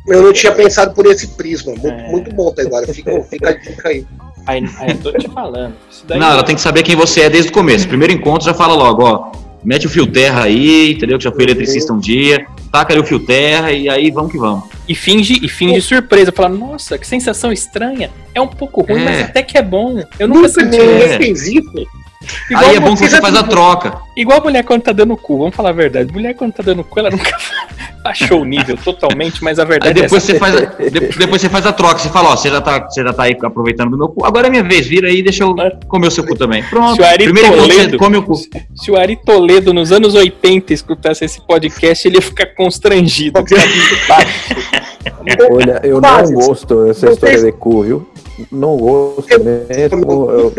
Eu 0.07 0.23
não 0.23 0.33
tinha 0.33 0.51
pensado 0.51 0.93
por 0.93 1.05
esse 1.05 1.27
prisma. 1.27 1.73
Muito, 1.73 1.87
É. 1.87 2.07
muito 2.09 2.33
bom, 2.33 2.51
tá 2.51 2.63
agora. 2.63 2.91
Fica, 2.91 3.21
fica 3.23 3.49
a 3.49 3.53
dica 3.53 3.89
aí. 3.89 4.05
Aí, 4.47 4.65
aí 4.79 4.91
eu 4.91 4.97
tô 4.97 5.11
te 5.11 5.29
falando. 5.29 5.75
Isso 5.89 6.03
daí 6.07 6.19
Não, 6.19 6.31
ela 6.31 6.43
tem 6.43 6.55
que 6.55 6.61
saber 6.61 6.81
quem 6.83 6.95
você 6.95 7.21
é 7.21 7.29
desde 7.29 7.51
o 7.51 7.53
começo. 7.53 7.87
Primeiro 7.87 8.13
encontro 8.13 8.45
já 8.45 8.53
fala 8.53 8.73
logo, 8.73 9.03
ó. 9.03 9.31
Mete 9.63 9.85
o 9.85 9.89
fio 9.89 10.07
terra 10.07 10.43
aí, 10.43 10.93
entendeu? 10.93 11.17
Que 11.17 11.23
já 11.23 11.31
fui 11.31 11.43
eletricista 11.43 11.93
um 11.93 11.99
dia. 11.99 12.45
Taca 12.71 12.93
ali 12.93 13.01
o 13.01 13.05
fio 13.05 13.19
terra 13.19 13.71
e 13.71 13.87
aí 13.89 14.09
vamos 14.09 14.31
que 14.31 14.37
vamos. 14.37 14.63
E 14.87 14.95
finge, 14.95 15.39
e 15.43 15.47
finge 15.47 15.81
surpresa. 15.81 16.31
Fala, 16.31 16.49
nossa, 16.49 16.97
que 16.97 17.05
sensação 17.05 17.51
estranha. 17.51 18.09
É 18.33 18.41
um 18.41 18.47
pouco 18.47 18.81
ruim, 18.81 19.01
É. 19.01 19.05
mas 19.05 19.21
até 19.23 19.43
que 19.43 19.57
é 19.57 19.61
bom. 19.61 20.01
Eu 20.17 20.27
nunca 20.27 20.47
Nunca 20.47 20.49
senti 20.49 20.77
ninguém 20.77 21.31
isso. 21.31 22.00
Igual, 22.49 22.69
aí 22.69 22.75
é 22.75 22.79
bom 22.79 22.93
que 22.93 23.07
você 23.09 23.19
faz 23.19 23.35
a 23.35 23.43
troca. 23.43 23.97
igual 24.15 24.39
a 24.39 24.43
mulher 24.43 24.63
quando 24.63 24.81
tá 24.83 24.91
dando 24.91 25.17
cu, 25.17 25.37
vamos 25.39 25.55
falar 25.55 25.69
a 25.69 25.73
verdade. 25.73 26.13
Mulher 26.13 26.35
quando 26.35 26.53
tá 26.53 26.61
dando 26.63 26.83
cu, 26.83 26.99
ela 26.99 27.09
nunca 27.09 27.35
baixou 28.03 28.41
o 28.41 28.45
nível 28.45 28.77
totalmente, 28.77 29.43
mas 29.43 29.57
a 29.57 29.63
Aí 29.63 29.69
verdade 29.69 29.99
é 29.99 30.03
depois 30.03 30.23
essa. 30.23 30.33
você 30.33 30.39
faz 30.39 30.55
a, 30.55 30.59
de- 30.65 30.99
depois 31.17 31.41
você 31.41 31.49
faz 31.49 31.65
a 31.65 31.73
troca. 31.73 31.97
Você 31.99 32.09
fala, 32.09 32.29
ó, 32.29 32.35
você 32.37 32.49
já 32.49 32.61
tá, 32.61 32.79
você 32.87 33.03
já 33.03 33.11
tá 33.11 33.23
aí 33.23 33.35
aproveitando 33.41 33.91
do 33.91 33.97
meu 33.97 34.09
cu. 34.09 34.23
Agora 34.25 34.47
é 34.47 34.49
minha 34.49 34.63
vez, 34.63 34.85
vira 34.87 35.07
aí 35.07 35.17
e 35.19 35.23
deixa 35.23 35.43
eu 35.43 35.55
comer 35.87 36.07
o 36.07 36.11
seu 36.11 36.25
cu 36.25 36.35
também. 36.35 36.63
Pronto. 36.63 36.95
Se 36.95 37.01
o 37.01 37.05
Ari 37.05 37.23
Primeiro 37.23 37.55
Toledo- 37.57 37.97
come 37.97 38.17
o 38.17 38.23
cu. 38.23 38.35
Se 38.35 38.91
o 38.91 38.95
Ari 38.97 39.15
Toledo, 39.15 39.73
nos 39.73 39.91
anos 39.91 40.13
80, 40.13 40.73
escutasse 40.73 41.25
esse 41.25 41.41
podcast, 41.41 42.07
ele 42.07 42.17
ia 42.17 42.21
ficar 42.21 42.45
constrangido. 42.55 43.43
que 43.43 43.55
tá 43.55 43.61
muito 43.65 44.07
baixo. 44.07 44.55
Olha, 45.51 45.81
eu 45.83 45.99
não 45.99 46.23
gosto 46.33 46.85
dessa 46.85 47.09
história 47.09 47.41
de 47.43 47.51
cu, 47.51 47.81
viu? 47.83 48.09
Não 48.51 48.77
gosto 48.77 49.27
mesmo. 49.43 50.31
Eu, 50.31 50.53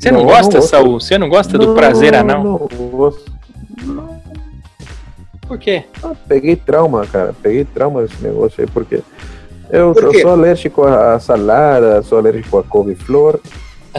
Você 0.00 0.10
não, 0.10 0.20
Não, 0.20 0.26
gosta, 0.26 0.54
não. 0.54 0.62
Saul? 0.62 0.98
Você 1.00 1.18
não 1.18 1.28
gosta 1.28 1.58
do 1.58 1.74
prazer 1.74 2.14
anal? 2.14 2.42
Não, 2.42 2.58
gosto. 2.90 3.30
Por 5.46 5.58
quê? 5.58 5.84
Ah, 6.02 6.12
peguei 6.28 6.56
trauma, 6.56 7.06
cara. 7.06 7.34
Peguei 7.42 7.64
trauma 7.64 8.02
desse 8.02 8.22
negócio 8.22 8.62
aí, 8.62 8.66
porque 8.70 9.02
eu, 9.70 9.92
Por 9.92 10.04
eu 10.04 10.20
sou 10.20 10.30
alérgico 10.30 10.82
a, 10.84 11.14
a 11.14 11.20
salada, 11.20 12.02
sou 12.02 12.18
alérgico 12.18 12.58
a 12.58 12.62
couve-flor. 12.64 13.40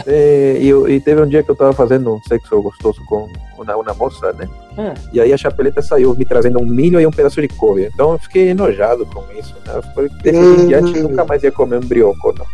E, 0.06 0.56
e, 0.62 0.68
eu- 0.68 0.88
e 0.88 0.98
teve 1.02 1.20
um 1.20 1.28
dia 1.28 1.42
que 1.42 1.50
eu 1.50 1.54
tava 1.54 1.74
fazendo 1.74 2.14
um 2.14 2.18
sexo 2.22 2.62
gostoso 2.62 2.98
com 3.06 3.28
uma, 3.58 3.76
uma 3.76 3.92
moça, 3.92 4.32
né? 4.32 4.48
Ah. 4.78 4.94
E 5.12 5.20
aí 5.20 5.30
a 5.34 5.36
chapeleta 5.36 5.82
saiu 5.82 6.14
me 6.16 6.24
trazendo 6.24 6.58
um 6.58 6.64
milho 6.64 6.98
e 6.98 7.06
um 7.06 7.10
pedaço 7.10 7.42
de 7.42 7.48
couve. 7.48 7.90
Então 7.92 8.12
eu 8.12 8.18
fiquei 8.18 8.48
enojado 8.48 9.04
com 9.04 9.22
isso, 9.38 9.54
né? 9.66 9.74
Eu 9.74 9.82
falei, 9.82 10.08
desse 10.22 10.38
Hum. 10.38 10.54
em 10.62 10.66
diante 10.68 10.98
nunca 10.98 11.26
mais 11.26 11.42
ia 11.42 11.52
comer 11.52 11.76
um 11.76 11.86
brioco, 11.86 12.34
não. 12.38 12.46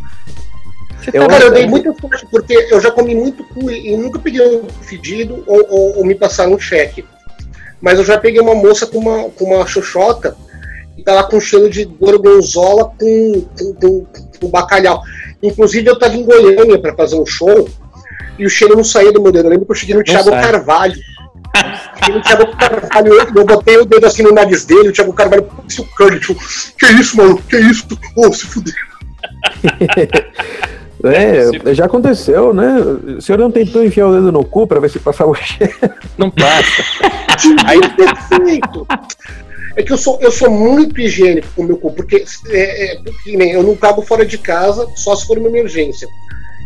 Eu- 1.13 1.23
tá 1.23 1.29
cara, 1.29 1.45
eu 1.45 1.53
dei 1.53 1.67
muita 1.67 1.95
sorte 2.01 2.27
porque 2.31 2.55
eu 2.71 2.81
já 2.81 2.91
comi 2.91 3.15
muito 3.15 3.45
cu 3.45 3.71
e 3.71 3.97
nunca 3.97 4.19
peguei 4.19 4.41
um 4.47 4.69
fedido 4.83 5.43
ou, 5.47 5.67
ou- 5.71 5.97
ou 5.99 6.05
me 6.05 6.15
passaram 6.15 6.55
um 6.55 6.59
cheque. 6.59 7.05
Mas 7.81 7.99
eu 7.99 8.05
já 8.05 8.19
peguei 8.19 8.41
uma 8.41 8.55
moça 8.55 8.87
com 8.87 8.99
uma, 8.99 9.31
com 9.31 9.45
uma 9.45 9.67
xoxota 9.67 10.37
e 10.97 11.03
tava 11.03 11.23
com 11.29 11.41
cheiro 11.41 11.71
de 11.71 11.85
gorgonzola 11.85 12.93
com, 12.99 13.47
com, 13.57 13.75
com, 13.75 14.07
com 14.41 14.49
bacalhau. 14.49 15.01
Inclusive, 15.43 15.89
eu 15.89 15.99
tava 15.99 16.17
em 16.17 16.25
Goiânia 16.25 16.79
para 16.81 16.95
fazer 16.95 17.15
um 17.17 17.25
show 17.25 17.69
e 18.39 18.45
o 18.45 18.51
cheiro 18.51 18.77
não 18.77 18.83
saía 18.85 19.13
do 19.13 19.23
meu 19.23 19.31
dedo. 19.31 19.47
Eu 19.47 19.51
lembro 19.51 19.67
que 19.67 19.73
eu 19.73 19.77
cheguei 19.77 19.95
no 19.95 20.03
Thiago 20.03 20.31
sai. 20.31 20.43
Carvalho. 20.43 20.97
Cheguei 21.99 22.15
no 22.17 22.23
Thiago 22.23 22.57
Carvalho, 22.57 23.13
eu, 23.15 23.27
eu 23.37 23.45
botei 23.47 23.79
o 23.79 23.85
dedo 23.85 24.07
assim 24.07 24.23
no 24.23 24.33
nariz 24.33 24.65
dele, 24.65 24.89
o 24.89 24.93
Thiago 24.93 25.13
Carvalho, 25.13 25.45
putz, 25.45 25.79
o 25.79 25.85
Curly, 25.97 26.21
tipo, 26.21 26.35
que 26.79 26.87
isso, 26.87 27.17
mano? 27.17 27.41
Que 27.49 27.57
isso? 27.59 27.87
Ô, 28.17 28.33
se 28.33 28.45
fuder. 28.47 28.75
É, 31.05 31.75
já 31.75 31.85
aconteceu, 31.85 32.53
né? 32.53 32.77
O 33.19 33.23
senhor 33.23 33.39
não 33.39 33.51
tentou 33.51 33.85
enfiar 33.85 34.09
o 34.09 34.15
dedo 34.15 34.33
no 34.33 34.45
cu 34.45 34.67
pra 34.67 34.81
ver 34.81 34.91
se 34.91 34.99
passava 34.99 35.31
o 35.31 35.35
cheiro? 35.35 35.73
Não 36.17 36.31
passa. 36.31 36.83
Aí 37.67 37.81
perfeito. 37.91 38.87
É 39.77 39.83
que 39.83 39.93
eu 39.93 39.99
sou, 39.99 40.19
eu 40.21 40.33
sou 40.33 40.51
muito 40.51 41.01
higiênico 41.01 41.47
com 41.55 41.63
o 41.63 41.65
meu 41.65 41.77
cu, 41.77 41.93
porque, 41.93 42.25
é, 42.49 42.95
é, 42.95 42.97
porque 42.97 43.37
nem 43.37 43.53
eu 43.53 43.63
não 43.63 43.77
cago 43.77 44.03
fora 44.03 44.27
de 44.27 44.37
casa, 44.37 44.89
só 44.97 45.15
se 45.15 45.25
for 45.25 45.39
uma 45.39 45.49
emergência. 45.49 46.09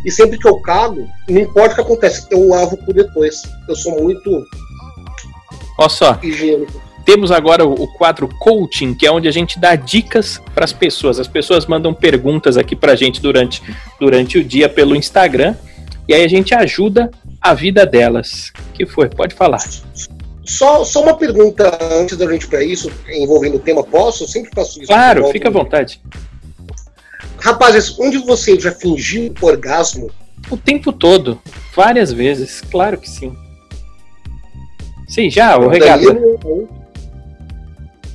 E 0.03 0.11
sempre 0.11 0.39
que 0.39 0.47
eu 0.47 0.59
cago, 0.61 1.07
não 1.29 1.39
importa 1.39 1.73
o 1.73 1.75
que 1.75 1.81
acontece, 1.81 2.25
eu 2.31 2.47
lavo 2.47 2.73
o 2.73 2.77
cu 2.77 2.91
depois. 2.91 3.43
Eu 3.69 3.75
sou 3.75 4.01
muito 4.01 4.45
Olha 5.77 5.89
só, 5.89 6.19
higiênico. 6.23 6.81
Temos 7.05 7.31
agora 7.31 7.65
o, 7.65 7.87
quadro 7.87 8.27
coaching, 8.39 8.93
que 8.93 9.05
é 9.05 9.11
onde 9.11 9.27
a 9.27 9.31
gente 9.31 9.59
dá 9.59 9.75
dicas 9.75 10.41
para 10.53 10.63
as 10.63 10.71
pessoas. 10.71 11.19
As 11.19 11.27
pessoas 11.27 11.65
mandam 11.65 11.93
perguntas 11.93 12.57
aqui 12.57 12.75
pra 12.75 12.95
gente 12.95 13.21
durante, 13.21 13.61
durante 13.99 14.37
o 14.37 14.43
dia 14.43 14.69
pelo 14.69 14.95
Instagram. 14.95 15.55
E 16.07 16.13
aí 16.13 16.23
a 16.23 16.27
gente 16.27 16.53
ajuda 16.53 17.11
a 17.41 17.53
vida 17.53 17.85
delas. 17.85 18.51
que 18.73 18.85
foi? 18.85 19.09
Pode 19.09 19.35
falar. 19.35 19.61
Só, 20.45 20.83
só 20.83 21.01
uma 21.01 21.15
pergunta 21.15 21.77
antes 21.93 22.17
da 22.17 22.29
gente 22.29 22.47
para 22.47 22.63
isso, 22.63 22.91
envolvendo 23.09 23.55
o 23.55 23.59
tema, 23.59 23.83
posso? 23.83 24.23
Eu 24.23 24.27
sempre 24.27 24.51
faço 24.53 24.79
isso. 24.79 24.87
Claro, 24.87 25.27
fica 25.29 25.49
à 25.49 25.51
vontade. 25.51 26.01
Rapazes, 27.39 27.97
onde 27.99 28.17
você 28.19 28.57
já 28.59 28.71
fingiu 28.71 29.33
orgasmo? 29.41 30.09
O 30.49 30.57
tempo 30.57 30.91
todo, 30.91 31.41
várias 31.75 32.11
vezes, 32.11 32.61
claro 32.69 32.97
que 32.97 33.09
sim. 33.09 33.35
Sim, 35.07 35.29
já, 35.29 35.57
o 35.57 35.65
O 35.65 35.67
regata. 35.69 36.17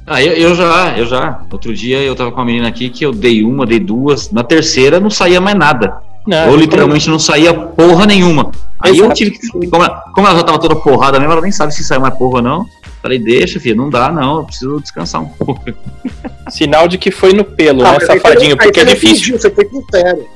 Ah, 0.08 0.22
eu, 0.22 0.32
eu 0.32 0.54
já, 0.54 0.94
eu 0.98 1.06
já. 1.06 1.40
Outro 1.50 1.74
dia 1.74 1.98
eu 2.00 2.14
tava 2.14 2.30
com 2.30 2.38
uma 2.38 2.44
menina 2.46 2.68
aqui 2.68 2.88
que 2.88 3.04
eu 3.04 3.12
dei 3.12 3.42
uma, 3.44 3.66
dei 3.66 3.78
duas. 3.80 4.30
Na 4.30 4.42
terceira 4.42 4.98
não 5.00 5.10
saía 5.10 5.40
mais 5.40 5.56
nada. 5.56 5.98
Não, 6.26 6.50
Ou 6.50 6.56
literalmente 6.56 7.08
não 7.08 7.18
saía 7.18 7.54
porra 7.54 8.04
nenhuma. 8.06 8.50
Aí 8.80 8.90
eu 8.98 9.06
Exato. 9.06 9.14
tive 9.14 9.30
que. 9.32 9.48
Como 9.68 9.82
ela, 9.82 10.02
como 10.14 10.26
ela 10.26 10.36
já 10.36 10.44
tava 10.44 10.58
toda 10.58 10.76
porrada 10.76 11.18
mesmo, 11.18 11.32
ela 11.32 11.40
nem 11.42 11.50
sabe 11.52 11.74
se 11.74 11.82
saiu 11.82 12.00
mais 12.00 12.14
porra 12.14 12.36
ou 12.36 12.42
não. 12.42 12.66
Falei, 13.00 13.18
deixa, 13.18 13.58
filho, 13.60 13.76
não 13.76 13.88
dá, 13.88 14.10
não. 14.12 14.38
Eu 14.38 14.44
preciso 14.44 14.80
descansar 14.80 15.22
um 15.22 15.26
pouco. 15.28 15.62
Sinal 16.50 16.88
de 16.88 16.98
que 16.98 17.10
foi 17.10 17.32
no 17.32 17.44
pelo, 17.44 17.84
Ah, 17.84 17.92
né, 17.92 17.98
aí 18.00 18.06
safadinho? 18.06 18.50
não- 18.50 18.56
Porque 18.58 18.80
aí 18.80 18.86
é 18.86 18.88
você 18.88 18.92
não 18.92 18.94
difícil. 18.94 19.16
Fingiu, 19.16 19.38
você 19.38 19.50
foi 19.50 19.64
sincero. 19.68 20.26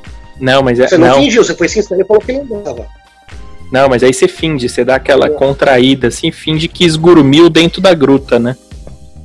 Não, 0.40 0.62
mas 0.62 0.80
é. 0.80 0.88
Você 0.88 0.98
não, 0.98 1.08
Não, 1.08 1.14
fingiu, 1.16 1.44
você 1.44 1.54
foi 1.54 1.68
sincero 1.68 2.00
e 2.00 2.04
falou 2.04 2.22
que 2.22 2.32
não 2.32 2.62
dava. 2.62 2.86
não, 3.70 3.88
mas 3.88 4.02
aí 4.02 4.12
você 4.14 4.26
finge, 4.28 4.68
você 4.68 4.84
dá 4.84 4.94
aquela 4.96 5.28
contraída 5.30 6.08
assim, 6.08 6.30
finge 6.30 6.68
que 6.68 6.84
esgurmiu 6.84 7.48
dentro 7.50 7.80
da 7.80 7.92
gruta, 7.94 8.38
né? 8.38 8.56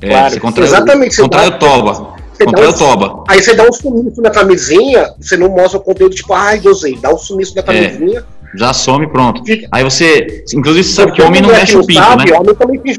É, 0.00 0.08
Claro. 0.08 0.30
você 0.30 0.40
contrai, 0.40 0.66
Exatamente, 0.66 1.14
você 1.14 1.22
contrai 1.22 1.50
dá- 1.50 1.56
o 1.56 1.58
toba. 1.58 1.92
Você 2.32 2.44
Contrai 2.44 2.66
um- 2.66 2.70
o 2.70 2.72
toba. 2.78 3.24
Aí 3.28 3.42
você 3.42 3.54
dá 3.54 3.64
um 3.64 3.72
sumiço 3.72 4.22
na 4.22 4.30
camisinha, 4.30 5.12
você 5.20 5.36
não 5.36 5.48
mostra 5.48 5.78
o 5.78 5.82
conteúdo, 5.82 6.14
tipo, 6.14 6.32
ai, 6.34 6.60
gozei. 6.60 6.96
Dá 6.96 7.12
um 7.12 7.18
sumiço 7.18 7.54
na 7.56 7.62
camisinha. 7.64 8.24
Já 8.54 8.72
some, 8.72 9.06
pronto. 9.08 9.44
Fica- 9.44 9.66
Aí 9.72 9.82
você. 9.84 10.44
Inclusive, 10.54 10.84
você 10.84 10.94
sabe 10.94 11.12
que 11.12 11.20
homem 11.22 11.40
não 11.42 11.48
mulher 11.48 11.60
mexe 11.60 11.76
o 11.76 11.84
pinto, 11.84 12.00
sabe, 12.00 12.30
né? 12.30 12.38
Homem 12.38 12.54
também 12.54 12.80
finge, 12.80 12.98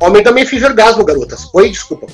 homem 0.00 0.22
também 0.22 0.46
finge 0.46 0.64
orgasmo, 0.64 1.04
garotas. 1.04 1.48
Oi, 1.52 1.68
desculpa. 1.68 2.06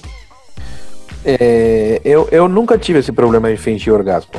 É, 1.24 2.00
eu, 2.04 2.28
eu 2.32 2.48
nunca 2.48 2.76
tive 2.76 2.98
esse 2.98 3.12
problema 3.12 3.50
de 3.50 3.56
fingir 3.56 3.92
orgasmo. 3.92 4.30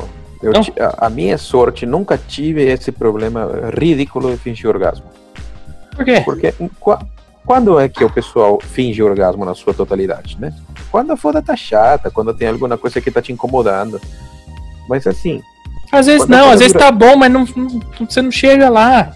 Eu 0.42 0.52
a, 0.78 1.06
a 1.06 1.10
minha 1.10 1.38
sorte, 1.38 1.86
nunca 1.86 2.18
tive 2.18 2.62
esse 2.64 2.92
problema 2.92 3.70
ridículo 3.78 4.30
de 4.30 4.36
fingir 4.36 4.68
orgasmo. 4.68 5.06
Por 5.96 6.04
quê? 6.04 6.20
Porque 6.24 6.52
quando 7.46 7.78
é 7.78 7.88
que 7.88 8.04
o 8.04 8.10
pessoal 8.10 8.58
finge 8.60 9.02
orgasmo 9.02 9.44
na 9.44 9.54
sua 9.54 9.74
totalidade, 9.74 10.36
né? 10.40 10.52
Quando 10.90 11.12
a 11.12 11.16
foda 11.16 11.42
tá 11.42 11.56
chata, 11.56 12.10
quando 12.10 12.32
tem 12.34 12.48
alguma 12.48 12.76
coisa 12.78 13.00
que 13.00 13.10
tá 13.10 13.20
te 13.20 13.32
incomodando. 13.32 14.00
Mas 14.88 15.06
assim, 15.06 15.42
Às 15.92 16.06
vezes 16.06 16.26
não, 16.26 16.48
a 16.50 16.52
às 16.52 16.58
vezes 16.60 16.72
dura- 16.72 16.84
tá 16.86 16.92
bom, 16.92 17.16
mas 17.16 17.30
não, 17.32 17.44
não- 17.56 17.80
você 18.08 18.22
não 18.22 18.30
chega 18.30 18.68
lá. 18.68 19.12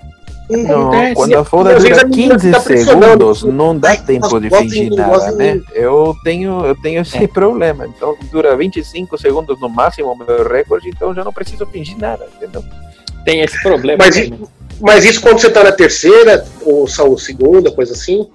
não, 0.50 0.88
Acontece. 0.88 1.14
quando 1.14 1.34
a 1.34 1.44
foda 1.44 1.78
dura 1.78 2.02
a 2.02 2.04
menina 2.06 2.34
15 2.36 2.46
fica 2.46 2.60
pressionando. 2.60 3.34
segundos, 3.34 3.42
não 3.44 3.78
dá 3.78 3.90
Ai, 3.90 3.98
tempo 3.98 4.40
de 4.40 4.48
fingir 4.50 4.90
nada, 4.94 5.30
né? 5.32 5.60
Eu 5.74 6.14
tenho, 6.24 6.64
eu 6.64 6.74
tenho 6.74 7.00
esse 7.02 7.18
É. 7.18 7.26
problema. 7.26 7.86
Então 7.86 8.16
dura 8.32 8.56
25 8.56 9.18
segundos 9.18 9.60
no 9.60 9.68
máximo 9.68 10.10
o 10.12 10.16
meu 10.16 10.48
recorde, 10.48 10.88
então 10.88 11.08
eu 11.08 11.14
já 11.14 11.22
não 11.24 11.32
preciso 11.32 11.66
fingir 11.66 11.98
nada, 11.98 12.26
entendeu? 12.36 12.64
Tem 13.24 13.40
esse 13.40 13.60
problema. 13.62 14.02
Mas. 14.04 14.16
Mas 14.80 15.04
isso 15.04 15.20
quando 15.20 15.38
você 15.40 15.50
tá 15.50 15.64
na 15.64 15.72
terceira, 15.72 16.44
ou 16.62 16.86
só 16.86 17.16
segunda, 17.16 17.70
coisa 17.70 17.92
assim. 17.92 18.28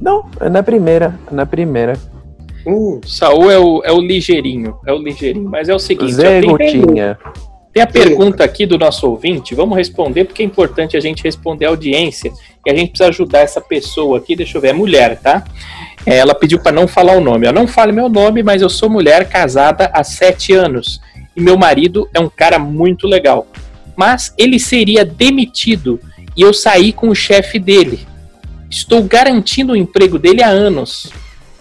Não, 0.00 0.28
é 0.40 0.48
na 0.48 0.62
primeira, 0.62 1.18
é 1.30 1.34
na 1.34 1.46
primeira. 1.46 1.98
Hum, 2.66 3.00
Saul 3.06 3.50
é 3.50 3.58
o, 3.58 3.82
é 3.84 3.92
o 3.92 4.00
ligeirinho, 4.00 4.76
é 4.86 4.92
o 4.92 4.98
ligeirinho. 4.98 5.48
Mas 5.48 5.68
é 5.68 5.74
o 5.74 5.78
seguinte, 5.78 6.14
Zé 6.14 6.40
tem, 6.40 6.50
Gotinha. 6.50 7.18
tem 7.72 7.82
a 7.82 7.86
pergunta 7.86 8.42
aqui 8.42 8.64
do 8.64 8.78
nosso 8.78 9.08
ouvinte, 9.08 9.54
vamos 9.54 9.76
responder, 9.76 10.24
porque 10.24 10.42
é 10.42 10.46
importante 10.46 10.96
a 10.96 11.00
gente 11.00 11.22
responder 11.22 11.66
a 11.66 11.68
audiência, 11.68 12.32
e 12.64 12.70
a 12.70 12.74
gente 12.74 12.90
precisa 12.90 13.10
ajudar 13.10 13.40
essa 13.40 13.60
pessoa 13.60 14.18
aqui, 14.18 14.34
deixa 14.34 14.56
eu 14.56 14.62
ver, 14.62 14.68
é 14.68 14.72
mulher, 14.72 15.20
tá? 15.20 15.44
É, 16.06 16.16
Ela 16.16 16.34
pediu 16.34 16.58
para 16.58 16.72
não 16.72 16.88
falar 16.88 17.16
o 17.16 17.20
nome. 17.20 17.46
Eu 17.46 17.52
não 17.52 17.66
fale 17.66 17.92
meu 17.92 18.08
nome, 18.08 18.42
mas 18.42 18.62
eu 18.62 18.68
sou 18.68 18.88
mulher 18.88 19.28
casada 19.28 19.90
há 19.92 20.02
sete 20.02 20.52
anos. 20.52 21.00
E 21.36 21.40
meu 21.40 21.58
marido 21.58 22.08
é 22.14 22.20
um 22.20 22.28
cara 22.28 22.58
muito 22.58 23.06
legal. 23.06 23.46
Mas 23.96 24.34
ele 24.36 24.58
seria 24.58 25.04
demitido 25.04 26.00
e 26.36 26.42
eu 26.42 26.52
saí 26.52 26.92
com 26.92 27.08
o 27.08 27.14
chefe 27.14 27.58
dele. 27.58 28.06
Estou 28.70 29.02
garantindo 29.04 29.72
o 29.72 29.76
emprego 29.76 30.18
dele 30.18 30.42
há 30.42 30.48
anos. 30.48 31.12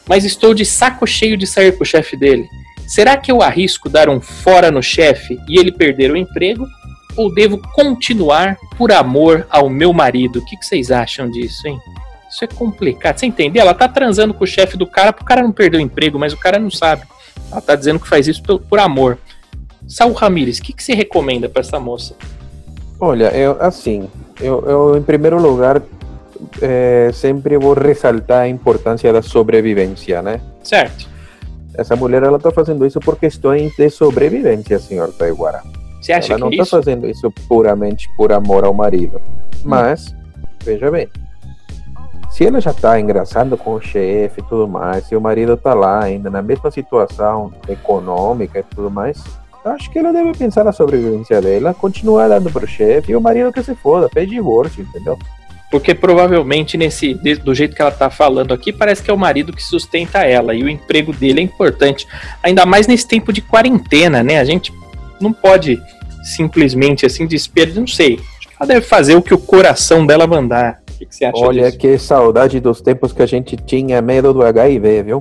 Mas 0.07 0.25
estou 0.25 0.53
de 0.53 0.65
saco 0.65 1.05
cheio 1.05 1.37
de 1.37 1.47
sair 1.47 1.77
com 1.77 1.83
o 1.83 1.87
chefe 1.87 2.17
dele. 2.17 2.45
Será 2.87 3.15
que 3.15 3.31
eu 3.31 3.41
arrisco 3.41 3.89
dar 3.89 4.09
um 4.09 4.19
fora 4.19 4.69
no 4.69 4.81
chefe 4.81 5.39
e 5.47 5.57
ele 5.59 5.71
perder 5.71 6.11
o 6.11 6.17
emprego? 6.17 6.67
Ou 7.15 7.33
devo 7.33 7.57
continuar 7.73 8.57
por 8.77 8.91
amor 8.91 9.47
ao 9.49 9.69
meu 9.69 9.93
marido? 9.93 10.39
O 10.39 10.45
que, 10.45 10.57
vocês 10.59 10.91
acham 10.91 11.29
disso, 11.29 11.67
hein? 11.67 11.79
Isso 12.29 12.43
é 12.43 12.47
complicado. 12.47 13.19
Você 13.19 13.27
entendeu? 13.27 13.61
Ela 13.61 13.73
tá 13.73 13.87
transando 13.87 14.33
com 14.33 14.43
o 14.43 14.47
chefe 14.47 14.75
do 14.75 14.87
cara 14.87 15.13
pro 15.13 15.23
cara 15.23 15.43
não 15.43 15.51
perder 15.51 15.77
o 15.77 15.81
emprego, 15.81 16.17
mas 16.17 16.33
o 16.33 16.37
cara 16.37 16.57
não 16.57 16.71
sabe. 16.71 17.03
Ela 17.51 17.61
tá 17.61 17.75
dizendo 17.75 17.99
que 17.99 18.07
faz 18.07 18.27
isso 18.27 18.41
por 18.41 18.79
amor. 18.79 19.19
Saul 19.87 20.13
Ramírez, 20.13 20.57
o 20.57 20.63
que, 20.63 20.73
que 20.73 20.83
você 20.83 20.93
recomenda 20.93 21.49
pra 21.49 21.61
essa 21.61 21.79
moça? 21.79 22.15
Olha, 22.99 23.35
eu 23.35 23.57
assim, 23.59 24.09
eu, 24.39 24.63
eu 24.65 24.97
em 24.97 25.03
primeiro 25.03 25.41
lugar 25.41 25.81
eh, 26.61 27.11
sempre 27.13 27.57
vou 27.57 27.73
ressaltar 27.73 28.41
a 28.41 28.47
importância 28.47 29.11
da 29.11 29.21
sobrevivência, 29.21 30.21
né? 30.21 30.39
Certo? 30.63 31.07
Essa 31.75 31.95
mulher 31.95 32.23
ela 32.23 32.39
tá 32.39 32.51
fazendo 32.51 32.85
isso 32.85 32.99
por 32.99 33.17
questões 33.17 33.75
de 33.75 33.89
sobrevivência, 33.89 34.79
senhor 34.79 35.11
Taiguara. 35.13 35.63
Você 36.01 36.13
acha 36.13 36.33
ela 36.33 36.39
não 36.39 36.49
que 36.49 36.55
é 36.55 36.57
tá 36.57 36.63
isso? 36.63 36.75
Hum. 36.75 36.79
fazendo 36.79 37.09
isso 37.09 37.31
puramente 37.47 38.09
por 38.15 38.31
amor 38.31 38.63
ao 38.63 38.73
marido. 38.73 39.19
Mas, 39.63 40.13
veja 40.63 40.91
bem, 40.91 41.07
se 42.29 42.45
ela 42.45 42.59
já 42.59 42.73
tá 42.73 42.99
engraçando 42.99 43.57
com 43.57 43.73
o 43.73 43.81
chefe 43.81 44.41
e 44.41 44.43
tudo 44.43 44.67
mais, 44.67 45.05
se 45.05 45.15
o 45.15 45.21
marido 45.21 45.55
tá 45.55 45.73
lá 45.73 46.03
ainda 46.03 46.29
na 46.29 46.41
mesma 46.41 46.69
situação 46.69 47.53
econômica 47.67 48.59
e 48.59 48.63
tudo 48.63 48.91
mais, 48.91 49.23
acho 49.65 49.89
que 49.89 49.99
ela 49.99 50.11
deve 50.11 50.33
pensar 50.33 50.63
na 50.63 50.71
sobrevivência 50.71 51.41
dela, 51.41 51.73
continuar 51.73 52.27
dando 52.27 52.51
pro 52.51 52.67
chefe 52.67 53.11
e 53.11 53.15
o 53.15 53.21
marido 53.21 53.51
que 53.51 53.63
se 53.63 53.75
foda, 53.75 54.09
pede 54.09 54.31
divórcio, 54.31 54.83
entendeu? 54.83 55.17
Porque 55.71 55.95
provavelmente 55.95 56.77
nesse 56.77 57.15
do 57.15 57.55
jeito 57.55 57.75
que 57.75 57.81
ela 57.81 57.89
tá 57.89 58.09
falando 58.09 58.53
aqui, 58.53 58.71
parece 58.71 59.01
que 59.01 59.09
é 59.09 59.13
o 59.13 59.17
marido 59.17 59.51
que 59.51 59.63
sustenta 59.63 60.19
ela 60.19 60.53
e 60.53 60.63
o 60.63 60.69
emprego 60.69 61.11
dele 61.11 61.39
é 61.39 61.43
importante. 61.43 62.07
Ainda 62.43 62.65
mais 62.65 62.85
nesse 62.85 63.07
tempo 63.07 63.33
de 63.33 63.41
quarentena, 63.41 64.21
né? 64.21 64.39
A 64.39 64.43
gente 64.43 64.71
não 65.19 65.33
pode 65.33 65.81
simplesmente 66.23 67.05
assim 67.05 67.25
despedir, 67.25 67.79
não 67.79 67.87
sei. 67.87 68.19
Acho 68.37 68.47
que 68.49 68.55
ela 68.59 68.67
deve 68.67 68.85
fazer 68.85 69.15
o 69.15 69.21
que 69.21 69.33
o 69.33 69.37
coração 69.37 70.05
dela 70.05 70.27
mandar. 70.27 70.81
O 70.91 70.97
que, 70.99 71.05
que 71.07 71.15
você 71.15 71.25
acha 71.25 71.37
Olha 71.37 71.65
disso? 71.65 71.77
que 71.79 71.97
saudade 71.97 72.59
dos 72.59 72.79
tempos 72.79 73.11
que 73.11 73.21
a 73.21 73.25
gente 73.25 73.57
tinha 73.57 74.01
medo 74.01 74.31
do 74.31 74.43
HIV, 74.43 75.03
viu? 75.03 75.17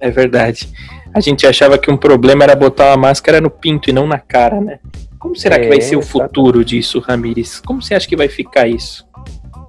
É 0.00 0.10
verdade. 0.10 0.68
A 1.16 1.20
gente 1.20 1.46
achava 1.46 1.78
que 1.78 1.90
um 1.90 1.96
problema 1.96 2.44
era 2.44 2.54
botar 2.54 2.88
uma 2.90 3.08
máscara 3.08 3.40
no 3.40 3.48
pinto 3.48 3.88
e 3.88 3.92
não 3.92 4.06
na 4.06 4.18
cara, 4.18 4.60
né? 4.60 4.78
Como 5.18 5.34
será 5.34 5.58
que 5.58 5.66
vai 5.66 5.78
É, 5.78 5.80
ser 5.80 5.96
o 5.96 6.02
futuro 6.02 6.62
disso, 6.62 7.00
Ramires? 7.00 7.58
Como 7.58 7.80
você 7.80 7.94
acha 7.94 8.06
que 8.06 8.14
vai 8.14 8.28
ficar 8.28 8.68
isso? 8.68 9.06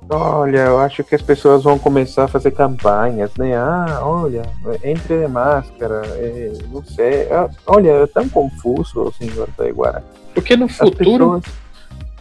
Olha, 0.09 0.57
eu 0.65 0.77
acho 0.79 1.05
que 1.05 1.15
as 1.15 1.21
pessoas 1.21 1.63
vão 1.63 1.79
começar 1.79 2.25
a 2.25 2.27
fazer 2.27 2.51
campanhas, 2.51 3.31
né? 3.37 3.55
Ah, 3.55 3.99
olha, 4.01 4.41
entre 4.83 5.25
máscara, 5.29 6.01
é, 6.15 6.51
não 6.69 6.83
sei. 6.83 7.27
Ah, 7.31 7.49
Olha, 7.65 7.91
é 7.91 8.07
tão 8.07 8.27
confuso, 8.27 9.13
senhor 9.17 9.47
Taiguara. 9.55 10.03
Porque 10.33 10.57
no 10.57 10.65
As 10.65 10.75
futuro. 10.75 11.41
pessoas, 11.41 11.43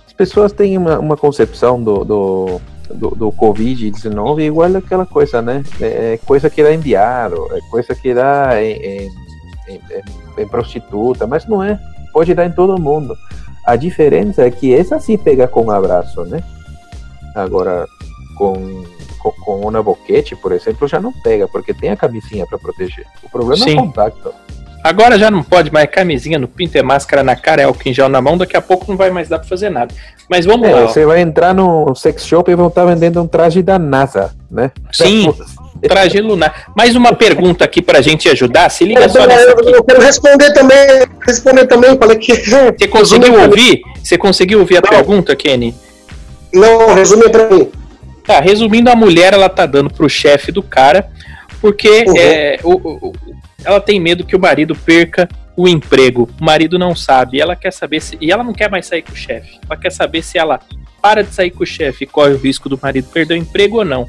as 0.06 0.12
pessoas 0.12 0.52
têm 0.52 0.78
uma, 0.78 1.00
uma 1.00 1.16
concepção 1.16 1.82
do, 1.82 2.04
do, 2.04 2.60
do, 2.94 3.10
do 3.10 3.32
Covid-19 3.32 4.40
igual 4.42 4.74
aquela 4.76 5.06
coisa, 5.06 5.40
né? 5.42 5.62
É 5.80 6.14
é 6.14 6.18
coisa 6.18 6.48
que 6.50 6.62
dá 6.62 6.72
em 6.72 6.80
diário, 6.80 7.46
é 7.56 7.60
coisa 7.70 7.94
que 7.94 8.12
dá 8.14 8.62
em, 8.62 8.72
em, 8.72 9.10
em- 9.68 9.80
em- 10.38 10.48
prostituta, 10.48 11.26
mas 11.26 11.46
não 11.46 11.62
é. 11.62 11.78
Pode 12.12 12.32
dar 12.34 12.46
em 12.46 12.52
todo 12.52 12.80
mundo. 12.80 13.16
A 13.64 13.74
diferença 13.76 14.42
é 14.46 14.50
que 14.50 14.72
essa 14.74 14.98
sim 15.00 15.18
pega 15.18 15.48
com 15.48 15.64
um 15.64 15.70
abraço, 15.70 16.22
né? 16.24 16.42
Agora, 17.34 17.86
com, 18.36 18.84
com, 19.18 19.30
com 19.32 19.60
uma 19.68 19.82
boquete, 19.82 20.36
por 20.36 20.52
exemplo, 20.52 20.86
já 20.86 21.00
não 21.00 21.12
pega, 21.12 21.48
porque 21.48 21.74
tem 21.74 21.90
a 21.90 21.96
camisinha 21.96 22.46
para 22.46 22.58
proteger. 22.58 23.04
O 23.22 23.28
problema 23.28 23.64
é 23.64 23.68
Sim. 23.68 23.78
o 23.78 23.82
contato. 23.82 24.32
Agora 24.88 25.18
já 25.18 25.30
não 25.30 25.42
pode 25.42 25.72
mais 25.72 25.90
camisinha 25.90 26.38
no 26.38 26.46
pinto, 26.46 26.76
é 26.78 26.82
máscara 26.82 27.22
na 27.24 27.34
cara, 27.34 27.62
é 27.62 27.64
álcool 27.64 27.88
em 27.88 27.92
gel 27.92 28.08
na 28.08 28.20
mão, 28.20 28.38
daqui 28.38 28.56
a 28.56 28.60
pouco 28.62 28.84
não 28.88 28.96
vai 28.96 29.10
mais 29.10 29.28
dar 29.28 29.38
pra 29.40 29.48
fazer 29.48 29.68
nada. 29.70 29.92
Mas 30.28 30.44
vamos 30.46 30.68
É, 30.68 30.72
lá. 30.74 30.84
ó. 30.84 30.86
você 30.86 31.04
vai 31.04 31.20
entrar 31.20 31.52
no 31.54 31.94
sex 31.94 32.24
shop 32.26 32.50
e 32.50 32.54
vão 32.54 32.68
estar 32.68 32.84
vendendo 32.84 33.20
um 33.22 33.26
traje 33.26 33.62
da 33.62 33.78
NASA, 33.78 34.32
né? 34.50 34.70
Sim, 34.92 35.32
traje 35.82 36.20
lunar. 36.20 36.66
Mais 36.76 36.94
uma 36.94 37.12
pergunta 37.12 37.64
aqui 37.64 37.82
pra 37.82 38.00
gente 38.00 38.28
ajudar. 38.28 38.68
Se 38.70 38.84
liga 38.84 39.08
só 39.08 39.20
eu, 39.20 39.26
nessa 39.28 39.50
aqui. 39.52 39.70
eu 39.72 39.84
quero 39.84 40.00
responder 40.02 40.52
também. 40.52 40.78
Responder 41.26 41.66
também, 41.66 41.96
falei 41.96 42.16
que. 42.18 42.34
Você 42.36 42.86
conseguiu 42.88 43.40
ouvir? 43.42 43.80
Você 44.02 44.16
conseguiu 44.16 44.60
ouvir 44.60 44.78
a 44.78 44.80
Não. 44.82 44.88
pergunta, 44.90 45.34
Kenny? 45.34 45.74
Não, 46.52 46.94
resume 46.94 47.28
pra 47.28 47.48
mim. 47.50 47.68
Tá, 48.24 48.40
resumindo, 48.40 48.90
a 48.90 48.96
mulher 48.96 49.32
ela 49.34 49.48
tá 49.48 49.66
dando 49.66 49.90
pro 49.90 50.08
chefe 50.08 50.50
do 50.50 50.62
cara 50.62 51.08
porque 51.60 52.04
Uhum. 52.06 52.14
é, 52.16 52.58
o- 52.62 52.72
o- 52.74 53.08
o- 53.08 53.12
ela 53.66 53.80
tem 53.80 53.98
medo 53.98 54.24
que 54.24 54.36
o 54.36 54.40
marido 54.40 54.74
perca 54.74 55.28
o 55.56 55.66
emprego. 55.66 56.30
O 56.40 56.44
marido 56.44 56.78
não 56.78 56.94
sabe. 56.94 57.40
Ela 57.40 57.56
quer 57.56 57.72
saber 57.72 58.00
se. 58.00 58.16
E 58.20 58.30
ela 58.30 58.44
não 58.44 58.52
quer 58.52 58.70
mais 58.70 58.86
sair 58.86 59.02
com 59.02 59.12
o 59.12 59.16
chefe. 59.16 59.58
Ela 59.68 59.78
quer 59.78 59.90
saber 59.90 60.22
se 60.22 60.38
ela 60.38 60.60
para 61.02 61.22
de 61.22 61.34
sair 61.34 61.50
com 61.50 61.64
o 61.64 61.66
chefe 61.66 62.04
e 62.04 62.06
corre 62.06 62.32
o 62.32 62.38
risco 62.38 62.68
do 62.68 62.78
marido 62.80 63.08
perder 63.12 63.34
o 63.34 63.36
emprego 63.36 63.78
ou 63.78 63.84
não. 63.84 64.08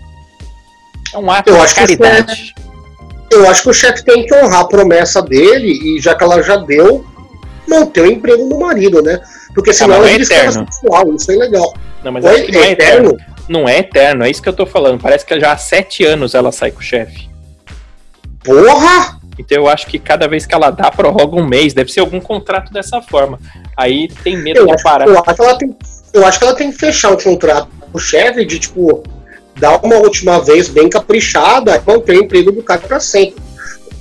É 1.13 1.17
um 1.17 1.31
ato 1.31 1.49
Eu 1.49 1.55
de 1.55 1.61
acho 1.61 1.73
que 1.73 1.79
caridade. 1.97 2.55
Eu 3.31 3.49
acho 3.49 3.63
que 3.63 3.69
o 3.69 3.73
chefe 3.73 4.05
tem 4.05 4.25
que 4.25 4.33
honrar 4.35 4.61
a 4.61 4.67
promessa 4.67 5.21
dele 5.21 5.67
e 5.67 5.99
já 5.99 6.15
que 6.15 6.23
ela 6.23 6.41
já 6.41 6.55
deu, 6.57 7.05
manter 7.67 8.01
o 8.01 8.11
emprego 8.11 8.45
no 8.47 8.59
marido, 8.59 9.01
né? 9.01 9.19
Porque 9.53 9.73
senão 9.73 9.89
mas 9.89 9.97
ela 9.97 10.05
não 10.05 10.07
é 10.07 10.11
vira 10.11 10.23
escrava 10.23 10.49
eterno. 10.49 10.73
sexual, 10.73 11.15
isso 11.15 11.31
é 11.31 11.35
legal. 11.35 11.73
Não, 12.03 12.11
mas 12.11 12.25
Oi, 12.25 12.51
não 12.51 12.63
é 12.63 12.71
eterno. 12.71 13.17
Não 13.49 13.69
é 13.69 13.77
eterno, 13.79 14.23
é 14.23 14.29
isso 14.29 14.41
que 14.41 14.49
eu 14.49 14.53
tô 14.53 14.65
falando. 14.65 15.01
Parece 15.01 15.25
que 15.25 15.39
já 15.39 15.51
há 15.51 15.57
sete 15.57 16.05
anos 16.05 16.35
ela 16.35 16.51
sai 16.51 16.71
com 16.71 16.79
o 16.79 16.83
chefe. 16.83 17.29
Porra! 18.43 19.16
Então 19.37 19.57
eu 19.57 19.67
acho 19.67 19.87
que 19.87 19.99
cada 19.99 20.27
vez 20.27 20.45
que 20.45 20.53
ela 20.53 20.71
dá, 20.71 20.89
prorroga 20.89 21.35
um 21.35 21.45
mês. 21.45 21.73
Deve 21.73 21.91
ser 21.91 21.99
algum 21.99 22.19
contrato 22.19 22.71
dessa 22.71 23.01
forma. 23.01 23.39
Aí 23.75 24.07
tem 24.23 24.37
medo 24.37 24.59
Eu 24.59 24.75
de 24.75 24.83
parar. 24.83 25.07
eu, 25.07 25.17
acho 25.17 25.35
que 25.35 25.41
ela 25.41 25.57
tem, 25.57 25.77
eu 26.13 26.25
acho 26.25 26.39
que 26.39 26.45
ela 26.45 26.55
tem 26.55 26.71
que 26.71 26.77
fechar 26.77 27.11
um 27.11 27.17
contrato 27.17 27.69
com 27.79 27.97
o 27.97 27.99
chefe 27.99 28.45
de, 28.45 28.59
tipo, 28.59 29.03
dar 29.55 29.79
uma 29.83 29.95
última 29.97 30.39
vez 30.43 30.69
bem 30.69 30.89
caprichada 30.89 31.75
e 31.75 31.91
manter 31.91 32.17
o 32.17 32.23
emprego 32.23 32.51
do 32.51 32.63
cara 32.63 32.81
pra 32.81 32.99
sempre. 32.99 33.35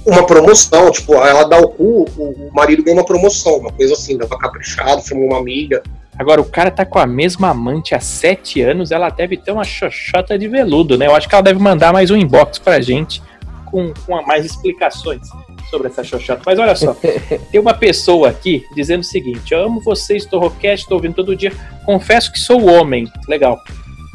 Uma 0.04 0.24
promoção, 0.24 0.90
tipo, 0.90 1.14
ela 1.14 1.44
dá 1.44 1.58
o 1.58 1.68
cu, 1.68 2.04
o 2.16 2.46
o 2.46 2.50
marido 2.54 2.82
ganha 2.82 2.96
uma 2.96 3.04
promoção, 3.04 3.56
uma 3.56 3.72
coisa 3.72 3.94
assim, 3.94 4.16
dava 4.16 4.38
caprichado, 4.38 5.06
chamou 5.06 5.26
uma 5.26 5.38
amiga. 5.38 5.82
Agora, 6.18 6.40
o 6.40 6.44
cara 6.44 6.70
tá 6.70 6.86
com 6.86 6.98
a 6.98 7.06
mesma 7.06 7.50
amante 7.50 7.94
há 7.94 8.00
sete 8.00 8.62
anos, 8.62 8.90
ela 8.90 9.10
deve 9.10 9.36
ter 9.36 9.50
uma 9.50 9.64
xoxota 9.64 10.38
de 10.38 10.48
veludo, 10.48 10.96
né? 10.96 11.06
Eu 11.06 11.14
acho 11.14 11.28
que 11.28 11.34
ela 11.34 11.42
deve 11.42 11.60
mandar 11.60 11.92
mais 11.92 12.10
um 12.10 12.16
inbox 12.16 12.58
pra 12.58 12.80
gente 12.80 13.20
com, 13.66 13.92
com 14.06 14.22
mais 14.22 14.44
explicações 14.44 15.28
sobre 15.70 15.88
essa 15.88 16.02
xoxota. 16.02 16.42
Mas 16.44 16.58
olha 16.58 16.74
só, 16.74 16.96
tem 17.50 17.60
uma 17.60 17.74
pessoa 17.74 18.30
aqui 18.30 18.64
dizendo 18.74 19.00
o 19.00 19.04
seguinte: 19.04 19.52
Eu 19.52 19.64
amo 19.64 19.80
vocês, 19.80 20.24
Torrocast, 20.24 20.84
estou 20.84 20.96
ouvindo 20.96 21.14
todo 21.14 21.36
dia. 21.36 21.52
Confesso 21.84 22.32
que 22.32 22.38
sou 22.38 22.64
homem. 22.66 23.10
Legal. 23.28 23.60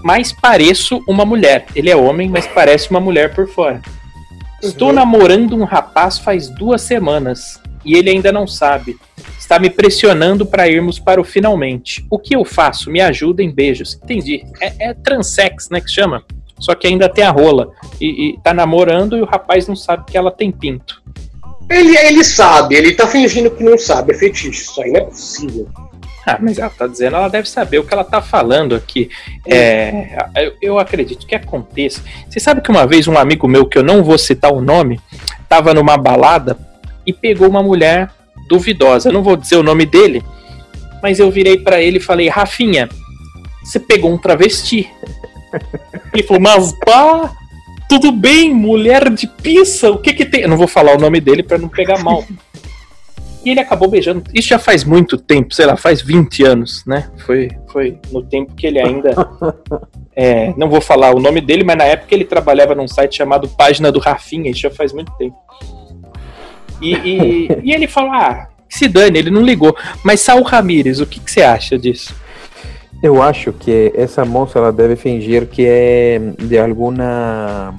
Mas 0.04 0.32
pareço 0.32 1.04
uma 1.08 1.26
mulher. 1.26 1.66
Ele 1.76 1.90
é 1.90 1.96
homem, 1.96 2.30
mas 2.30 2.48
parece 2.48 2.90
uma 2.90 3.00
mulher 3.00 3.36
por 3.36 3.48
fora. 3.48 3.82
Estou 4.62 4.94
namorando 4.94 5.56
um 5.56 5.64
rapaz 5.64 6.20
faz 6.20 6.48
duas 6.48 6.82
semanas 6.82 7.60
e 7.84 7.96
ele 7.96 8.10
ainda 8.10 8.32
não 8.32 8.46
sabe. 8.46 8.98
Está 9.40 9.60
me 9.60 9.70
pressionando 9.70 10.46
para 10.46 10.68
irmos 10.68 11.00
para 11.00 11.20
o 11.20 11.24
finalmente. 11.24 12.06
O 12.10 12.18
que 12.18 12.36
eu 12.36 12.46
faço? 12.46 12.90
Me 12.90 13.02
ajudem, 13.02 13.54
beijos. 13.54 14.00
Entendi. 14.02 14.44
É, 14.60 14.90
é 14.90 14.94
transex, 14.94 15.70
né, 15.70 15.82
que 15.82 15.90
chama? 15.90 16.24
Só 16.62 16.76
que 16.76 16.88
ainda 16.88 17.10
tem 17.10 17.26
a 17.26 17.32
rola. 17.32 17.72
E, 18.00 18.30
e 18.30 18.40
tá 18.42 18.54
namorando 18.54 19.18
e 19.18 19.22
o 19.22 19.26
rapaz 19.26 19.68
não 19.68 19.76
sabe 19.76 20.06
que 20.06 20.18
ela 20.18 20.32
tem 20.32 20.52
pinto. 20.52 21.02
Ele, 21.70 21.98
ele 21.98 22.24
sabe, 22.24 22.76
ele 22.76 22.94
tá 22.94 23.08
fingindo 23.08 23.50
que 23.50 23.64
não 23.64 23.78
sabe, 23.78 24.12
é 24.12 24.18
fetiche, 24.18 24.62
isso 24.62 24.82
aí 24.82 24.92
não 24.92 25.00
é 25.00 25.04
possível. 25.06 25.68
Ah, 26.26 26.38
mas 26.40 26.60
ela 26.60 26.70
tá 26.70 26.86
dizendo, 26.86 27.16
ela 27.16 27.30
deve 27.30 27.50
saber 27.50 27.80
o 27.80 27.84
que 27.84 27.94
ela 27.94 28.04
tá 28.04 28.22
falando 28.22 28.76
aqui. 28.76 29.10
É, 29.48 30.28
eu, 30.36 30.54
eu 30.62 30.80
acredito 30.80 31.26
que 31.26 31.34
aconteça. 31.34 32.04
Você 32.30 32.40
sabe 32.40 32.62
que 32.62 32.70
uma 32.70 32.86
vez 32.86 33.08
um 33.08 33.18
amigo 33.18 33.48
meu, 33.48 33.66
que 33.66 33.78
eu 33.78 33.84
não 33.84 34.04
vou 34.04 34.18
citar 34.18 34.54
o 34.54 34.62
nome, 34.62 35.00
tava 35.50 35.74
numa 35.74 35.98
balada 35.98 36.58
e 37.06 37.12
pegou 37.14 37.50
uma 37.50 37.64
mulher 37.64 38.12
duvidosa. 38.48 39.10
Eu 39.10 39.14
não 39.14 39.24
vou 39.24 39.36
dizer 39.36 39.56
o 39.56 39.64
nome 39.64 39.86
dele, 39.86 40.22
mas 41.02 41.20
eu 41.20 41.32
virei 41.32 41.58
pra 41.58 41.82
ele 41.82 41.98
e 41.98 42.02
falei, 42.02 42.28
Rafinha, 42.28 42.88
você 43.64 43.80
pegou 43.80 44.14
um 44.14 44.18
travesti. 44.18 44.90
Ele 46.14 46.24
falou, 46.24 46.42
mas 46.42 46.74
pá, 46.86 47.32
tudo 47.88 48.12
bem, 48.12 48.54
mulher 48.54 49.10
de 49.10 49.28
pizza, 49.28 49.92
o 49.92 49.98
que 49.98 50.14
que 50.14 50.26
tem? 50.26 50.42
Eu 50.42 50.50
não 50.50 50.58
vou 50.58 50.68
falar 50.68 50.96
o 50.96 51.00
nome 51.00 51.20
dele 51.20 51.44
pra 51.44 51.58
não 51.58 51.70
pegar 51.70 52.02
mal. 52.04 52.24
E 53.44 53.50
ele 53.50 53.60
acabou 53.60 53.90
beijando. 53.90 54.24
Isso 54.34 54.50
já 54.50 54.60
faz 54.60 54.84
muito 54.84 55.18
tempo, 55.18 55.54
sei 55.54 55.66
lá, 55.66 55.76
faz 55.76 56.02
20 56.02 56.44
anos, 56.44 56.86
né? 56.86 57.10
Foi, 57.26 57.50
foi 57.68 57.98
no 58.12 58.22
tempo 58.22 58.54
que 58.54 58.68
ele 58.68 58.80
ainda. 58.80 59.16
é, 60.16 60.54
não 60.56 60.70
vou 60.70 60.80
falar 60.80 61.16
o 61.16 61.20
nome 61.20 61.42
dele, 61.42 61.64
mas 61.64 61.78
na 61.78 61.86
época 61.86 62.14
ele 62.14 62.24
trabalhava 62.24 62.76
num 62.76 62.88
site 62.88 63.18
chamado 63.18 63.50
Página 63.50 63.92
do 63.92 64.00
Rafinha, 64.00 64.52
isso 64.52 64.62
já 64.62 64.70
faz 64.70 64.94
muito 64.94 65.12
tempo. 65.18 65.36
E, 66.82 66.94
e, 66.94 67.48
e 67.64 67.74
ele 67.74 67.88
falou: 67.88 68.12
ah, 68.12 68.48
se 68.70 68.88
dane, 68.88 69.20
ele 69.20 69.30
não 69.30 69.42
ligou. 69.42 69.76
Mas 70.04 70.22
Saul 70.22 70.44
Ramírez, 70.44 71.00
o 71.00 71.06
que, 71.06 71.20
que 71.20 71.32
você 71.32 71.42
acha 71.42 71.78
disso? 71.78 72.16
Eu 73.02 73.22
acho 73.22 73.52
que 73.52 73.92
essa 73.96 74.24
moça 74.24 74.60
ela 74.60 74.72
deve 74.72 74.96
fingir 74.96 75.48
que 75.48 75.66
é 75.66 76.20
de 76.38 76.58
alguma 76.60 77.74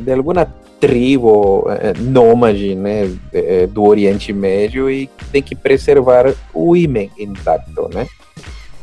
de 0.00 0.12
alguma 0.12 0.46
tribo 0.80 1.66
eh, 1.68 1.94
nômade, 1.98 2.74
né, 2.74 3.10
eh, 3.32 3.66
do 3.66 3.84
Oriente 3.84 4.32
Médio 4.32 4.90
e 4.90 5.08
tem 5.32 5.42
que 5.42 5.54
preservar 5.54 6.34
o 6.52 6.76
ímã 6.76 7.06
intacto, 7.18 7.88
né? 7.92 8.06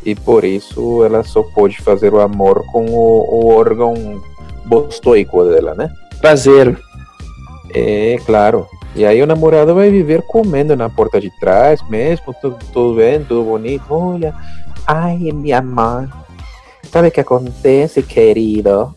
E 0.04 0.16
por 0.16 0.44
isso 0.44 1.04
ela 1.04 1.24
só 1.24 1.44
pode 1.44 1.78
fazer 1.82 2.14
o 2.14 2.20
amor 2.20 2.66
com 2.72 2.86
o, 2.86 3.46
o 3.46 3.54
órgão 3.54 4.22
bostoico 4.66 5.44
dela, 5.44 5.76
né? 5.76 5.92
Prazer. 6.20 6.76
É, 7.74 8.18
claro. 8.26 8.68
E 8.96 9.06
aí 9.06 9.22
o 9.22 9.28
namorado 9.28 9.76
vai 9.76 9.89
viver 9.89 10.22
comendo 10.24 10.76
na 10.76 10.89
porta 10.89 11.22
de 11.22 11.30
trás 11.39 11.80
mesmo, 11.88 12.36
tudo, 12.42 12.58
tudo 12.74 12.96
bem, 12.98 13.24
tudo 13.24 13.44
bonito. 13.44 13.86
Olha, 13.89 14.34
ai, 14.88 15.18
minha 15.34 15.60
amor, 15.60 16.10
sabe 16.92 17.08
o 17.08 17.12
que 17.12 17.20
acontece, 17.20 18.02
querido? 18.02 18.94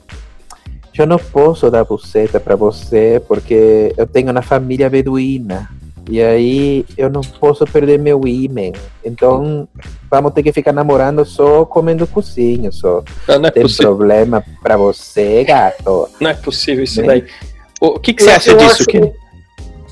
Eu 0.96 1.06
não 1.06 1.18
posso 1.18 1.70
dar 1.70 1.84
buceta 1.84 2.38
para 2.38 2.54
você 2.54 3.20
porque 3.26 3.92
eu 3.96 4.06
tenho 4.06 4.30
uma 4.30 4.42
família 4.42 4.88
beduína. 4.88 5.68
E 6.08 6.20
aí 6.22 6.84
eu 6.98 7.08
não 7.08 7.22
posso 7.22 7.64
perder 7.66 7.98
meu 7.98 8.20
ímã. 8.28 8.70
Então 9.04 9.66
vamos 10.10 10.32
ter 10.34 10.42
que 10.42 10.52
ficar 10.52 10.72
namorando 10.72 11.24
só 11.24 11.64
comendo 11.64 12.06
cozinho 12.06 12.70
só. 12.72 13.02
Não, 13.26 13.38
não 13.40 13.48
é 13.48 13.50
Tem 13.50 13.62
possível, 13.62 13.96
problema 13.96 14.44
para 14.62 14.76
você, 14.76 15.42
gato? 15.44 16.08
não 16.20 16.30
é 16.30 16.34
possível 16.34 16.84
isso 16.84 17.00
Né? 17.00 17.06
daí. 17.06 17.24
O, 17.80 17.98
que, 17.98 18.12
que 18.12 18.22
você 18.22 18.30
Eu- 18.30 18.36
acha 18.36 18.50
eu 18.52 18.56
disso, 18.58 18.72
acho- 18.74 18.86
Kenny? 18.86 19.12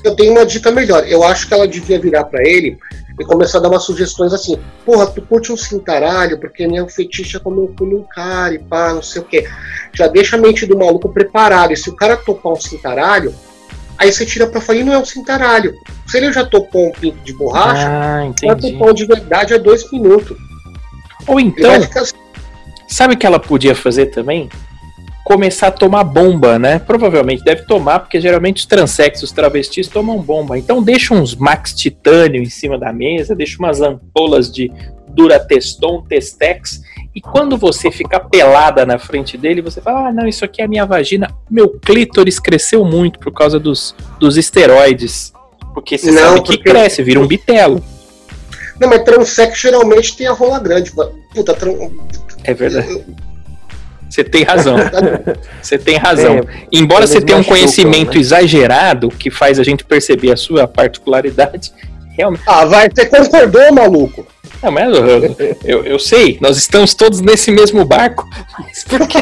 Eu 0.03 0.15
tenho 0.15 0.31
uma 0.33 0.45
dica 0.45 0.71
melhor. 0.71 1.03
Eu 1.07 1.23
acho 1.23 1.47
que 1.47 1.53
ela 1.53 1.67
devia 1.67 1.99
virar 1.99 2.25
pra 2.25 2.41
ele 2.47 2.77
e 3.19 3.23
começar 3.25 3.59
a 3.59 3.61
dar 3.61 3.69
umas 3.69 3.83
sugestões 3.83 4.33
assim. 4.33 4.57
Porra, 4.85 5.07
tu 5.07 5.21
curte 5.21 5.51
um 5.51 5.57
cintaralho, 5.57 6.39
porque 6.39 6.67
minha 6.67 6.87
fetiche 6.87 7.37
é 7.37 7.39
comer 7.39 7.61
o 7.61 7.67
cu 7.67 7.85
num 7.85 8.03
cara 8.03 8.53
e 8.53 8.59
pá, 8.59 8.93
não 8.93 9.01
sei 9.01 9.21
o 9.21 9.25
quê. 9.25 9.47
Já 9.93 10.07
deixa 10.07 10.35
a 10.35 10.39
mente 10.39 10.65
do 10.65 10.77
maluco 10.77 11.09
preparada. 11.09 11.73
E 11.73 11.77
se 11.77 11.89
o 11.89 11.95
cara 11.95 12.17
topar 12.17 12.53
um 12.53 12.59
cintaralho, 12.59 13.33
aí 13.97 14.11
você 14.11 14.25
tira 14.25 14.47
pra 14.47 14.59
falar, 14.59 14.79
"Ih, 14.79 14.83
não 14.83 14.93
é 14.93 14.97
um 14.97 15.05
cintaralho. 15.05 15.73
Se 16.07 16.17
ele 16.17 16.31
já 16.33 16.45
topou 16.45 16.87
um 16.87 16.91
pinto 16.91 17.19
de 17.23 17.33
borracha, 17.33 17.87
Ah, 17.87 18.31
vai 18.45 18.55
topar 18.55 18.89
um 18.89 18.93
de 18.93 19.05
verdade 19.05 19.53
a 19.53 19.57
dois 19.57 19.89
minutos. 19.91 20.37
Ou 21.27 21.39
então, 21.39 21.81
ficar 21.81 22.01
assim, 22.01 22.13
Sabe 22.87 23.15
o 23.15 23.17
que 23.17 23.25
ela 23.25 23.39
podia 23.39 23.73
fazer 23.73 24.07
também? 24.07 24.49
Começar 25.25 25.67
a 25.67 25.71
tomar 25.71 26.03
bomba, 26.03 26.59
né? 26.59 26.79
Provavelmente 26.79 27.43
deve 27.43 27.63
tomar, 27.63 27.99
porque 27.99 28.19
geralmente 28.19 28.57
os 28.57 28.65
transexos, 28.65 29.23
os 29.23 29.31
travestis 29.31 29.87
tomam 29.87 30.17
bomba. 30.21 30.57
Então 30.57 30.83
deixa 30.83 31.13
uns 31.13 31.33
Max 31.35 31.73
Titânio 31.73 32.41
em 32.41 32.49
cima 32.49 32.77
da 32.77 32.91
mesa, 32.91 33.33
deixa 33.33 33.57
umas 33.57 33.79
ampolas 33.81 34.51
de 34.51 34.69
Durateston, 35.07 36.01
Testex, 36.09 36.81
e 37.15 37.21
quando 37.21 37.55
você 37.55 37.91
ficar 37.91 38.21
pelada 38.21 38.85
na 38.85 38.97
frente 38.97 39.37
dele, 39.37 39.61
você 39.61 39.79
fala: 39.79 40.09
Ah, 40.09 40.11
não, 40.11 40.27
isso 40.27 40.43
aqui 40.43 40.61
é 40.61 40.65
a 40.65 40.67
minha 40.67 40.85
vagina. 40.85 41.29
Meu 41.49 41.69
clítoris 41.69 42.39
cresceu 42.39 42.83
muito 42.83 43.19
por 43.19 43.31
causa 43.31 43.59
dos, 43.59 43.95
dos 44.19 44.35
esteroides. 44.35 45.31
Porque 45.73 45.97
você 45.97 46.11
Não, 46.11 46.21
sabe 46.21 46.41
que 46.41 46.57
porque- 46.57 46.69
cresce, 46.69 47.01
vira 47.03 47.19
um 47.19 47.27
bitelo. 47.27 47.81
Não, 48.79 48.89
mas 48.89 49.03
transex 49.03 49.59
geralmente 49.59 50.17
tem 50.17 50.27
a 50.27 50.31
rola 50.33 50.59
grande. 50.59 50.91
Puta, 51.33 51.53
tran... 51.53 51.73
É 52.43 52.53
verdade. 52.53 53.05
Você 54.13 54.23
tem 54.23 54.43
razão. 54.43 54.75
Você 55.59 55.75
tem 55.75 55.97
razão. 55.97 56.35
É, 56.37 56.43
Embora 56.71 57.07
você 57.07 57.19
tenha 57.19 57.35
um 57.37 57.39
machucam, 57.39 57.57
conhecimento 57.57 58.13
né? 58.13 58.19
exagerado 58.19 59.09
que 59.09 59.31
faz 59.31 59.57
a 59.57 59.63
gente 59.63 59.83
perceber 59.83 60.31
a 60.31 60.37
sua 60.37 60.67
particularidade, 60.67 61.71
realmente. 62.15 62.43
Ah, 62.45 62.63
vai, 62.63 62.89
você 62.93 63.07
concordou, 63.07 63.73
maluco? 63.73 64.27
Não, 64.61 64.71
mas 64.71 64.95
eu, 64.95 65.35
eu, 65.65 65.83
eu- 65.85 65.99
sei, 65.99 66.37
nós 66.39 66.57
estamos 66.57 66.93
todos 66.93 67.21
nesse 67.21 67.49
mesmo 67.49 67.83
barco. 67.83 68.29
Mas 68.59 68.83
por 68.83 69.07
que. 69.07 69.17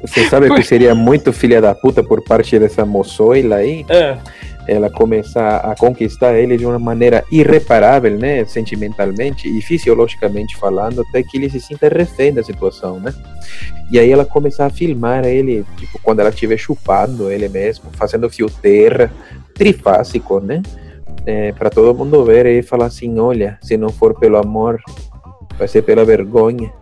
Você 0.00 0.26
sabe 0.28 0.52
que 0.54 0.62
seria 0.62 0.94
muito 0.94 1.30
filha 1.32 1.60
da 1.60 1.74
puta 1.74 2.02
por 2.02 2.24
parte 2.24 2.58
dessa 2.58 2.84
moçoila 2.86 3.56
aí? 3.56 3.84
Ah, 3.90 4.16
Ela 4.66 4.88
começar 4.88 5.56
a 5.56 5.74
conquistar 5.74 6.34
ele 6.34 6.56
de 6.56 6.64
uma 6.64 6.78
maneira 6.78 7.24
irreparável, 7.30 8.16
né? 8.16 8.44
Sentimentalmente 8.44 9.48
e 9.48 9.60
fisiologicamente 9.60 10.56
falando, 10.56 11.02
até 11.02 11.22
que 11.22 11.36
ele 11.36 11.50
se 11.50 11.60
sinta 11.60 11.88
refém 11.88 12.32
da 12.32 12.42
situação, 12.42 13.00
né? 13.00 13.12
E 13.90 13.98
aí 13.98 14.10
ela 14.10 14.24
começar 14.24 14.66
a 14.66 14.70
filmar 14.70 15.24
ele, 15.24 15.64
tipo, 15.76 15.98
quando 16.02 16.20
ela 16.20 16.30
estiver 16.30 16.56
chupando 16.56 17.30
ele 17.30 17.48
mesmo, 17.48 17.90
fazendo 17.92 18.30
fio 18.30 18.48
terra, 18.48 19.12
trifásico, 19.54 20.40
né? 20.40 20.62
É, 21.26 21.52
para 21.52 21.70
todo 21.70 21.96
mundo 21.96 22.24
ver 22.24 22.46
e 22.46 22.62
falar 22.62 22.86
assim: 22.86 23.18
olha, 23.18 23.58
se 23.62 23.76
não 23.76 23.90
for 23.90 24.18
pelo 24.18 24.36
amor, 24.36 24.80
vai 25.58 25.68
ser 25.68 25.82
pela 25.82 26.04
vergonha. 26.04 26.72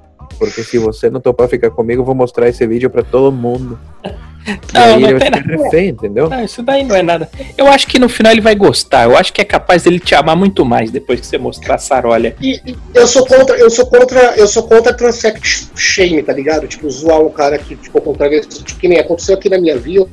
Porque 0.40 0.64
se 0.64 0.78
você 0.78 1.10
não 1.10 1.20
topar 1.20 1.48
ficar 1.48 1.70
comigo, 1.70 2.00
eu 2.00 2.04
vou 2.06 2.14
mostrar 2.14 2.48
esse 2.48 2.66
vídeo 2.66 2.88
para 2.90 3.02
todo 3.04 3.30
mundo. 3.30 3.78
E 4.42 4.72
Não, 4.72 4.82
aí 4.82 5.00
não 5.00 5.08
ele 5.10 5.18
vai 5.18 5.30
tem 5.30 5.42
ficar 5.42 5.64
refém, 5.64 5.88
entendeu? 5.90 6.30
não, 6.30 6.42
isso 6.42 6.62
daí 6.62 6.82
não 6.82 6.96
é 6.96 7.02
nada. 7.02 7.28
Eu 7.58 7.68
acho 7.68 7.86
que 7.86 7.98
no 7.98 8.08
final 8.08 8.32
ele 8.32 8.40
vai 8.40 8.54
gostar. 8.54 9.04
Eu 9.04 9.14
acho 9.14 9.34
que 9.34 9.42
é 9.42 9.44
capaz 9.44 9.82
dele 9.82 10.00
te 10.00 10.14
amar 10.14 10.34
muito 10.34 10.64
mais 10.64 10.90
depois 10.90 11.20
que 11.20 11.26
você 11.26 11.36
mostrar 11.36 11.74
a 11.74 11.78
sarolha. 11.78 12.34
E, 12.40 12.58
e 12.66 12.74
eu 12.94 13.06
sou 13.06 13.26
contra, 13.26 13.54
eu 13.58 13.68
sou 13.68 13.84
contra, 13.84 14.34
eu 14.38 14.48
sou 14.48 14.62
contra 14.62 14.94
transex 14.94 15.70
shame, 15.76 16.22
tá 16.22 16.32
ligado? 16.32 16.66
Tipo, 16.66 16.88
zoar 16.88 17.20
um 17.20 17.28
cara 17.28 17.58
que 17.58 17.76
ficou 17.76 18.00
com 18.00 18.14
travesti, 18.14 18.64
que 18.76 18.88
nem 18.88 18.98
aconteceu 18.98 19.34
aqui 19.34 19.50
na 19.50 19.58
minha 19.60 19.76
vila. 19.76 20.08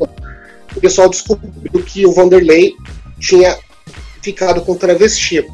O 0.75 0.81
pessoal 0.81 1.09
descobriu 1.09 1.81
que 1.85 2.05
o 2.05 2.11
Vanderlei 2.11 2.73
tinha 3.21 3.55
ficado 4.21 4.59
com 4.61 4.75
travesti. 4.75 5.45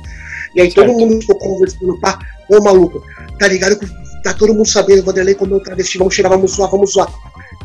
E 0.56 0.62
aí 0.62 0.74
todo 0.74 0.88
Certo. 0.88 1.00
mundo 1.00 1.22
ficou 1.22 1.38
conversando, 1.38 2.00
pá, 2.00 2.18
ô 2.50 2.60
maluco, 2.60 3.04
tá 3.38 3.48
ligado 3.48 3.78
que 3.78 3.86
tá 4.24 4.34
todo 4.34 4.54
mundo 4.54 4.68
sabendo, 4.68 5.02
o 5.02 5.06
Vanderlei 5.06 5.36
comeu 5.36 5.60
travesti, 5.60 5.98
vamos 5.98 6.16
tirar, 6.16 6.30
vamos 6.30 6.52
zoar, 6.52 6.70
vamos 6.72 6.94
zoar. 6.94 7.08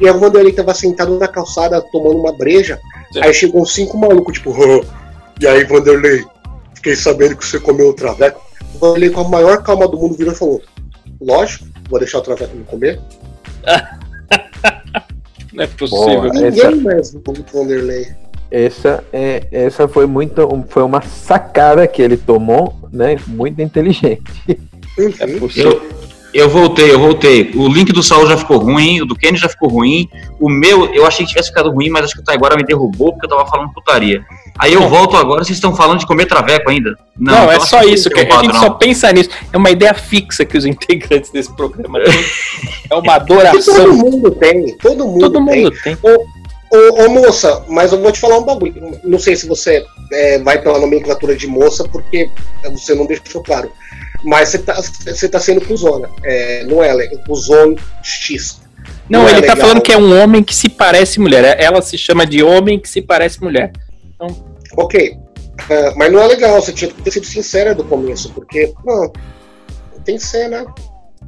E 0.01 0.07
aí 0.09 0.15
o 0.15 0.19
Vanderlei 0.19 0.53
tava 0.53 0.75
sentado 0.75 1.19
na 1.19 1.29
calçada 1.29 1.81
tomando 1.93 2.19
uma 2.19 2.33
breja, 2.33 2.79
Sim. 3.13 3.21
aí 3.23 3.33
chegou 3.33 3.63
uns 3.63 3.73
cinco 3.75 3.97
malucos, 3.97 4.35
tipo, 4.35 4.51
"Hã? 4.53 4.81
e 5.41 5.47
aí 5.47 5.65
Vanderlei, 5.65 6.25
fiquei 6.75 6.97
sabendo 6.97 7.37
que 7.37 7.47
você 7.47 7.59
comeu 7.61 7.89
o 7.91 7.95
traveco. 7.95 8.41
O 8.75 8.79
Vanderlei 8.79 9.11
com 9.11 9.21
a 9.21 9.29
maior 9.29 9.63
calma 9.63 9.87
do 9.89 9.97
mundo 9.97 10.17
virou 10.17 10.33
e 10.33 10.37
falou, 10.37 10.61
lógico, 11.21 11.67
vou 11.89 11.99
deixar 11.99 12.19
o 12.19 12.23
traveco 12.23 12.57
me 12.57 12.65
comer. 12.65 13.01
Não 15.53 15.65
é 15.65 15.67
possível. 15.67 16.05
Boa. 16.21 16.29
Ninguém 16.33 16.49
essa- 16.49 16.71
mais 16.77 17.11
viu 17.13 17.23
o 17.27 17.33
Vanderlei. 17.53 18.07
Essa, 18.51 19.05
é, 19.13 19.47
essa 19.53 19.87
foi 19.87 20.07
muito, 20.07 20.65
foi 20.69 20.83
uma 20.83 21.03
sacada 21.03 21.87
que 21.87 22.01
ele 22.01 22.17
tomou, 22.17 22.75
né? 22.91 23.17
Muito 23.27 23.61
inteligente. 23.61 24.23
Uhum. 24.99 25.13
É 25.21 25.27
possível. 25.39 25.73
Eu, 25.73 25.98
eu 26.35 26.49
voltei, 26.49 26.93
eu 26.93 26.99
voltei. 26.99 27.51
O 27.55 27.68
link 27.68 27.93
do 27.93 28.03
Saul 28.03 28.26
já 28.26 28.37
ficou 28.37 28.59
ruim, 28.59 29.01
o 29.01 29.07
do 29.07 29.14
Kenny 29.16 29.39
já 29.39 29.49
ficou 29.49 29.68
ruim. 29.68 30.09
O 30.39 30.49
meu, 30.49 30.93
eu 30.95 31.07
achei 31.07 31.24
que 31.24 31.31
tivesse 31.31 31.49
ficado 31.49 31.70
ruim, 31.70 31.89
mas 31.89 32.05
acho 32.05 32.14
que 32.14 32.20
o 32.20 32.24
Taiguara 32.24 32.57
me 32.57 32.64
derrubou 32.64 33.12
porque 33.12 33.26
eu 33.26 33.31
tava 33.31 33.47
falando 33.47 33.72
putaria. 33.72 34.22
Aí 34.59 34.72
eu 34.74 34.89
volto 34.89 35.16
agora, 35.16 35.43
vocês 35.45 35.57
estão 35.57 35.74
falando 35.74 36.01
de 36.01 36.07
comer 36.07 36.26
traveco 36.26 36.68
ainda. 36.70 36.97
Não, 37.16 37.33
então 37.35 37.53
é 37.53 37.57
acho 37.57 37.66
só 37.66 37.83
isso, 37.83 38.11
que 38.11 38.18
a 38.18 38.22
gente 38.22 38.31
padrão. 38.35 38.61
só 38.61 38.70
pensa 38.70 39.12
nisso. 39.12 39.31
É 39.53 39.57
uma 39.57 39.70
ideia 39.70 39.95
fixa 39.95 40.45
que 40.45 40.59
os 40.59 40.64
integrantes 40.66 41.31
desse 41.31 41.55
programa 41.57 42.01
têm. 42.01 42.24
É 42.91 42.95
uma 42.95 43.16
E 43.16 43.20
todo 43.26 43.41
adoração. 43.41 43.93
mundo 43.95 44.31
tem, 44.33 44.76
todo 44.79 45.07
mundo 45.07 45.20
Todo 45.31 45.47
tem. 45.47 45.62
mundo 45.64 45.76
tem. 45.83 45.97
Ô, 46.70 47.05
ô, 47.05 47.09
moça, 47.09 47.64
mas 47.68 47.93
eu 47.93 48.01
vou 48.01 48.12
te 48.12 48.20
falar 48.20 48.39
um 48.39 48.45
bagulho. 48.45 49.01
Não 49.03 49.18
sei 49.18 49.35
se 49.35 49.47
você 49.47 49.83
é, 50.12 50.39
vai 50.41 50.61
pela 50.61 50.79
nomenclatura 50.79 51.35
de 51.35 51.47
moça, 51.47 51.85
porque 51.89 52.29
você 52.64 52.95
não 52.95 53.07
deixou 53.07 53.43
claro. 53.43 53.70
Mas 54.25 54.49
você 54.51 54.59
tá, 54.59 54.75
você 54.75 55.29
tá 55.29 55.39
sendo 55.39 55.61
cuzona. 55.61 56.09
É, 56.25 56.64
não 56.64 56.83
é, 56.83 56.91
é 56.91 57.16
cuzão 57.19 57.75
X. 58.03 58.61
Não, 59.09 59.21
Não 59.23 59.29
é 59.29 59.33
ele 59.33 59.43
tá 59.43 59.55
legal. 59.55 59.69
falando 59.69 59.83
que 59.83 59.93
é 59.93 59.97
um 59.99 60.23
homem 60.23 60.43
que 60.43 60.55
se 60.55 60.69
parece 60.69 61.21
mulher. 61.21 61.57
Ela 61.61 61.81
se 61.81 61.97
chama 61.97 62.27
de 62.27 62.43
homem 62.43 62.79
que 62.79 62.89
se 62.89 63.01
parece 63.01 63.41
mulher. 63.43 63.73
Ok. 64.77 65.16
Ah, 65.71 65.93
mas 65.97 66.12
não 66.12 66.21
é 66.21 66.27
legal, 66.27 66.61
você 66.61 66.73
tinha 66.73 66.91
que 66.91 67.03
ter 67.03 67.11
sido 67.11 67.27
sincera 67.27 67.75
do 67.75 67.85
começo, 67.85 68.31
porque, 68.33 68.73
não, 68.85 69.11
tem 70.05 70.16
que 70.16 70.25
ser, 70.25 70.49
né? 70.49 70.64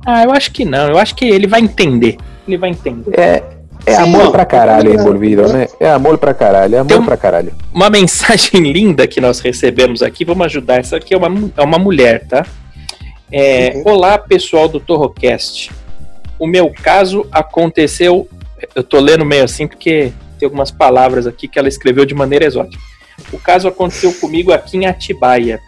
Ah, 0.06 0.22
eu 0.24 0.30
acho 0.32 0.50
que 0.52 0.64
não. 0.64 0.88
Eu 0.88 0.98
acho 0.98 1.14
que 1.14 1.24
ele 1.26 1.46
vai 1.46 1.60
entender. 1.60 2.16
Ele 2.46 2.56
vai 2.56 2.70
entender. 2.70 3.18
É, 3.18 3.42
é 3.86 3.94
Sim, 3.96 4.02
amor 4.02 4.30
pra 4.30 4.44
caralho 4.44 4.92
envolvido, 4.94 5.48
né? 5.52 5.66
É 5.78 5.90
amor 5.90 6.16
pra 6.18 6.32
caralho, 6.32 6.74
é 6.76 6.78
amor 6.78 7.00
um- 7.00 7.04
pra 7.04 7.16
caralho. 7.16 7.52
Uma 7.72 7.88
mensagem 7.90 8.60
linda 8.72 9.06
que 9.06 9.20
nós 9.20 9.40
recebemos 9.40 10.02
aqui. 10.02 10.24
Vamos 10.24 10.46
ajudar. 10.46 10.78
Essa 10.78 10.96
aqui 10.96 11.12
é 11.12 11.16
uma, 11.16 11.50
é 11.56 11.62
uma 11.62 11.78
mulher, 11.78 12.26
tá? 12.26 12.46
É, 13.32 13.74
Uhum. 13.76 13.82
Olá, 13.86 14.18
pessoal 14.18 14.68
do 14.68 14.80
Torrocast. 14.80 15.70
O 16.38 16.46
meu 16.46 16.70
caso 16.70 17.26
aconteceu. 17.30 18.28
Eu 18.74 18.82
tô 18.82 18.98
lendo 18.98 19.24
meio 19.24 19.44
assim 19.44 19.68
porque 19.68 20.12
tem 20.38 20.46
algumas 20.46 20.70
palavras 20.70 21.26
aqui 21.26 21.46
que 21.46 21.58
ela 21.58 21.68
escreveu 21.68 22.04
de 22.04 22.14
maneira 22.14 22.44
exótica. 22.44 22.82
O 23.32 23.38
caso 23.38 23.68
aconteceu 23.68 24.12
comigo 24.14 24.52
aqui 24.52 24.78
em 24.78 24.86
Atibaia. 24.86 25.60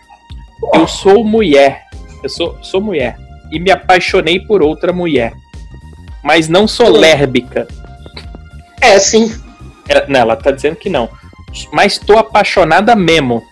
Eu 0.74 0.88
sou 0.88 1.24
mulher. 1.24 1.84
Eu 2.22 2.28
sou, 2.28 2.58
sou 2.62 2.80
mulher. 2.80 3.16
E 3.52 3.60
me 3.60 3.70
apaixonei 3.70 4.40
por 4.40 4.62
outra 4.62 4.92
mulher. 4.92 5.32
Mas 6.22 6.48
não 6.48 6.66
sou 6.66 6.88
lérbica. 6.88 7.68
É, 8.80 8.98
sim. 8.98 9.32
Ela, 9.88 10.06
não, 10.08 10.20
ela 10.20 10.36
tá 10.36 10.50
dizendo 10.50 10.76
que 10.76 10.88
não. 10.88 11.08
Mas 11.72 11.98
tô 11.98 12.18
apaixonada 12.18 12.96
mesmo. 12.96 13.42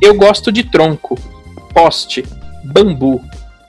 Eu 0.00 0.14
gosto 0.14 0.50
de 0.50 0.64
tronco, 0.64 1.18
poste, 1.74 2.24
bambu, 2.64 3.20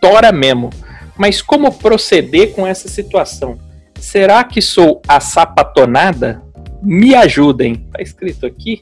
tora 0.04 0.32
mesmo. 0.34 0.70
Mas 1.18 1.42
como 1.42 1.72
proceder 1.72 2.52
com 2.54 2.68
essa 2.68 2.90
situação? 2.90 3.58
Será 4.00 4.44
que 4.44 4.62
sou 4.62 5.02
a 5.08 5.20
sapatonada? 5.20 6.42
Me 6.82 7.16
ajudem. 7.16 7.76
Tá 7.94 8.02
escrito 8.02 8.46
aqui. 8.46 8.82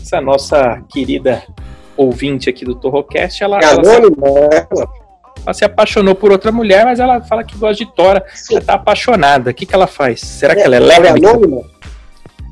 Essa 0.00 0.20
nossa 0.20 0.80
querida 0.88 1.42
ouvinte 1.96 2.48
aqui 2.48 2.64
do 2.64 2.74
Torrocast, 2.74 3.42
ela, 3.42 3.58
É 3.58 3.64
ela, 3.64 3.84
se, 3.84 3.90
anônima, 3.90 4.26
ela. 5.46 5.54
se 5.54 5.64
apaixonou 5.64 6.14
por 6.14 6.30
outra 6.30 6.52
mulher, 6.52 6.84
mas 6.84 7.00
ela 7.00 7.20
fala 7.22 7.42
que 7.42 7.56
gosta 7.56 7.84
de 7.84 7.92
tora. 7.92 8.24
Sim. 8.34 8.56
Ela 8.56 8.64
tá 8.64 8.74
apaixonada. 8.74 9.50
O 9.50 9.54
que, 9.54 9.66
que 9.66 9.74
ela 9.74 9.86
faz? 9.86 10.20
Será 10.20 10.54
que 10.54 10.60
ela 10.60 10.76
é 10.76 10.78
é 10.78 10.80
lésbica? 10.80 11.28
anônima? 11.30 11.62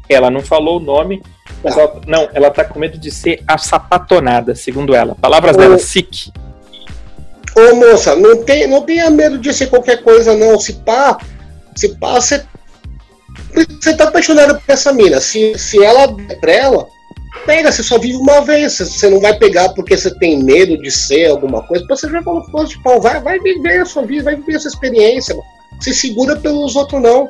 Ela 0.09 0.31
não 0.31 0.41
falou 0.41 0.79
o 0.79 0.81
nome, 0.81 1.23
mas 1.63 1.75
Tá. 1.75 1.83
ela, 1.83 2.01
não, 2.07 2.29
ela 2.33 2.51
tá 2.51 2.65
com 2.65 2.79
medo 2.81 2.99
de 2.99 3.11
ser 3.13 3.43
assapatonada, 3.47 4.55
segundo 4.57 4.95
ela. 4.95 5.15
Palavras 5.15 5.57
dela, 5.57 5.79
sick. 5.79 6.33
Ô 7.57 7.75
moça, 7.75 8.15
não, 8.15 8.43
tem, 8.45 8.67
não 8.67 8.83
tenha 8.83 9.11
medo 9.11 9.39
de 9.39 9.53
ser 9.53 9.67
qualquer 9.69 10.03
coisa, 10.03 10.35
não. 10.37 10.59
Se 10.59 10.75
pá, 10.75 11.19
se 11.75 11.89
pá, 11.97 12.15
você. 12.21 12.45
Você 13.81 13.95
tá 13.95 14.05
apaixonado 14.05 14.61
por 14.61 14.73
essa 14.73 14.93
mina. 14.93 15.21
Se, 15.21 15.59
se 15.59 15.83
ela 15.83 16.07
der 16.07 16.39
pra 16.41 16.53
ela, 16.53 16.87
pega, 17.45 17.73
você 17.73 17.83
só 17.83 17.99
vive 17.99 18.17
uma 18.17 18.41
vez. 18.43 18.79
Você- 18.79 19.11
não 19.11 19.21
vai 19.21 19.37
pegar 19.37 19.71
porque 19.71 19.97
você 19.97 20.15
tem 20.19 20.43
medo 20.43 20.81
de 20.81 20.91
ser 20.91 21.31
alguma 21.31 21.63
coisa. 21.67 21.85
Você 21.89 22.09
já 22.09 22.23
falou 22.23 22.45
que 22.45 22.65
de 22.67 22.83
pau. 22.83 23.01
Vai, 23.01 23.21
vai 23.21 23.39
viver 23.41 23.81
a 23.81 23.85
sua 23.85 24.05
vida, 24.05 24.25
vai 24.25 24.37
viver 24.37 24.55
essa 24.55 24.69
experiência, 24.69 25.35
mano. 25.35 25.47
Se 25.81 25.93
segura 25.95 26.37
pelos 26.37 26.77
outros, 26.77 27.03
não. 27.03 27.29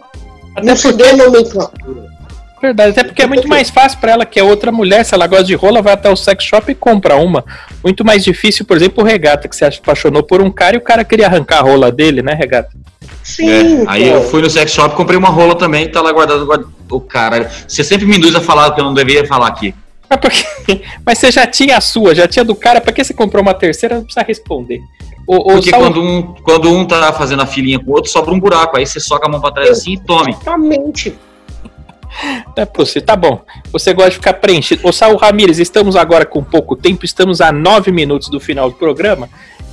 Até 0.57 0.67
não 0.67 0.77
se 0.77 0.93
dê 0.93 1.13
nomenclatura. 1.13 2.20
Verdade, 2.61 2.91
até 2.91 3.05
porque 3.05 3.23
é 3.23 3.27
muito 3.27 3.49
mais 3.49 3.71
fácil 3.71 3.99
pra 3.99 4.13
ela 4.13 4.27
que 4.27 4.39
é 4.39 4.43
outra 4.43 4.71
mulher, 4.71 5.05
se 5.05 5.15
ela 5.15 5.27
gosta 5.27 5.45
de 5.45 5.55
rola, 5.55 5.81
vai 5.81 5.95
até 5.95 6.11
o 6.11 6.17
sex 6.17 6.45
shop 6.45 6.71
e 6.71 6.75
compra 6.75 7.17
uma. 7.17 7.45
Muito 7.83 8.05
mais 8.05 8.23
difícil, 8.23 8.65
por 8.67 8.77
exemplo, 8.77 9.03
o 9.03 9.07
Regata, 9.07 9.49
que 9.49 9.57
se 9.57 9.65
apaixonou 9.65 10.23
por 10.23 10.43
um 10.43 10.51
cara 10.51 10.77
e 10.77 10.79
o 10.79 10.83
cara 10.83 11.03
queria 11.05 11.27
arrancar 11.27 11.59
a 11.61 11.63
rola 11.63 11.91
dele, 11.91 12.23
né, 12.23 12.35
Regata? 12.35 12.71
Sim, 13.23 13.49
É, 13.51 13.85
aí 13.87 14.09
eu 14.09 14.23
fui 14.23 14.43
no 14.43 14.51
sex 14.51 14.71
shop, 14.73 14.95
comprei 14.95 15.17
uma 15.19 15.29
rola 15.29 15.55
também, 15.55 15.89
tá 15.89 16.01
lá 16.03 16.13
guardado. 16.13 16.45
guarda- 16.47 16.67
O 16.91 17.01
cara, 17.01 17.49
você 17.67 17.83
sempre 17.85 18.05
me 18.07 18.17
induz 18.17 18.35
a 18.35 18.41
falar 18.41 18.69
o 18.69 18.75
que 18.75 18.81
eu 18.81 18.85
não 18.85 18.93
deveria 18.95 19.27
falar 19.27 19.47
aqui. 19.49 19.75
Mas, 20.09 20.19
por 20.21 20.31
quê? 20.31 20.83
Mas 21.07 21.19
você 21.19 21.31
já 21.31 21.47
tinha 21.47 21.77
a 21.77 21.81
sua, 21.81 22.15
já 22.15 22.27
tinha 22.27 22.45
do 22.45 22.55
cara, 22.55 22.81
pra 22.81 22.93
que 22.93 23.03
você 23.05 23.15
comprou 23.15 23.41
uma 23.43 23.55
terceira? 23.55 23.95
Não 23.97 24.05
precisa 24.05 24.25
responder. 24.27 24.81
O, 25.27 25.37
o 25.37 25.45
Porque 25.55 25.71
quando 25.71 26.03
um, 26.03 26.23
quando 26.43 26.69
um 26.69 26.85
tá 26.85 27.13
fazendo 27.13 27.43
a 27.43 27.47
filinha 27.47 27.79
com 27.79 27.93
o 27.93 27.95
outro, 27.95 28.11
sobra 28.11 28.35
um 28.35 28.41
buraco. 28.41 28.77
Aí 28.77 28.85
você 28.85 28.99
soca 28.99 29.29
a 29.29 29.31
mão 29.31 29.41
pra 29.41 29.53
trás 29.53 29.71
assim 29.71 29.93
e 29.93 29.99
tome. 30.01 30.33
Exatamente. 30.33 31.17
Não 32.57 32.63
é 32.63 32.65
possível. 32.65 33.07
Tá 33.07 33.17
bom. 33.17 33.43
Você 33.73 33.93
gosta 33.95 34.11
de 34.11 34.17
ficar 34.17 34.35
preenchido. 34.35 34.87
Ô, 34.87 34.93
Saul 34.93 35.17
Ramírez, 35.17 35.59
estamos 35.59 35.97
agora 35.97 36.25
com 36.27 36.43
pouco 36.43 36.75
tempo, 36.77 37.05
estamos 37.05 37.41
a 37.41 37.53
nove 37.53 37.91
minutos 37.93 38.29
do 38.29 38.41
final 38.41 38.69
do 38.71 38.77
programa. 38.77 39.29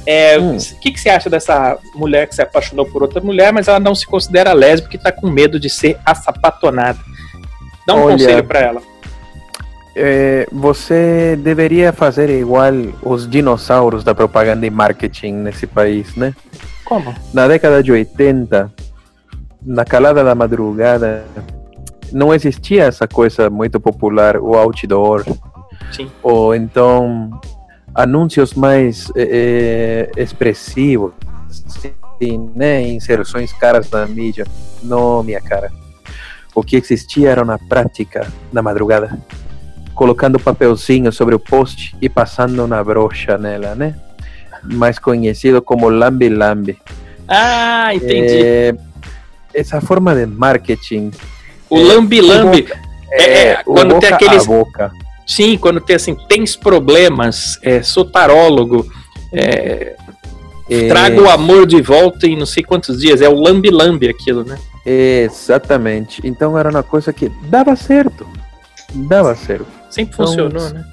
É, 0.05 0.37
O 0.37 0.41
Hum. 0.43 0.57
que, 0.81 0.91
que 0.91 0.99
você 0.99 1.09
acha 1.09 1.29
dessa 1.29 1.77
mulher 1.95 2.27
que 2.27 2.35
se 2.35 2.41
apaixonou 2.41 2.85
por 2.85 3.01
outra 3.01 3.19
mulher, 3.19 3.51
mas 3.51 3.67
ela 3.67 3.79
não 3.79 3.93
se 3.93 4.05
considera 4.07 4.53
lésbica 4.53 4.95
e 4.95 4.99
tá 4.99 5.11
com 5.11 5.29
medo 5.29 5.59
de 5.59 5.69
ser 5.69 5.97
assapatonada? 6.05 6.99
Dá 7.85 7.93
um 7.95 8.03
Olha, 8.03 8.17
conselho 8.17 8.43
pra 8.43 8.59
ela. 8.59 8.81
É, 9.95 10.47
você 10.51 11.35
deveria 11.41 11.91
fazer 11.91 12.29
igual 12.29 12.71
os 13.01 13.27
dinossauros 13.27 14.03
da 14.03 14.13
propaganda 14.13 14.65
e 14.65 14.69
marketing 14.69 15.33
nesse 15.33 15.65
país, 15.65 16.15
né? 16.15 16.33
Como? 16.85 17.13
Na 17.33 17.47
década 17.47 17.81
de 17.81 17.91
80, 17.91 18.71
na 19.65 19.83
calada 19.83 20.23
da 20.23 20.35
madrugada, 20.35 21.25
não 22.11 22.33
existia 22.33 22.83
essa 22.85 23.07
coisa 23.07 23.49
muito 23.49 23.79
popular, 23.79 24.37
o 24.37 24.55
outdoor, 24.55 25.25
Sim. 25.91 26.09
ou 26.21 26.55
então 26.55 27.31
anúncios 27.93 28.53
mais 28.53 29.11
eh, 29.15 30.11
expressivos, 30.15 31.13
sim, 31.49 32.51
né? 32.55 32.81
inserções 32.87 33.51
caras 33.53 33.89
na 33.89 34.05
mídia. 34.05 34.45
Não, 34.83 35.23
minha 35.23 35.41
cara. 35.41 35.71
O 36.53 36.63
que 36.63 36.75
existia 36.75 37.29
era 37.29 37.45
na 37.45 37.57
prática, 37.57 38.27
na 38.51 38.61
madrugada, 38.61 39.19
colocando 39.93 40.39
papelzinho 40.39 41.11
sobre 41.11 41.35
o 41.35 41.39
poste 41.39 41.95
e 42.01 42.07
passando 42.07 42.63
uma 42.63 42.83
brocha 42.83 43.37
nela, 43.37 43.75
né? 43.75 43.95
Mais 44.63 44.99
conhecido 44.99 45.61
como 45.61 45.89
lambe 45.89 46.29
lambe. 46.29 46.77
Ah, 47.27 47.93
entendi. 47.93 48.41
É, 48.43 48.75
essa 49.53 49.81
forma 49.81 50.15
de 50.15 50.25
marketing 50.25 51.11
o 51.69 51.77
lambi-lambi. 51.79 52.67
É, 53.11 53.23
é, 53.49 53.61
o 53.65 53.73
quando 53.73 53.99
tem 53.99 54.09
aqueles- 54.13 54.45
boca. 54.45 54.91
Sim, 55.25 55.57
quando 55.57 55.81
tem 55.81 55.95
assim, 55.97 56.15
tens 56.29 56.55
problemas, 56.55 57.59
é, 57.61 57.81
sou 57.83 58.05
tarólogo, 58.05 58.85
é, 59.33 59.95
É, 60.69 60.87
trago 60.89 61.21
o 61.23 61.29
amor 61.29 61.65
de 61.65 61.81
volta 61.81 62.27
em 62.27 62.35
não 62.37 62.45
sei 62.45 62.61
quantos 62.63 62.99
dias. 62.99 63.21
É 63.21 63.29
o 63.29 63.35
lambi-lambi 63.35 64.09
aquilo, 64.09 64.43
né? 64.43 64.57
Exatamente. 64.85 66.21
Então 66.25 66.57
era 66.57 66.69
uma 66.69 66.83
coisa 66.83 67.11
que 67.13 67.29
dava 67.43 67.75
certo. 67.75 68.27
Dava 68.93 69.35
certo. 69.35 69.65
Sempre 69.89 70.13
Então, 70.13 70.27
funcionou, 70.27 70.69
né? 70.69 70.83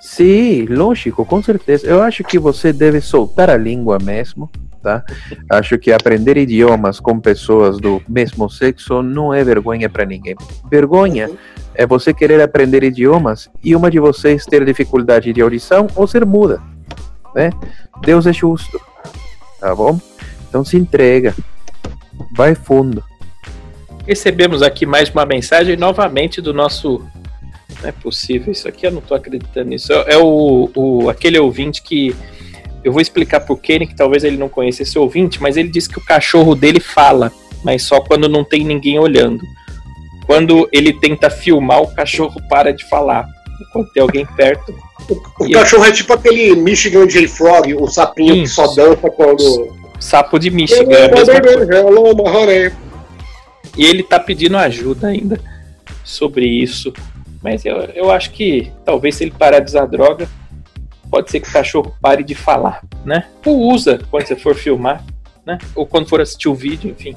Sim, 0.00 0.66
lógico, 0.66 1.24
com 1.24 1.42
certeza. 1.42 1.86
Eu 1.86 2.02
acho 2.02 2.24
que 2.24 2.38
você 2.38 2.72
deve 2.72 3.00
soltar 3.00 3.48
a 3.50 3.56
língua 3.56 3.98
mesmo, 4.02 4.50
tá? 4.82 5.04
Acho 5.50 5.78
que 5.78 5.92
aprender 5.92 6.36
idiomas 6.36 7.00
com 7.00 7.20
pessoas 7.20 7.78
do 7.78 8.02
mesmo 8.08 8.48
sexo 8.48 9.02
não 9.02 9.32
é 9.32 9.42
vergonha 9.44 9.88
para 9.88 10.04
ninguém. 10.04 10.36
Vergonha 10.70 11.30
é 11.74 11.86
você 11.86 12.12
querer 12.12 12.40
aprender 12.40 12.82
idiomas 12.82 13.48
e 13.62 13.74
uma 13.74 13.90
de 13.90 13.98
vocês 13.98 14.44
ter 14.44 14.64
dificuldade 14.64 15.32
de 15.32 15.40
audição 15.40 15.86
ou 15.94 16.06
ser 16.06 16.24
muda, 16.26 16.60
né? 17.34 17.50
Deus 18.02 18.26
é 18.26 18.32
justo, 18.32 18.80
tá 19.60 19.74
bom? 19.74 20.00
Então 20.48 20.64
se 20.64 20.76
entrega. 20.76 21.34
Vai 22.32 22.54
fundo. 22.54 23.02
Recebemos 24.06 24.62
aqui 24.62 24.84
mais 24.84 25.08
uma 25.08 25.24
mensagem 25.24 25.76
novamente 25.76 26.40
do 26.40 26.52
nosso. 26.52 27.06
Não 27.80 27.88
é 27.88 27.92
possível, 27.92 28.52
isso 28.52 28.68
aqui 28.68 28.86
eu 28.86 28.90
não 28.90 29.00
tô 29.00 29.14
acreditando 29.14 29.70
nisso. 29.70 29.92
É 29.92 30.18
o, 30.18 30.68
o, 30.74 31.08
aquele 31.08 31.38
ouvinte 31.38 31.82
que. 31.82 32.14
Eu 32.82 32.92
vou 32.92 33.00
explicar 33.00 33.40
pro 33.40 33.56
Kenny, 33.56 33.86
que 33.86 33.94
talvez 33.94 34.24
ele 34.24 34.36
não 34.36 34.48
conheça 34.48 34.82
esse 34.82 34.98
ouvinte, 34.98 35.40
mas 35.40 35.56
ele 35.56 35.68
disse 35.68 35.88
que 35.88 35.98
o 35.98 36.04
cachorro 36.04 36.54
dele 36.54 36.80
fala, 36.80 37.30
mas 37.62 37.82
só 37.82 38.00
quando 38.00 38.28
não 38.28 38.42
tem 38.42 38.64
ninguém 38.64 38.98
olhando. 38.98 39.44
Quando 40.26 40.68
ele 40.72 40.92
tenta 40.92 41.28
filmar, 41.28 41.82
o 41.82 41.94
cachorro 41.94 42.40
para 42.48 42.72
de 42.72 42.88
falar. 42.88 43.26
Quando 43.72 43.90
tem 43.92 44.02
alguém 44.02 44.24
perto. 44.24 44.74
O 45.38 45.46
E 45.46 45.52
cachorro 45.52 45.84
é 45.84 45.92
tipo 45.92 46.12
aquele 46.12 46.54
Michigan 46.54 47.06
J. 47.06 47.26
Frog, 47.26 47.74
o 47.74 47.86
sapinho 47.88 48.34
que 48.34 48.42
Isso. 48.42 48.54
só 48.54 48.66
dança 48.68 49.10
quando. 49.10 49.76
Sapo 49.98 50.38
de 50.38 50.50
Michigan, 50.50 50.94
é 50.94 51.06
a 51.06 51.14
mesma 51.14 51.40
coisa. 51.40 51.74
Hello, 51.74 52.16
Mahoney. 52.16 52.72
E 53.76 53.84
ele 53.84 54.02
tá 54.02 54.18
pedindo 54.18 54.56
ajuda 54.56 55.08
ainda 55.08 55.38
sobre 56.04 56.46
isso. 56.46 56.92
Mas 57.42 57.64
eu, 57.64 57.76
eu 57.94 58.10
acho 58.10 58.30
que 58.30 58.70
talvez 58.84 59.14
se 59.16 59.24
ele 59.24 59.30
parar 59.30 59.60
de 59.60 59.66
usar 59.70 59.86
droga, 59.86 60.28
pode 61.10 61.30
ser 61.30 61.40
que 61.40 61.48
o 61.48 61.52
cachorro 61.52 61.94
pare 62.00 62.22
de 62.22 62.34
falar, 62.34 62.82
né? 63.04 63.26
Ou 63.44 63.72
usa 63.72 64.00
quando 64.10 64.26
você 64.26 64.36
for 64.36 64.54
filmar, 64.54 65.04
né? 65.44 65.58
Ou 65.74 65.86
quando 65.86 66.08
for 66.08 66.20
assistir 66.20 66.48
o 66.48 66.54
vídeo, 66.54 66.90
enfim. 66.90 67.16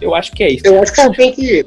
Eu 0.00 0.14
acho 0.14 0.32
que 0.32 0.42
é 0.42 0.50
isso. 0.50 0.66
Eu 0.66 0.80
acho 0.80 0.92
que 0.92 1.00
você 1.00 1.10
tem 1.10 1.32
que, 1.32 1.66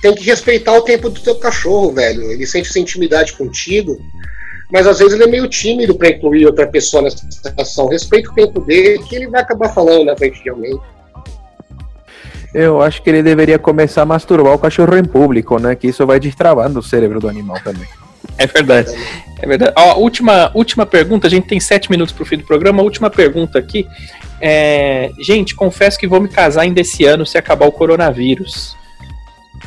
tem 0.00 0.14
que 0.14 0.24
respeitar 0.24 0.72
o 0.76 0.82
tempo 0.82 1.08
do 1.08 1.20
teu 1.20 1.36
cachorro, 1.36 1.92
velho. 1.92 2.30
Ele 2.30 2.46
sente 2.46 2.68
essa 2.68 2.78
intimidade 2.78 3.32
contigo, 3.32 3.96
mas 4.70 4.86
às 4.86 4.98
vezes 4.98 5.14
ele 5.14 5.24
é 5.24 5.26
meio 5.26 5.48
tímido 5.48 5.94
pra 5.94 6.10
incluir 6.10 6.46
outra 6.46 6.66
pessoa 6.66 7.02
nessa 7.02 7.18
situação. 7.30 7.88
Respeita 7.88 8.30
o 8.30 8.34
tempo 8.34 8.60
dele, 8.60 9.02
que 9.02 9.16
ele 9.16 9.28
vai 9.28 9.40
acabar 9.40 9.70
falando 9.70 10.04
na 10.04 10.16
frente 10.16 10.42
de 10.42 10.50
alguém. 10.50 10.78
Eu 12.54 12.82
acho 12.82 13.02
que 13.02 13.08
ele 13.08 13.22
deveria 13.22 13.58
começar 13.58 14.02
a 14.02 14.06
masturbar 14.06 14.52
o 14.52 14.58
cachorro 14.58 14.96
em 14.96 15.04
público, 15.04 15.58
né? 15.58 15.74
Que 15.74 15.88
isso 15.88 16.06
vai 16.06 16.20
destravando 16.20 16.80
o 16.80 16.82
cérebro 16.82 17.18
do 17.18 17.28
animal 17.28 17.58
também. 17.64 17.88
É 18.38 18.46
verdade. 18.46 18.90
É 19.40 19.46
verdade. 19.46 19.72
Ó, 19.76 19.98
última, 19.98 20.50
última 20.54 20.86
pergunta, 20.86 21.26
a 21.26 21.30
gente 21.30 21.46
tem 21.46 21.58
sete 21.58 21.90
minutos 21.90 22.14
pro 22.14 22.24
fim 22.24 22.36
do 22.36 22.44
programa. 22.44 22.82
Última 22.82 23.10
pergunta 23.10 23.58
aqui. 23.58 23.86
É, 24.40 25.10
gente, 25.20 25.54
confesso 25.54 25.98
que 25.98 26.06
vou 26.06 26.20
me 26.20 26.28
casar 26.28 26.62
ainda 26.62 26.80
esse 26.80 27.04
ano 27.04 27.26
se 27.26 27.38
acabar 27.38 27.66
o 27.66 27.72
coronavírus. 27.72 28.76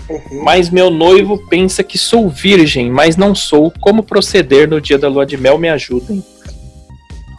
Uhum. 0.09 0.43
Mas 0.43 0.70
meu 0.70 0.89
noivo 0.89 1.38
pensa 1.49 1.84
que 1.84 1.97
sou 1.97 2.30
virgem, 2.30 2.91
mas 2.91 3.18
não 3.18 3.34
sou. 3.34 3.72
Como 3.82 4.03
proceder 4.03 4.68
no 4.68 4.80
dia 4.80 4.97
da 4.97 5.07
lua 5.07 5.26
de 5.26 5.38
mel? 5.38 5.57
Me 5.57 5.70
ajudem. 5.70 6.24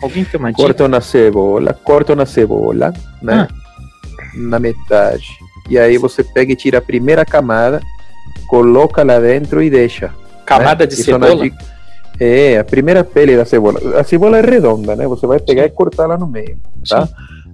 Alguém 0.02 0.24
tem 0.24 0.38
uma 0.38 0.50
dica? 0.50 0.62
Corta 0.62 0.84
uma 0.84 1.00
cebola, 1.00 1.72
corta 1.72 2.12
uma 2.12 2.26
cebola, 2.26 2.92
né? 3.22 3.48
Na 4.34 4.58
metade. 4.58 5.38
E 5.68 5.78
aí 5.78 5.96
você 5.96 6.22
pega 6.22 6.52
e 6.52 6.56
tira 6.56 6.78
a 6.78 6.82
primeira 6.82 7.24
camada, 7.24 7.80
coloca 8.46 9.02
lá 9.02 9.18
dentro 9.18 9.62
e 9.62 9.70
deixa. 9.70 10.14
Camada 10.46 10.84
né? 10.84 10.86
de 10.86 10.96
cebola? 10.96 11.36
dica- 11.44 11.64
É, 12.18 12.58
a 12.58 12.64
primeira 12.64 13.04
pele 13.04 13.36
da 13.36 13.44
cebola. 13.44 13.78
A 14.00 14.04
cebola 14.04 14.38
é 14.38 14.40
redonda, 14.40 14.96
né? 14.96 15.06
Você 15.06 15.26
vai 15.26 15.38
pegar 15.38 15.64
e 15.66 15.70
cortar 15.70 16.06
lá 16.06 16.16
no 16.16 16.26
meio, 16.26 16.56
tá? 16.88 17.06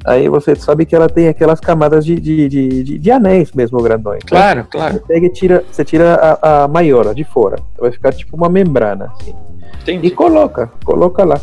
Aí 0.05 0.28
você 0.28 0.55
sabe 0.57 0.84
que 0.84 0.95
ela 0.97 1.09
tem 1.09 1.28
aquelas 1.28 1.59
camadas 1.61 2.05
de, 2.05 2.14
de, 2.20 2.49
de, 2.49 2.82
de- 2.84 2.99
de 2.99 3.11
anéis 3.11 3.53
mesmo 3.53 3.80
grandões. 3.82 4.18
né? 4.24 4.28
Claro, 4.28 4.66
claro. 4.70 4.95
Você 4.95 5.01
pega 5.01 5.26
e 5.26 5.30
tira, 5.30 5.64
você 5.70 5.84
tira 5.84 6.14
a, 6.43 6.64
a 6.64 6.68
maior, 6.68 7.09
a 7.09 7.12
de 7.12 7.22
fora. 7.24 7.57
Vai 7.78 7.90
ficar 7.93 8.12
tipo 8.12 8.36
uma 8.36 8.49
membrana, 8.49 9.12
assim. 9.16 9.32
E 9.32 9.82
Entendi. 9.82 10.11
coloca, 10.11 10.70
coloca 10.84 11.24
lá. 11.24 11.40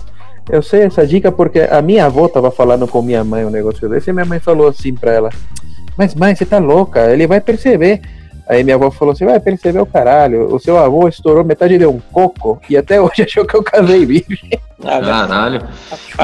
Eu 0.50 0.62
sei 0.62 0.84
essa 0.84 1.06
dica 1.06 1.32
porque 1.32 1.60
a 1.62 1.82
minha 1.82 2.06
avó 2.06 2.28
tava 2.28 2.52
falando 2.52 2.88
com 2.88 3.02
minha 3.02 3.24
mãe 3.24 3.46
um 3.46 3.50
negócio 3.50 3.88
desse 3.90 4.10
e 4.10 4.14
minha 4.14 4.26
mãe 4.26 4.40
falou 4.40 4.68
assim 4.68 4.94
pra 4.94 5.12
ela: 5.12 5.30
Mas 5.98 6.16
mãe, 6.16 6.34
você 6.36 6.46
tá 6.46 6.58
louca, 6.58 7.12
ele 7.12 7.28
vai 7.28 7.40
perceber. 7.42 8.02
Aí 8.50 8.64
minha 8.64 8.76
avó 8.76 8.90
falou 8.90 9.12
assim: 9.12 9.26
Vai 9.26 9.40
perceber 9.40 9.80
o 9.80 9.86
caralho, 9.86 10.54
o 10.54 10.60
seu 10.60 10.78
avô 10.78 11.08
estourou 11.08 11.44
metade 11.44 11.78
de 11.78 11.86
um 11.86 12.00
coco 12.12 12.60
e 12.68 12.76
até 12.76 13.00
hoje 13.02 13.22
achou 13.22 13.46
que 13.46 13.56
eu 13.56 13.62
casei 13.62 14.06
virgem. 14.06 14.60
Caralho. 14.82 15.62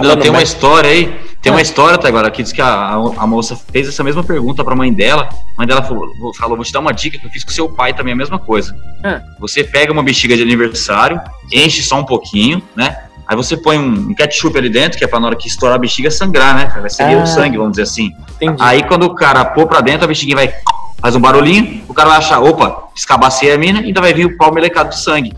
Não, 0.02 0.18
tem 0.18 0.32
uma 0.32 0.42
história 0.42 0.90
aí. 0.90 1.14
Tem 1.42 1.52
uma 1.52 1.62
história 1.62 1.94
até 1.94 2.08
agora 2.08 2.32
que 2.32 2.42
diz 2.42 2.52
que 2.52 2.62
a, 2.62 2.66
a, 2.66 2.94
a 2.96 3.28
moça 3.28 3.56
fez 3.56 3.88
essa 3.88 4.04
mesma 4.04 4.24
pergunta 4.24 4.64
pra 4.64 4.76
mãe 4.76 4.92
dela. 4.92 5.30
A 5.30 5.58
mãe 5.60 5.68
dela 5.68 5.84
falou, 5.84 6.10
falou: 6.34 6.58
Vou 6.58 6.66
te 6.66 6.74
dar 6.74 6.80
uma 6.80 6.92
dica 6.92 7.20
que 7.20 7.28
eu 7.28 7.30
fiz 7.30 7.44
com 7.44 7.52
seu 7.52 7.70
pai 7.70 7.94
também, 7.94 8.14
a 8.14 8.18
mesma 8.18 8.40
coisa. 8.40 8.76
Ah. 9.04 9.22
Você 9.40 9.64
pega 9.64 9.94
uma 9.94 10.02
bexiga 10.02 10.36
de 10.36 10.42
aniversário, 10.42 11.22
enche 11.54 11.84
só 11.84 12.00
um 12.00 12.06
pouquinho, 12.06 12.64
né? 12.76 13.06
Aí 13.28 13.36
você 13.36 13.58
põe 13.58 13.78
um, 13.78 14.14
ketchup 14.14 14.58
ali 14.58 14.70
dentro, 14.70 14.98
que 14.98 15.04
é 15.04 15.08
pra 15.08 15.20
na 15.20 15.28
hora 15.28 15.36
que 15.36 15.48
estourar 15.48 15.76
a 15.76 15.80
bexiga 15.80 16.12
sangrar, 16.12 16.56
né? 16.56 16.72
Vai 16.80 16.90
sair 16.90 17.16
Ah. 17.16 17.24
o 17.24 17.26
sangue, 17.28 17.58
vamos 17.58 17.72
dizer 17.72 17.84
assim. 17.84 18.12
Entendi. 18.36 18.62
Aí 18.62 18.84
quando 18.84 19.04
o 19.04 19.16
cara 19.16 19.44
pôr 19.46 19.68
pra 19.68 19.82
dentro, 19.82 20.06
a 20.06 20.08
bexiguinha 20.08 20.36
vai. 20.38 20.54
Faz 21.00 21.16
um 21.16 21.20
barulhinho, 21.20 21.84
o 21.88 21.94
cara 21.94 22.10
vai 22.10 22.18
achar, 22.18 22.40
opa, 22.40 22.90
escabacei 22.96 23.52
a 23.52 23.58
mina, 23.58 23.82
e 23.82 23.86
ainda 23.86 24.02
vai 24.02 24.14
vir 24.14 24.26
o 24.26 24.38
pau 24.38 24.52
melecado 24.54 24.90
de 24.90 25.00
sangue. 25.00 25.34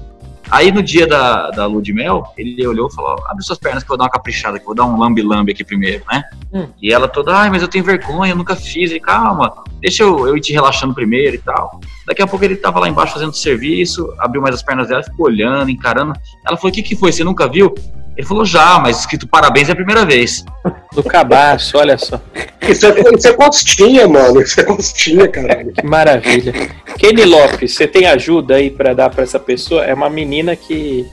Aí 0.49 0.71
no 0.71 0.81
dia 0.81 1.05
da, 1.05 1.49
da 1.51 1.65
lua 1.65 1.81
de 1.81 1.91
mel, 1.93 2.23
ele 2.37 2.65
olhou 2.65 2.87
e 2.87 2.93
falou: 2.93 3.23
abre 3.27 3.43
suas 3.43 3.59
pernas 3.59 3.83
que 3.83 3.87
eu 3.87 3.89
vou 3.89 3.97
dar 3.97 4.05
uma 4.05 4.09
caprichada, 4.09 4.57
que 4.57 4.63
eu 4.63 4.67
vou 4.67 4.75
dar 4.75 4.85
um 4.85 4.97
lambe-lambe 4.97 5.51
aqui 5.51 5.63
primeiro, 5.63 6.03
né? 6.09 6.23
Hum. 6.53 6.67
E 6.81 6.93
ela 6.93 7.07
toda, 7.07 7.35
ai, 7.35 7.49
mas 7.49 7.61
eu 7.61 7.67
tenho 7.67 7.83
vergonha, 7.83 8.31
eu 8.31 8.35
nunca 8.35 8.55
fiz. 8.55 8.91
E 8.91 8.99
calma, 8.99 9.63
deixa 9.81 10.03
eu, 10.03 10.27
eu 10.27 10.37
ir 10.37 10.41
te 10.41 10.53
relaxando 10.53 10.93
primeiro 10.93 11.35
e 11.35 11.39
tal. 11.39 11.79
Daqui 12.05 12.21
a 12.21 12.27
pouco 12.27 12.45
ele 12.45 12.55
tava 12.55 12.79
lá 12.79 12.87
embaixo 12.87 13.13
fazendo 13.13 13.33
serviço, 13.33 14.13
abriu 14.19 14.41
mais 14.41 14.55
as 14.55 14.63
pernas 14.63 14.87
dela, 14.87 15.03
ficou 15.03 15.25
olhando, 15.25 15.69
encarando. 15.69 16.13
Ela 16.45 16.55
falou: 16.55 16.71
o 16.71 16.73
que, 16.73 16.81
que 16.81 16.95
foi? 16.95 17.11
Você 17.11 17.23
nunca 17.23 17.47
viu? 17.47 17.73
Ele 18.18 18.26
falou: 18.26 18.43
já, 18.43 18.80
mas 18.80 18.99
escrito 19.01 19.28
parabéns 19.28 19.70
é 19.70 19.74
a 19.74 19.76
primeira 19.76 20.03
vez. 20.03 20.43
Do 20.91 21.03
cabaço, 21.03 21.78
olha 21.78 21.97
só. 21.97 22.20
Isso 22.68 22.88
é, 22.88 23.15
isso 23.15 23.28
é 23.28 23.34
costinha, 23.34 24.07
mano. 24.07 24.41
Isso 24.41 24.59
é 24.59 24.63
costinha, 24.63 25.28
caralho. 25.28 25.72
Que 25.72 25.86
maravilha. 25.86 26.51
Kenny 26.97 27.24
Lopes, 27.26 27.76
você 27.76 27.88
tem 27.88 28.07
ajuda 28.07 28.55
aí 28.55 28.72
pra 28.72 28.95
dar 28.95 29.11
pra 29.11 29.24
essa 29.24 29.39
pessoa? 29.39 29.86
É 29.86 29.93
uma 29.93 30.09
menina 30.09 30.55
que. 30.55 31.05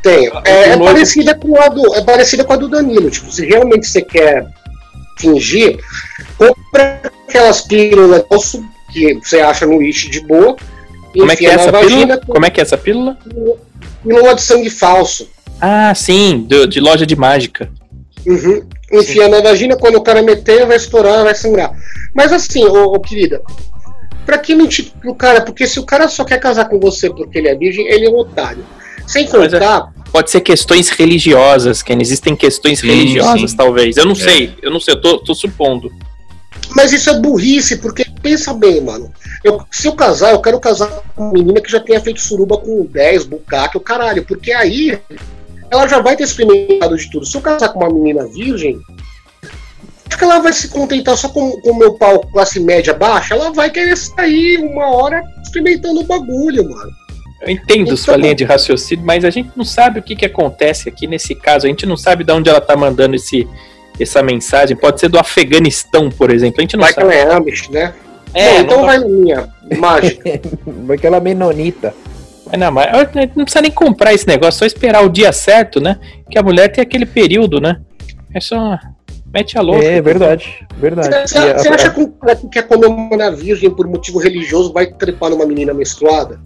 Tem. 0.00 0.30
É, 0.44 0.70
é 0.70 0.76
parecida 0.78 1.34
com 1.34 1.60
a 1.60 1.68
do, 1.68 1.94
é 1.96 2.02
parecida 2.02 2.44
com 2.44 2.52
a 2.52 2.56
do 2.56 2.68
Danilo. 2.68 3.10
Tipo, 3.10 3.32
se 3.32 3.44
realmente 3.44 3.88
você 3.88 4.00
quer 4.00 4.46
fingir, 5.18 5.78
compra 6.38 7.00
aquelas 7.26 7.62
pílulas 7.62 8.24
que 8.92 9.14
você 9.14 9.40
acha 9.40 9.66
no 9.66 9.82
lixo 9.82 10.08
de 10.08 10.20
boa. 10.20 10.54
Como 11.12 11.30
é 11.30 11.36
que 11.36 11.46
é 11.46 11.54
essa 11.54 11.72
vagina 11.72 12.00
pílula? 12.00 12.20
com 12.20 12.32
Como 12.32 12.46
é 12.46 12.50
que 12.50 12.60
é 12.60 12.62
essa 12.62 12.78
pílula? 12.78 13.18
pílula 14.04 14.34
de 14.34 14.42
sangue 14.42 14.70
falso. 14.70 15.33
Ah, 15.60 15.94
sim, 15.94 16.44
do- 16.48 16.66
de 16.66 16.80
loja 16.80 17.06
de 17.06 17.16
mágica. 17.16 17.70
Uhum. 18.26 18.62
Enfia 18.92 19.28
na 19.28 19.40
vagina, 19.40 19.76
quando 19.76 19.96
o 19.96 20.02
cara 20.02 20.22
meter, 20.22 20.66
vai 20.66 20.76
estourar, 20.76 21.24
vai 21.24 21.34
sangrar. 21.34 21.72
Mas 22.14 22.32
assim, 22.32 22.64
ô, 22.64 22.84
ô, 22.92 23.00
querida, 23.00 23.42
pra 24.24 24.38
que 24.38 24.54
mentir 24.54 24.92
pro 25.00 25.14
cara? 25.14 25.40
Porque 25.40 25.66
se 25.66 25.80
o 25.80 25.84
cara 25.84 26.08
só 26.08 26.24
quer 26.24 26.38
casar 26.38 26.66
com 26.68 26.78
você 26.78 27.10
porque 27.10 27.38
ele 27.38 27.48
é 27.48 27.54
virgem, 27.54 27.86
ele 27.88 28.06
é 28.06 28.10
um 28.10 28.18
otário. 28.18 28.64
Sem 29.06 29.24
Mas 29.30 29.52
é- 29.52 29.58
contar, 29.58 29.92
Pode 30.12 30.30
ser 30.30 30.42
questões 30.42 30.90
religiosas, 30.90 31.82
Ken. 31.82 31.98
Existem 32.00 32.36
questões 32.36 32.78
Sim, 32.78 32.86
religiosas, 32.86 33.50
sim. 33.50 33.56
talvez. 33.56 33.96
Eu 33.96 34.04
não 34.06 34.14
sei, 34.14 34.54
eu 34.62 34.70
não 34.70 34.78
sei, 34.78 34.94
eu 34.94 35.00
tô, 35.00 35.18
tô 35.18 35.34
supondo. 35.34 35.90
mas 36.70 36.92
isso 36.92 37.10
é 37.10 37.18
burrice, 37.18 37.78
porque 37.78 38.06
pensa 38.22 38.54
bem, 38.54 38.80
mano. 38.80 39.12
Eu, 39.42 39.60
se 39.72 39.88
eu 39.88 39.92
casar, 39.94 40.30
eu 40.30 40.40
quero 40.40 40.60
casar 40.60 40.86
com 41.16 41.24
uma 41.24 41.32
menina 41.32 41.60
que 41.60 41.68
já 41.70 41.80
tenha 41.80 42.00
feito 42.00 42.20
suruba 42.20 42.56
com 42.58 42.86
10, 42.86 43.24
bucaque, 43.24 43.76
o 43.76 43.80
caralho, 43.80 44.24
porque 44.24 44.52
aí 44.52 44.96
ela 45.70 45.86
já 45.88 46.00
vai 46.00 46.16
ter 46.16 46.24
experimentado 46.24 46.96
de 46.96 47.10
tudo. 47.10 47.26
Se 47.26 47.36
eu 47.36 47.40
casar 47.40 47.68
com 47.70 47.80
uma 47.80 47.90
menina 47.92 48.26
virgem, 48.26 48.80
acho 50.08 50.18
que 50.18 50.24
ela 50.24 50.38
vai 50.40 50.52
se 50.52 50.68
contentar 50.68 51.16
só 51.16 51.28
com 51.28 51.50
com 51.60 51.70
o 51.70 51.78
meu 51.78 51.94
pau 51.94 52.20
classe 52.32 52.60
média 52.60 52.94
baixa, 52.94 53.34
ela 53.34 53.50
vai 53.52 53.70
querer 53.70 53.96
sair 53.96 54.58
uma 54.58 54.86
hora 54.94 55.22
experimentando 55.42 56.00
o 56.00 56.04
bagulho, 56.04 56.68
mano. 56.68 56.90
Eu 57.42 57.50
entendo 57.50 57.82
Então- 57.82 57.96
sua 57.96 58.16
linha 58.16 58.34
de 58.34 58.44
raciocínio, 58.44 59.04
mas 59.04 59.24
a 59.24 59.30
gente 59.30 59.50
não 59.54 59.64
sabe 59.64 59.98
o 59.98 60.02
que, 60.02 60.16
que 60.16 60.24
acontece 60.24 60.88
aqui 60.88 61.06
nesse 61.06 61.34
caso. 61.34 61.66
A 61.66 61.68
gente 61.68 61.84
não 61.84 61.96
sabe 61.96 62.24
de 62.24 62.32
onde 62.32 62.48
ela 62.48 62.60
tá 62.60 62.74
mandando 62.74 63.16
esse, 63.16 63.46
essa 64.00 64.22
mensagem. 64.22 64.74
Pode 64.76 64.98
ser 64.98 65.08
do 65.08 65.18
Afeganistão, 65.18 66.08
por 66.10 66.30
exemplo. 66.30 66.56
A 66.58 66.62
gente 66.62 66.76
não 66.76 66.84
Vai 66.84 66.94
que 66.94 67.00
sabe. 67.00 67.14
ela 67.14 67.32
é 67.32 67.36
Amish, 67.36 67.68
né? 67.68 67.92
É, 68.32 68.54
não 68.54 68.60
então 68.60 68.86
vai 68.86 68.98
na 68.98 69.06
minha 69.06 69.48
mágica. 69.76 70.40
Aquela 70.94 71.20
menonita. 71.20 71.92
Mas 71.92 71.94
não, 71.94 72.13
mas 72.70 72.92
a 72.94 73.20
gente 73.20 73.36
não 73.36 73.44
precisa 73.44 73.62
nem 73.62 73.70
comprar 73.70 74.12
esse 74.14 74.26
negócio, 74.26 74.58
só 74.58 74.66
esperar 74.66 75.04
o 75.04 75.08
dia 75.08 75.32
certo, 75.32 75.80
né? 75.80 75.98
Que 76.30 76.38
a 76.38 76.42
mulher 76.42 76.68
tem 76.68 76.82
aquele 76.82 77.06
período, 77.06 77.60
né? 77.60 77.80
É 78.32 78.40
só. 78.40 78.78
Mete 79.32 79.58
a 79.58 79.62
louca. 79.62 79.84
É 79.84 80.00
verdade, 80.00 80.64
verdade. 80.76 81.28
Você 81.28 81.38
a- 81.38 81.58
você 81.58 81.68
acha 81.68 81.90
que 81.90 82.00
um 82.00 82.10
cara 82.12 82.36
que 82.36 82.48
quer 82.48 82.62
comer 82.68 82.86
uma 82.86 83.30
virgem 83.32 83.68
por 83.68 83.86
motivo 83.88 84.18
religioso 84.20 84.72
vai 84.72 84.86
trepar 84.86 85.30
numa 85.30 85.44
menina 85.44 85.74
menstruada? 85.74 86.40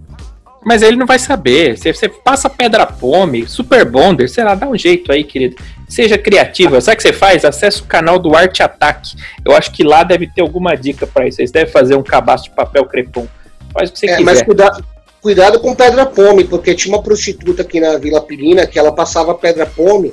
Mas 0.64 0.82
ele 0.82 0.96
não 0.96 1.06
vai 1.06 1.18
saber. 1.18 1.76
Você, 1.76 1.92
você 1.92 2.08
passa 2.08 2.48
pedra 2.50 2.84
pome, 2.86 3.46
super 3.46 3.84
bonder, 3.84 4.28
sei 4.28 4.42
lá, 4.42 4.54
dá 4.54 4.66
um 4.66 4.76
jeito 4.76 5.12
aí, 5.12 5.22
querido. 5.22 5.56
Seja 5.88 6.18
criativa. 6.18 6.80
Sabe 6.80 6.94
o 6.94 6.96
que 6.96 7.02
você 7.02 7.12
faz? 7.12 7.44
Acesse 7.44 7.82
o 7.82 7.84
canal 7.84 8.18
do 8.18 8.34
Arte 8.34 8.62
Ataque. 8.62 9.16
Eu 9.44 9.54
acho 9.54 9.70
que 9.72 9.84
lá 9.84 10.02
deve 10.02 10.26
ter 10.26 10.40
alguma 10.40 10.74
dica 10.74 11.06
pra 11.06 11.26
isso. 11.28 11.36
Vocês 11.36 11.50
devem 11.52 11.72
fazer 11.72 11.94
um 11.94 12.02
cabaço 12.02 12.44
de 12.44 12.50
papel 12.50 12.84
crepom. 12.86 13.26
Faz 13.72 13.88
o 13.88 13.92
que 13.92 13.98
você 13.98 14.06
É, 14.06 14.16
quiser. 14.16 14.24
mas 14.24 14.42
cuidado, 14.42 14.84
cuidado 15.20 15.60
com 15.60 15.74
pedra 15.74 16.06
pome, 16.06 16.44
porque 16.44 16.74
tinha 16.74 16.94
uma 16.94 17.02
prostituta 17.02 17.62
aqui 17.62 17.80
na 17.80 17.98
Vila 17.98 18.20
Pirina 18.20 18.66
que 18.66 18.78
ela 18.78 18.92
passava 18.92 19.34
pedra 19.34 19.66
pome 19.66 20.12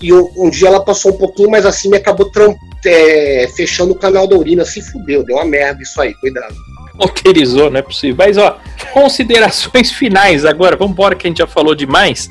e 0.00 0.12
um, 0.12 0.30
um 0.36 0.50
dia 0.50 0.68
ela 0.68 0.84
passou 0.84 1.12
um 1.12 1.16
pouquinho 1.16 1.50
mais 1.50 1.64
acima 1.66 1.96
e 1.96 1.98
acabou 1.98 2.30
tram- 2.30 2.54
é, 2.84 3.48
fechando 3.56 3.92
o 3.92 3.98
canal 3.98 4.26
da 4.26 4.36
urina. 4.36 4.64
Se 4.64 4.80
fudeu, 4.80 5.24
deu 5.24 5.36
uma 5.36 5.44
merda 5.44 5.82
isso 5.82 6.00
aí, 6.00 6.14
cuidado. 6.14 6.54
Roteirizou, 7.00 7.70
não 7.70 7.78
é 7.78 7.82
possível. 7.82 8.16
Mas, 8.16 8.38
ó, 8.38 8.58
considerações 8.92 9.90
finais 9.90 10.44
agora. 10.44 10.76
Vamos 10.76 10.92
embora 10.92 11.14
que 11.14 11.26
a 11.26 11.30
gente 11.30 11.38
já 11.38 11.46
falou 11.46 11.74
demais. 11.74 12.30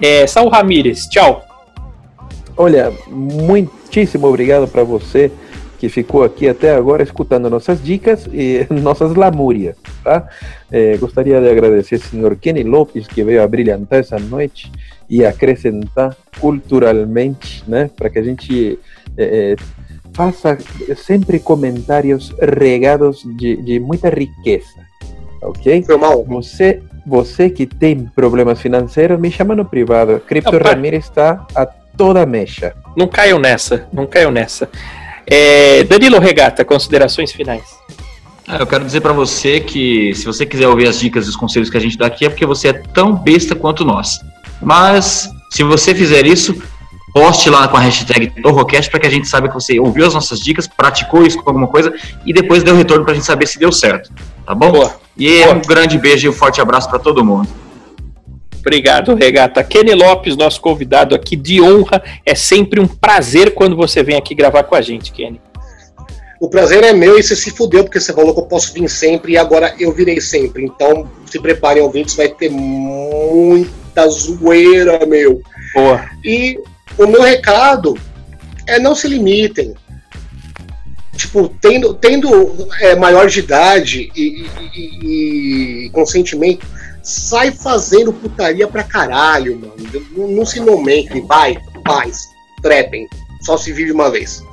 É, 0.00 0.26
Saul 0.26 0.48
Ramírez, 0.48 1.06
tchau. 1.06 1.42
Olha, 2.56 2.92
muitíssimo 3.08 4.26
obrigado 4.26 4.68
para 4.68 4.84
você 4.84 5.30
que 5.82 5.88
ficou 5.88 6.22
aqui 6.22 6.48
até 6.48 6.72
agora 6.76 7.02
escutando 7.02 7.50
nossas 7.50 7.82
dicas 7.82 8.28
e 8.32 8.64
nossas 8.70 9.16
lamúrias, 9.16 9.74
tá? 10.04 10.28
Eh, 10.70 10.96
gostaria 10.96 11.40
de 11.40 11.50
agradecer 11.50 11.96
ao 11.96 12.00
senhor 12.02 12.36
Kenny 12.36 12.62
Lopes 12.62 13.08
que 13.08 13.24
veio 13.24 13.42
a 13.42 13.48
brilhantar 13.48 13.98
essa 13.98 14.16
noite 14.16 14.70
e 15.10 15.26
acrescentar 15.26 16.16
culturalmente, 16.38 17.64
né? 17.66 17.90
Para 17.96 18.08
que 18.10 18.20
a 18.20 18.22
gente 18.22 18.78
eh, 19.18 19.56
eh, 19.58 19.62
faça 20.12 20.56
sempre 20.94 21.40
comentários 21.40 22.32
regados 22.40 23.24
de, 23.36 23.56
de 23.56 23.80
muita 23.80 24.08
riqueza, 24.08 24.86
ok? 25.42 25.82
Foi 25.82 25.96
mal. 25.96 26.22
Você, 26.26 26.80
você 27.04 27.50
que 27.50 27.66
tem 27.66 28.04
problemas 28.14 28.60
financeiros, 28.60 29.18
me 29.18 29.32
chama 29.32 29.56
no 29.56 29.64
privado. 29.64 30.20
Cripto. 30.20 30.56
Ramírez 30.58 31.06
está 31.06 31.44
a 31.56 31.66
toda 31.66 32.24
mecha. 32.24 32.72
Não 32.96 33.08
caiu 33.08 33.40
nessa, 33.40 33.88
não 33.92 34.06
caiu 34.06 34.30
nessa. 34.30 34.68
É, 35.26 35.84
Danilo 35.84 36.18
Regata, 36.18 36.64
considerações 36.64 37.32
finais. 37.32 37.62
Ah, 38.46 38.56
eu 38.58 38.66
quero 38.66 38.84
dizer 38.84 39.00
pra 39.00 39.12
você 39.12 39.60
que 39.60 40.14
se 40.14 40.24
você 40.24 40.44
quiser 40.44 40.68
ouvir 40.68 40.88
as 40.88 40.98
dicas 40.98 41.26
e 41.26 41.28
os 41.28 41.36
conselhos 41.36 41.70
que 41.70 41.76
a 41.76 41.80
gente 41.80 41.96
dá 41.96 42.06
aqui 42.06 42.26
é 42.26 42.28
porque 42.28 42.44
você 42.44 42.68
é 42.68 42.72
tão 42.72 43.14
besta 43.14 43.54
quanto 43.54 43.84
nós. 43.84 44.18
Mas 44.60 45.30
se 45.50 45.62
você 45.62 45.94
fizer 45.94 46.26
isso, 46.26 46.60
poste 47.12 47.48
lá 47.48 47.68
com 47.68 47.76
a 47.76 47.80
hashtag 47.80 48.32
Torrocast 48.42 48.90
para 48.90 49.00
que 49.00 49.06
a 49.06 49.10
gente 49.10 49.28
saiba 49.28 49.48
que 49.48 49.54
você 49.54 49.78
ouviu 49.78 50.06
as 50.06 50.14
nossas 50.14 50.40
dicas, 50.40 50.66
praticou 50.66 51.24
isso 51.24 51.38
com 51.42 51.48
alguma 51.48 51.68
coisa 51.68 51.94
e 52.26 52.32
depois 52.32 52.62
deu 52.62 52.74
retorno 52.74 53.04
pra 53.04 53.14
gente 53.14 53.26
saber 53.26 53.46
se 53.46 53.58
deu 53.58 53.70
certo. 53.70 54.10
Tá 54.44 54.54
bom? 54.54 54.72
Boa. 54.72 55.00
E 55.16 55.44
Boa. 55.44 55.54
um 55.54 55.60
grande 55.60 55.98
beijo 55.98 56.26
e 56.26 56.28
um 56.28 56.32
forte 56.32 56.60
abraço 56.60 56.88
pra 56.88 56.98
todo 56.98 57.24
mundo. 57.24 57.48
Obrigado, 58.64 59.14
Regata. 59.16 59.62
Kenny 59.64 59.92
Lopes, 59.92 60.36
nosso 60.36 60.60
convidado 60.60 61.14
aqui 61.16 61.34
de 61.34 61.60
honra. 61.60 62.00
É 62.24 62.34
sempre 62.34 62.80
um 62.80 62.86
prazer 62.86 63.54
quando 63.54 63.74
você 63.76 64.02
vem 64.04 64.16
aqui 64.16 64.34
gravar 64.36 64.62
com 64.62 64.76
a 64.76 64.80
gente, 64.80 65.10
Kenny. 65.12 65.40
O 66.40 66.48
prazer 66.48 66.82
é 66.84 66.92
meu 66.92 67.18
e 67.18 67.22
você 67.22 67.34
se 67.36 67.50
fudeu, 67.50 67.84
porque 67.84 68.00
você 68.00 68.12
falou 68.12 68.32
que 68.34 68.40
eu 68.40 68.44
posso 68.46 68.72
vir 68.72 68.88
sempre 68.88 69.32
e 69.32 69.36
agora 69.36 69.74
eu 69.78 69.92
virei 69.92 70.20
sempre. 70.20 70.64
Então, 70.64 71.10
se 71.26 71.40
preparem, 71.40 71.82
ouvintes, 71.82 72.14
vai 72.14 72.28
ter 72.28 72.50
muita 72.50 74.08
zoeira, 74.08 75.04
meu. 75.06 75.40
Boa. 75.74 76.04
E 76.24 76.58
o 76.98 77.06
meu 77.06 77.22
recado 77.22 77.98
é 78.66 78.78
não 78.78 78.94
se 78.94 79.08
limitem. 79.08 79.74
Tipo, 81.16 81.48
tendo, 81.60 81.94
tendo 81.94 82.68
é, 82.80 82.94
maior 82.96 83.28
de 83.28 83.40
idade 83.40 84.10
e, 84.16 84.22
e- 84.22 84.46
e- 84.74 85.86
e 85.86 85.90
consentimento, 85.90 86.66
sai 87.02 87.50
fazendo 87.50 88.12
putaria 88.12 88.66
pra 88.68 88.82
caralho, 88.82 89.58
mano. 89.58 89.74
Não, 90.16 90.28
não 90.28 90.46
se 90.46 90.60
nomencem, 90.60 91.26
vai, 91.26 91.58
paz, 91.84 92.30
trepem. 92.62 93.08
Só 93.42 93.56
se 93.56 93.72
vive 93.72 93.92
uma 93.92 94.10
vez. 94.10 94.44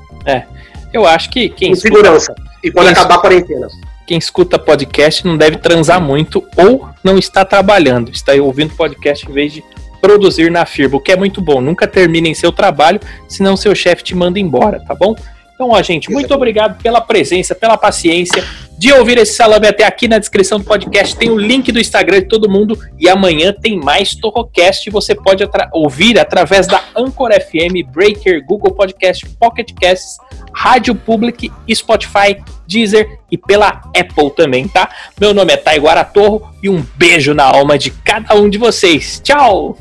Eu 0.92 1.06
acho 1.06 1.30
que 1.30 1.50
quem 1.50 1.70
Com 1.70 1.78
escuta, 1.78 1.96
segurança. 1.96 2.36
E 2.64 2.72
quando 2.72 2.88
Isso. 2.92 3.00
acabar 3.00 3.16
a 3.16 3.20
quarentena. 3.20 3.68
quem 4.08 4.18
escuta 4.18 4.58
podcast 4.58 5.26
não 5.26 5.38
deve 5.38 5.58
transar 5.58 6.02
muito 6.02 6.44
ou 6.58 6.90
não 7.04 7.18
está 7.18 7.46
trabalhando. 7.46 8.12
Está 8.12 8.34
ouvindo 8.34 8.76
podcast 8.76 9.30
em 9.30 9.32
vez 9.32 9.54
de 9.54 9.64
produzir 10.02 10.50
na 10.50 10.66
firma, 10.66 10.98
o 10.98 11.00
que 11.00 11.12
é 11.12 11.16
muito 11.16 11.42
bom. 11.42 11.62
Nunca 11.62 11.86
terminem 11.88 12.34
seu 12.34 12.52
trabalho, 12.52 13.00
senão 13.28 13.56
seu 13.56 13.76
chefe 13.76 14.04
te 14.04 14.16
manda 14.16 14.40
embora, 14.40 14.84
tá 14.86 14.96
bom? 14.96 15.16
Então, 15.60 15.72
ó, 15.72 15.82
gente, 15.82 16.10
muito 16.10 16.34
obrigado 16.34 16.82
pela 16.82 17.02
presença, 17.02 17.54
pela 17.54 17.76
paciência 17.78 18.42
de 18.78 18.94
ouvir 18.94 19.18
esse 19.18 19.34
salame 19.34 19.68
até 19.68 19.84
aqui 19.84 20.08
na 20.08 20.18
descrição 20.18 20.58
do 20.58 20.64
podcast. 20.64 21.18
Tem 21.18 21.30
o 21.30 21.38
link 21.38 21.70
do 21.70 21.82
Instagram 21.82 22.22
de 22.22 22.30
todo 22.30 22.50
mundo 22.50 22.80
e 22.98 23.10
amanhã 23.10 23.52
tem 23.52 23.78
mais 23.78 24.16
Torrocast. 24.16 24.90
Você 24.90 25.14
pode 25.14 25.44
atra- 25.44 25.70
ouvir 25.74 26.18
através 26.18 26.66
da 26.66 26.82
Anchor 26.96 27.32
FM, 27.34 27.86
Breaker, 27.92 28.42
Google 28.46 28.72
Podcast, 28.74 29.28
Pocket 29.38 29.72
Casts, 29.82 30.16
Rádio 30.54 30.96
Public, 30.96 31.52
Spotify, 31.76 32.38
Deezer 32.66 33.20
e 33.30 33.38
pela 33.38 33.82
Apple 33.94 34.32
também, 34.34 34.66
tá? 34.66 34.90
Meu 35.20 35.34
nome 35.34 35.52
é 35.52 35.58
Taiguara 35.58 36.06
Torro 36.06 36.50
e 36.64 36.70
um 36.70 36.82
beijo 36.96 37.34
na 37.34 37.44
alma 37.44 37.78
de 37.78 37.92
cada 37.92 38.34
um 38.34 38.50
de 38.50 38.58
vocês. 38.58 39.20
Tchau! 39.22 39.78